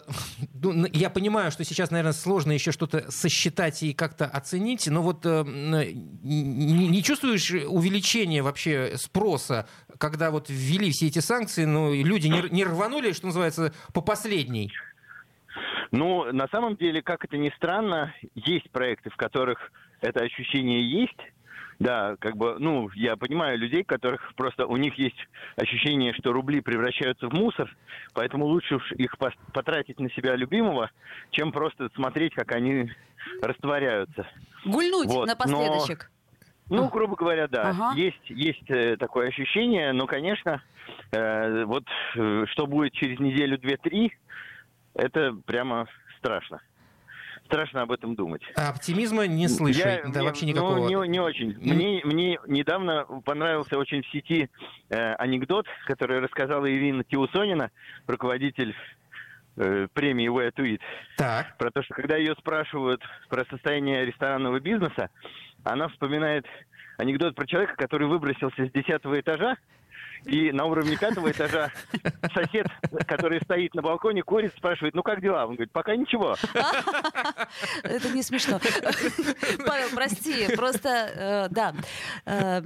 ну, 0.61 0.87
я 0.93 1.09
понимаю, 1.09 1.51
что 1.51 1.63
сейчас, 1.63 1.91
наверное, 1.91 2.13
сложно 2.13 2.51
еще 2.51 2.73
что-то 2.73 3.09
сосчитать 3.11 3.83
и 3.83 3.93
как-то 3.93 4.25
оценить, 4.25 4.87
но 4.87 5.01
вот 5.01 5.25
э, 5.25 5.43
не 5.45 7.03
чувствуешь 7.03 7.51
увеличения 7.51 8.41
вообще 8.41 8.97
спроса, 8.97 9.67
когда 9.97 10.31
вот 10.31 10.47
ввели 10.49 10.91
все 10.91 11.07
эти 11.07 11.19
санкции, 11.19 11.65
но 11.65 11.93
люди 11.93 12.27
не 12.27 12.63
рванули, 12.65 13.13
что 13.13 13.27
называется, 13.27 13.73
по 13.93 14.01
последней? 14.01 14.71
Ну, 15.91 16.31
на 16.31 16.47
самом 16.47 16.75
деле, 16.75 17.01
как 17.01 17.25
это 17.25 17.37
ни 17.37 17.49
странно, 17.55 18.13
есть 18.35 18.69
проекты, 18.71 19.09
в 19.09 19.15
которых 19.15 19.71
это 20.01 20.23
ощущение 20.23 20.81
есть. 20.81 21.19
Да, 21.79 22.15
как 22.19 22.35
бы, 22.37 22.55
ну, 22.57 22.89
я 22.95 23.15
понимаю 23.17 23.59
людей, 23.59 23.83
которых 23.83 24.33
просто 24.35 24.65
у 24.65 24.77
них 24.77 24.95
есть 24.95 25.17
ощущение, 25.57 26.11
что 26.13 26.33
рубли 26.33 26.59
превращаются 26.59 27.29
в 27.29 27.33
мусор, 27.33 27.69
поэтому 28.13 28.45
лучше 28.45 28.77
уж 28.77 28.91
их 28.93 29.15
потратить 29.53 29.99
на 29.99 30.09
себя 30.11 30.35
любимого, 30.35 30.89
чем 31.29 31.51
просто 31.51 31.89
смотреть, 31.93 32.33
как 32.33 32.51
они 32.53 32.91
растворяются. 33.43 34.25
Гульнуть 34.65 35.07
Вот, 35.07 35.27
напоследочек. 35.27 36.09
Ну, 36.69 36.89
грубо 36.89 37.15
говоря, 37.15 37.47
да, 37.47 37.69
Ага. 37.69 37.93
есть 37.95 38.29
есть 38.29 38.69
э, 38.69 38.97
такое 38.97 39.29
ощущение, 39.29 39.93
но, 39.93 40.05
конечно, 40.05 40.61
э, 41.11 41.63
вот 41.63 41.85
э, 42.15 42.45
что 42.49 42.67
будет 42.67 42.93
через 42.93 43.19
неделю, 43.19 43.57
две, 43.57 43.77
три, 43.77 44.11
это 44.97 45.33
прямо 45.45 45.87
страшно. 46.17 46.59
Страшно 47.45 47.83
об 47.83 47.93
этом 47.93 48.15
думать. 48.15 48.41
А 48.57 48.69
оптимизма 48.69 49.25
не 49.25 49.47
слышу, 49.47 49.79
Я- 49.79 50.01
да, 50.03 50.09
мне- 50.19 50.21
вообще 50.23 50.45
ну, 50.47 50.51
никакого. 50.51 50.87
не, 50.89 51.07
не 51.07 51.19
очень. 51.21 51.55
Мне, 51.61 52.01
мне 52.03 52.39
недавно 52.45 53.05
понравился 53.23 53.77
очень 53.77 54.01
в 54.03 54.07
сети 54.07 54.49
э, 54.89 55.13
анекдот, 55.13 55.65
который 55.85 56.19
рассказала 56.19 56.69
Ирина 56.69 57.05
Тиусонина, 57.05 57.71
руководитель 58.05 58.75
э, 59.55 59.87
премии 59.93 60.27
Way 60.29 60.51
to 60.55 60.65
Eat, 60.65 60.81
Так. 61.15 61.57
про 61.57 61.71
то, 61.71 61.81
что 61.83 61.93
когда 61.93 62.17
ее 62.17 62.35
спрашивают 62.37 63.01
про 63.29 63.45
состояние 63.45 64.05
ресторанного 64.05 64.59
бизнеса, 64.59 65.09
она 65.63 65.87
вспоминает 65.87 66.45
анекдот 66.97 67.33
про 67.35 67.47
человека, 67.47 67.75
который 67.77 68.07
выбросился 68.07 68.65
с 68.65 68.71
десятого 68.71 69.19
этажа, 69.19 69.55
и 70.25 70.51
на 70.51 70.65
уровне 70.65 70.97
пятого 70.97 71.31
этажа 71.31 71.71
сосед, 72.33 72.67
который 73.07 73.41
стоит 73.41 73.73
на 73.75 73.81
балконе, 73.81 74.23
курит, 74.23 74.53
спрашивает, 74.57 74.95
ну 74.95 75.03
как 75.03 75.21
дела? 75.21 75.45
Он 75.45 75.55
говорит, 75.55 75.71
пока 75.71 75.95
ничего. 75.95 76.35
Это 77.83 78.09
не 78.09 78.23
смешно. 78.23 78.59
Павел, 79.65 79.89
прости, 79.93 80.55
просто, 80.55 80.89
э, 80.89 81.47
да. 81.49 81.73
Э, 82.25 82.61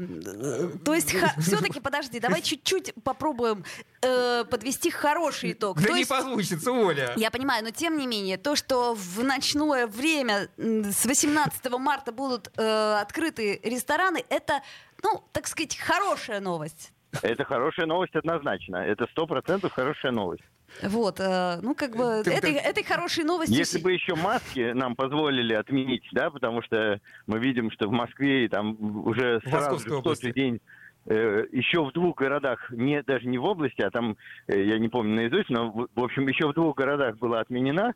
то 0.83 0.93
есть, 0.93 1.15
все-таки, 1.39 1.79
подожди, 1.79 2.19
давай 2.19 2.41
чуть-чуть 2.41 2.93
попробуем 3.03 3.63
э, 4.01 4.45
подвести 4.49 4.89
хороший 4.89 5.53
итог. 5.53 5.81
Да 5.81 5.91
не 5.93 6.05
получится, 6.05 6.71
Оля. 6.71 7.13
Я 7.15 7.31
понимаю, 7.31 7.63
но 7.63 7.71
тем 7.71 7.97
не 7.97 8.07
менее, 8.07 8.37
то, 8.37 8.55
что 8.55 8.95
в 8.95 9.23
ночное 9.23 9.87
время 9.87 10.49
с 10.57 11.05
18 11.05 11.69
марта 11.77 12.11
будут 12.11 12.51
открыты 12.57 13.59
рестораны, 13.63 14.23
это, 14.29 14.61
ну, 15.03 15.23
так 15.31 15.47
сказать, 15.47 15.77
хорошая 15.77 16.39
новость. 16.39 16.91
Это 17.21 17.43
хорошая 17.43 17.85
новость 17.85 18.15
однозначно. 18.15 18.77
Это 18.77 19.07
сто 19.11 19.27
процентов 19.27 19.73
хорошая 19.73 20.11
новость. 20.11 20.43
Вот, 20.81 21.19
э, 21.19 21.59
ну, 21.61 21.75
как 21.75 21.95
бы, 21.95 22.21
Ты- 22.23 22.31
этой, 22.31 22.53
ты- 22.53 22.57
этой 22.59 22.83
хорошей 22.83 23.25
новостью... 23.25 23.57
Если 23.57 23.79
бы 23.79 23.91
еще 23.91 24.15
маски 24.15 24.71
нам 24.71 24.95
позволили 24.95 25.53
отменить, 25.53 26.07
да, 26.13 26.29
потому 26.29 26.61
что 26.61 26.99
мы 27.27 27.39
видим, 27.39 27.69
что 27.71 27.87
в 27.87 27.91
Москве 27.91 28.45
и 28.45 28.47
там 28.47 28.77
уже 29.05 29.41
сразу 29.41 29.79
же 29.79 29.97
в 29.97 30.01
тот 30.01 30.21
же 30.21 30.31
день 30.31 30.61
э, 31.07 31.45
еще 31.51 31.83
в 31.83 31.91
двух 31.91 32.15
городах, 32.15 32.71
не, 32.71 33.03
даже 33.03 33.27
не 33.27 33.37
в 33.37 33.43
области, 33.43 33.81
а 33.81 33.91
там, 33.91 34.15
э, 34.47 34.63
я 34.63 34.79
не 34.79 34.87
помню 34.87 35.15
наизусть, 35.15 35.49
но, 35.49 35.69
в, 35.69 35.89
в 35.93 36.03
общем, 36.03 36.27
еще 36.27 36.47
в 36.47 36.53
двух 36.53 36.77
городах 36.77 37.17
была 37.17 37.41
отменена 37.41 37.93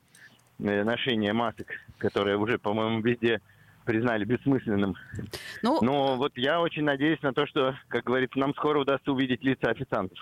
э, 0.59 0.83
ношение 0.83 1.31
масок, 1.31 1.67
которое 1.97 2.37
уже, 2.37 2.57
по-моему, 2.57 2.99
везде 2.99 3.39
признали 3.85 4.25
бессмысленным. 4.25 4.95
Ну, 5.61 5.79
Но 5.81 6.17
вот 6.17 6.33
я 6.35 6.59
очень 6.59 6.83
надеюсь 6.83 7.21
на 7.21 7.33
то, 7.33 7.45
что, 7.47 7.75
как 7.87 8.03
говорится, 8.03 8.37
нам 8.39 8.53
скоро 8.55 8.79
удастся 8.81 9.11
увидеть 9.11 9.43
лица 9.43 9.69
официантов. 9.69 10.17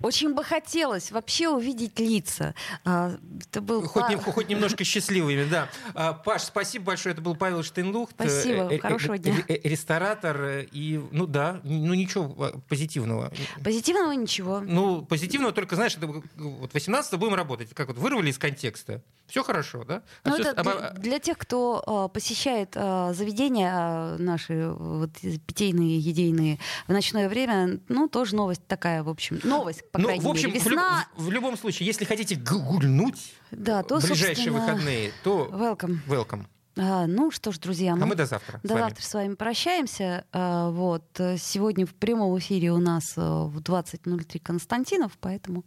очень 0.00 0.34
бы 0.34 0.42
хотелось 0.44 1.12
вообще 1.12 1.48
увидеть 1.48 1.98
лица. 2.00 2.54
А, 2.84 3.12
Это 3.48 3.60
был 3.60 3.82
Хоть, 3.86 4.02
Па- 4.02 4.08
нем- 4.10 4.20
хоть 4.20 4.48
немножко 4.48 4.84
счастливыми, 4.84 5.44
да. 5.50 5.68
А, 5.94 6.12
Паш, 6.12 6.42
спасибо 6.42 6.86
большое. 6.86 7.12
Это 7.12 7.22
был 7.22 7.34
Павел 7.36 7.62
Штейнлухт. 7.62 8.14
э, 8.18 8.28
Спасибо, 8.28 8.72
э, 8.72 8.76
э, 8.76 8.78
хорошего 8.78 9.18
дня. 9.18 9.34
Ресторатор. 9.48 10.66
И, 10.72 11.00
ну 11.10 11.26
да, 11.26 11.60
ну 11.64 11.94
ничего 11.94 12.34
э, 12.46 12.52
позитивного. 12.68 13.32
Позитивного 13.64 14.12
ничего. 14.12 14.60
Ну, 14.60 15.02
позитивного 15.02 15.52
только, 15.52 15.74
знаешь, 15.76 15.96
это 15.96 16.06
вот 16.06 16.72
18 16.72 17.18
будем 17.18 17.34
работать. 17.34 17.72
Как 17.74 17.88
вот 17.88 17.98
вырвали 17.98 18.30
из 18.30 18.38
контекста. 18.38 19.02
Все 19.26 19.42
хорошо, 19.42 19.84
да? 19.84 20.02
А 20.24 20.28
Ну, 20.30 20.34
всё 20.34 20.50
это 20.50 20.62
для, 20.62 20.72
а- 20.72 20.92
для 20.94 21.18
тех, 21.18 21.38
кто 21.38 22.10
посещает 22.12 22.76
заведения 23.14 23.72
э, 23.74 24.16
наши 24.18 24.68
вот, 24.70 25.10
питейные, 25.46 25.98
едейные 25.98 26.58
в 26.86 26.92
ночное 26.92 27.28
время, 27.28 27.80
ну, 27.88 28.08
тоже 28.08 28.36
новость 28.36 28.66
такая, 28.66 29.02
в 29.02 29.08
общем. 29.08 29.40
Новость, 29.44 29.90
по 29.90 29.98
ну, 29.98 30.06
крайней 30.06 30.24
в 30.24 30.28
общем, 30.28 30.48
мере. 30.48 30.60
Весна, 30.60 31.06
в, 31.16 31.26
в 31.26 31.30
любом 31.30 31.56
случае, 31.56 31.86
если 31.86 32.04
хотите 32.04 32.36
гульнуть 32.36 33.34
да, 33.50 33.82
то, 33.82 34.00
в 34.00 34.04
ближайшие 34.04 34.50
выходные, 34.50 35.12
то 35.24 35.48
welcome. 35.52 35.98
welcome. 36.08 36.46
А, 36.78 37.06
ну 37.06 37.30
что 37.30 37.52
ж, 37.52 37.58
друзья, 37.58 37.92
А 37.92 37.96
мы 37.96 38.14
до 38.14 38.24
завтра. 38.24 38.58
с 38.62 38.66
До 38.66 38.74
вами. 38.74 38.84
завтра 38.84 39.02
с 39.04 39.14
вами 39.14 39.34
прощаемся. 39.34 40.24
А, 40.32 40.70
Вот. 40.70 41.04
э, 41.18 41.36
Сегодня 41.36 41.84
в 41.86 41.94
прямом 41.94 42.38
эфире 42.38 42.72
у 42.72 42.78
нас 42.78 43.12
э, 43.16 43.20
в 43.20 43.58
20.03 43.58 44.40
Константинов, 44.40 45.12
поэтому 45.20 45.64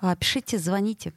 а, 0.00 0.14
пишите, 0.16 0.58
звоните. 0.58 1.14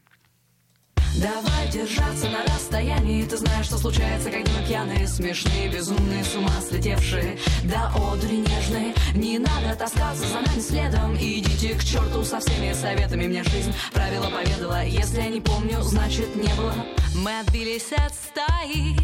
Давай 1.16 1.68
держаться 1.72 2.30
на 2.30 2.44
расстоянии. 2.44 3.24
Ты 3.24 3.38
знаешь, 3.38 3.66
что 3.66 3.78
случается, 3.78 4.30
когда 4.30 4.52
мы 4.52 4.66
пьяные 4.68 5.08
Смешные, 5.08 5.70
безумные, 5.70 6.24
с 6.24 6.36
ума 6.36 6.52
слетевшие. 6.68 7.38
Да 7.64 7.92
одури 7.96 8.38
нежные 8.38 8.94
Не 9.16 9.40
надо 9.40 9.76
таскаться 9.78 10.28
за 10.28 10.42
нами 10.42 10.60
следом. 10.60 11.16
Идите 11.16 11.76
к 11.76 11.84
черту 11.84 12.24
со 12.24 12.40
всеми 12.40 12.74
советами. 12.74 13.28
Мне 13.28 13.44
жизнь 13.44 13.74
правила 13.94 14.30
поведала. 14.30 14.84
Если 14.84 15.22
я 15.22 15.30
не 15.30 15.42
помню, 15.42 15.82
значит 15.82 16.36
не 16.36 16.54
было. 16.56 16.74
Мы 17.16 17.40
отбились 17.40 17.92
от 17.94 18.14
стаи 18.14 18.96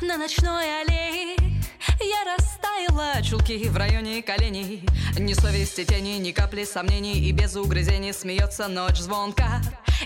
На 0.00 0.16
ночной 0.16 0.82
аллее 0.82 1.57
я 2.00 2.36
растаяла, 2.36 3.22
чулки 3.22 3.68
в 3.68 3.76
районе 3.76 4.22
коленей. 4.22 4.84
Ни 5.18 5.32
совести 5.32 5.84
тени, 5.84 6.18
ни 6.18 6.32
капли 6.32 6.64
сомнений. 6.64 7.18
И 7.18 7.32
без 7.32 7.56
угрызений 7.56 8.12
смеется 8.12 8.68
ночь 8.68 8.98
звонка. 8.98 9.60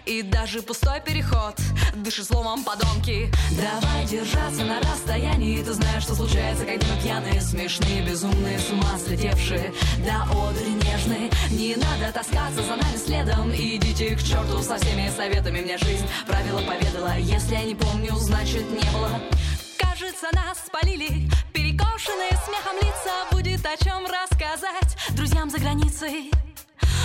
И 0.07 0.23
даже 0.23 0.63
пустой 0.63 1.01
переход 1.01 1.55
Дышит 1.97 2.27
словом 2.27 2.65
подонки. 2.65 3.31
Давай 3.51 4.07
держаться 4.07 4.65
на 4.65 4.81
расстоянии. 4.81 5.63
Ты 5.63 5.75
знаешь, 5.75 6.03
что 6.05 6.15
случается, 6.15 6.65
когда 6.65 6.87
мы 6.87 7.03
пьяные 7.03 7.41
Смешные, 7.41 8.03
безумные, 8.03 8.59
с 8.59 8.71
ума 8.71 8.99
слетевшие. 8.99 9.73
Да 10.07 10.23
одури 10.31 10.73
нежные 10.73 11.31
Не 11.51 11.77
надо 11.77 12.13
таскаться 12.13 12.63
за 12.63 12.77
нами 12.77 12.97
следом. 12.97 13.53
Идите 13.53 14.17
к 14.17 14.23
черту 14.23 14.63
со 14.63 14.77
всеми 14.77 15.11
советами. 15.15 15.61
Мне 15.61 15.77
жизнь 15.79 16.07
правила 16.27 16.63
поведала. 16.63 17.17
Если 17.19 17.55
я 17.55 17.65
не 17.65 17.75
помню, 17.75 18.15
значит 18.17 18.71
не 18.71 18.91
было 18.91 19.21
Кажется, 20.03 20.27
нас 20.33 20.59
спалили. 20.67 21.31
Перекошенные 21.53 22.31
смехом 22.45 22.77
лица 22.77 23.25
Будет 23.31 23.65
о 23.65 23.77
чем 23.77 24.05
рассказать 24.05 24.97
Друзьям 25.11 25.49
за 25.49 25.61
границей. 25.61 26.33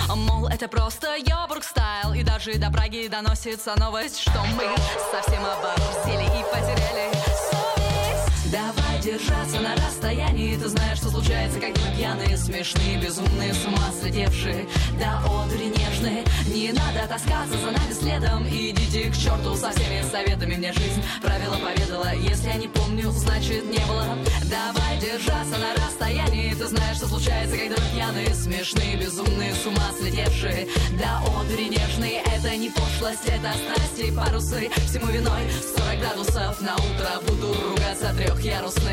Мол, 0.09 0.47
это 0.47 0.67
просто 0.67 1.15
йогурт 1.15 1.63
стайл 1.63 2.13
И 2.13 2.23
даже 2.23 2.55
до 2.55 2.71
Праги 2.71 3.07
доносится 3.07 3.75
новость 3.77 4.19
Что 4.19 4.43
мы 4.55 4.67
совсем 5.11 5.45
оборзели 5.45 6.25
и 6.25 6.43
потеряли 6.51 7.13
совесть. 7.51 8.51
Давай 8.51 8.86
держаться 9.07 9.59
на 9.61 9.73
расстоянии. 9.75 10.57
Ты 10.57 10.67
знаешь, 10.67 10.97
что 10.97 11.09
случается, 11.09 11.59
когда 11.61 11.79
мы 11.79 11.95
пьяные 11.95 12.37
Смешные, 12.37 12.97
безумные, 13.01 13.53
с 13.53 13.65
ума 13.65 13.89
слетевшие. 14.01 14.67
Да 14.99 15.21
одури 15.25 15.67
нежные 15.67 16.25
Не 16.53 16.73
надо 16.73 17.07
таскаться 17.07 17.57
за 17.57 17.71
нами 17.71 17.93
следом. 17.93 18.45
Идите 18.47 19.09
к 19.09 19.15
черту 19.15 19.55
со 19.55 19.71
всеми 19.71 20.03
советами 20.11 20.55
Мне 20.55 20.73
жизнь 20.73 21.01
правила 21.21 21.55
поведала. 21.55 22.13
Если 22.15 22.47
я 22.47 22.55
не 22.55 22.67
помню, 22.67 23.09
значит 23.11 23.63
не 23.65 23.83
было. 23.85 24.17
Давай 24.49 24.99
держаться 24.99 25.57
на 25.57 25.73
расстоянии. 25.85 26.53
Ты 26.53 26.67
знаешь, 26.67 26.97
что 26.97 27.07
случается, 27.07 27.55
когда 27.57 27.75
мы 27.81 27.89
пьяные 27.95 28.33
Смешные, 28.33 28.97
безумные, 28.97 29.53
с 29.53 29.65
ума 29.65 29.89
слетевшие. 29.97 30.67
Да 30.99 31.21
одури 31.39 31.69
нежные 31.69 32.23
Это 32.35 32.55
не 32.57 32.69
пошлость, 32.69 33.25
это 33.25 33.53
страсти, 33.55 34.11
парусы. 34.11 34.69
Всему 34.85 35.07
виной 35.07 35.43
40 35.77 35.99
градусов. 35.99 36.59
На 36.59 36.75
утро 36.75 37.21
Буду 37.25 37.53
ругаться 37.69 38.07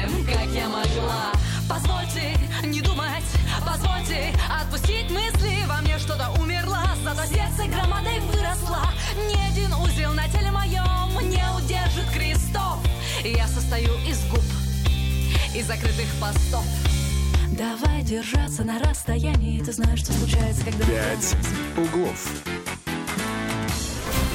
трехъярусным, 0.05 0.25
как 0.25 0.47
я 0.55 0.69
могла. 0.69 1.33
Позвольте 1.69 2.37
не 2.65 2.81
думать, 2.81 3.25
позвольте 3.67 4.33
отпустить 4.61 5.11
мысли. 5.11 5.65
Во 5.67 5.81
мне 5.81 5.99
что-то 5.99 6.31
умерло, 6.41 6.83
зато 7.03 7.27
сердце 7.27 7.65
громадой 7.69 8.21
выросло 8.21 8.87
Ни 9.17 9.51
один 9.51 9.73
узел 9.75 10.13
на 10.13 10.29
теле 10.29 10.51
моем 10.51 11.29
не 11.29 11.43
удержит 11.57 12.09
крестов. 12.13 12.79
Я 13.23 13.47
состою 13.49 13.95
из 14.07 14.25
губ 14.31 14.43
и 15.55 15.63
закрытых 15.63 16.09
постов. 16.21 16.65
Давай 17.51 18.03
держаться 18.03 18.65
на 18.65 18.79
расстоянии. 18.81 19.63
Ты 19.63 19.73
знаешь, 19.73 20.01
что 20.01 20.13
случается, 20.13 20.65
когда... 20.65 20.85
«Пять 20.85 21.37
углов». 21.77 22.64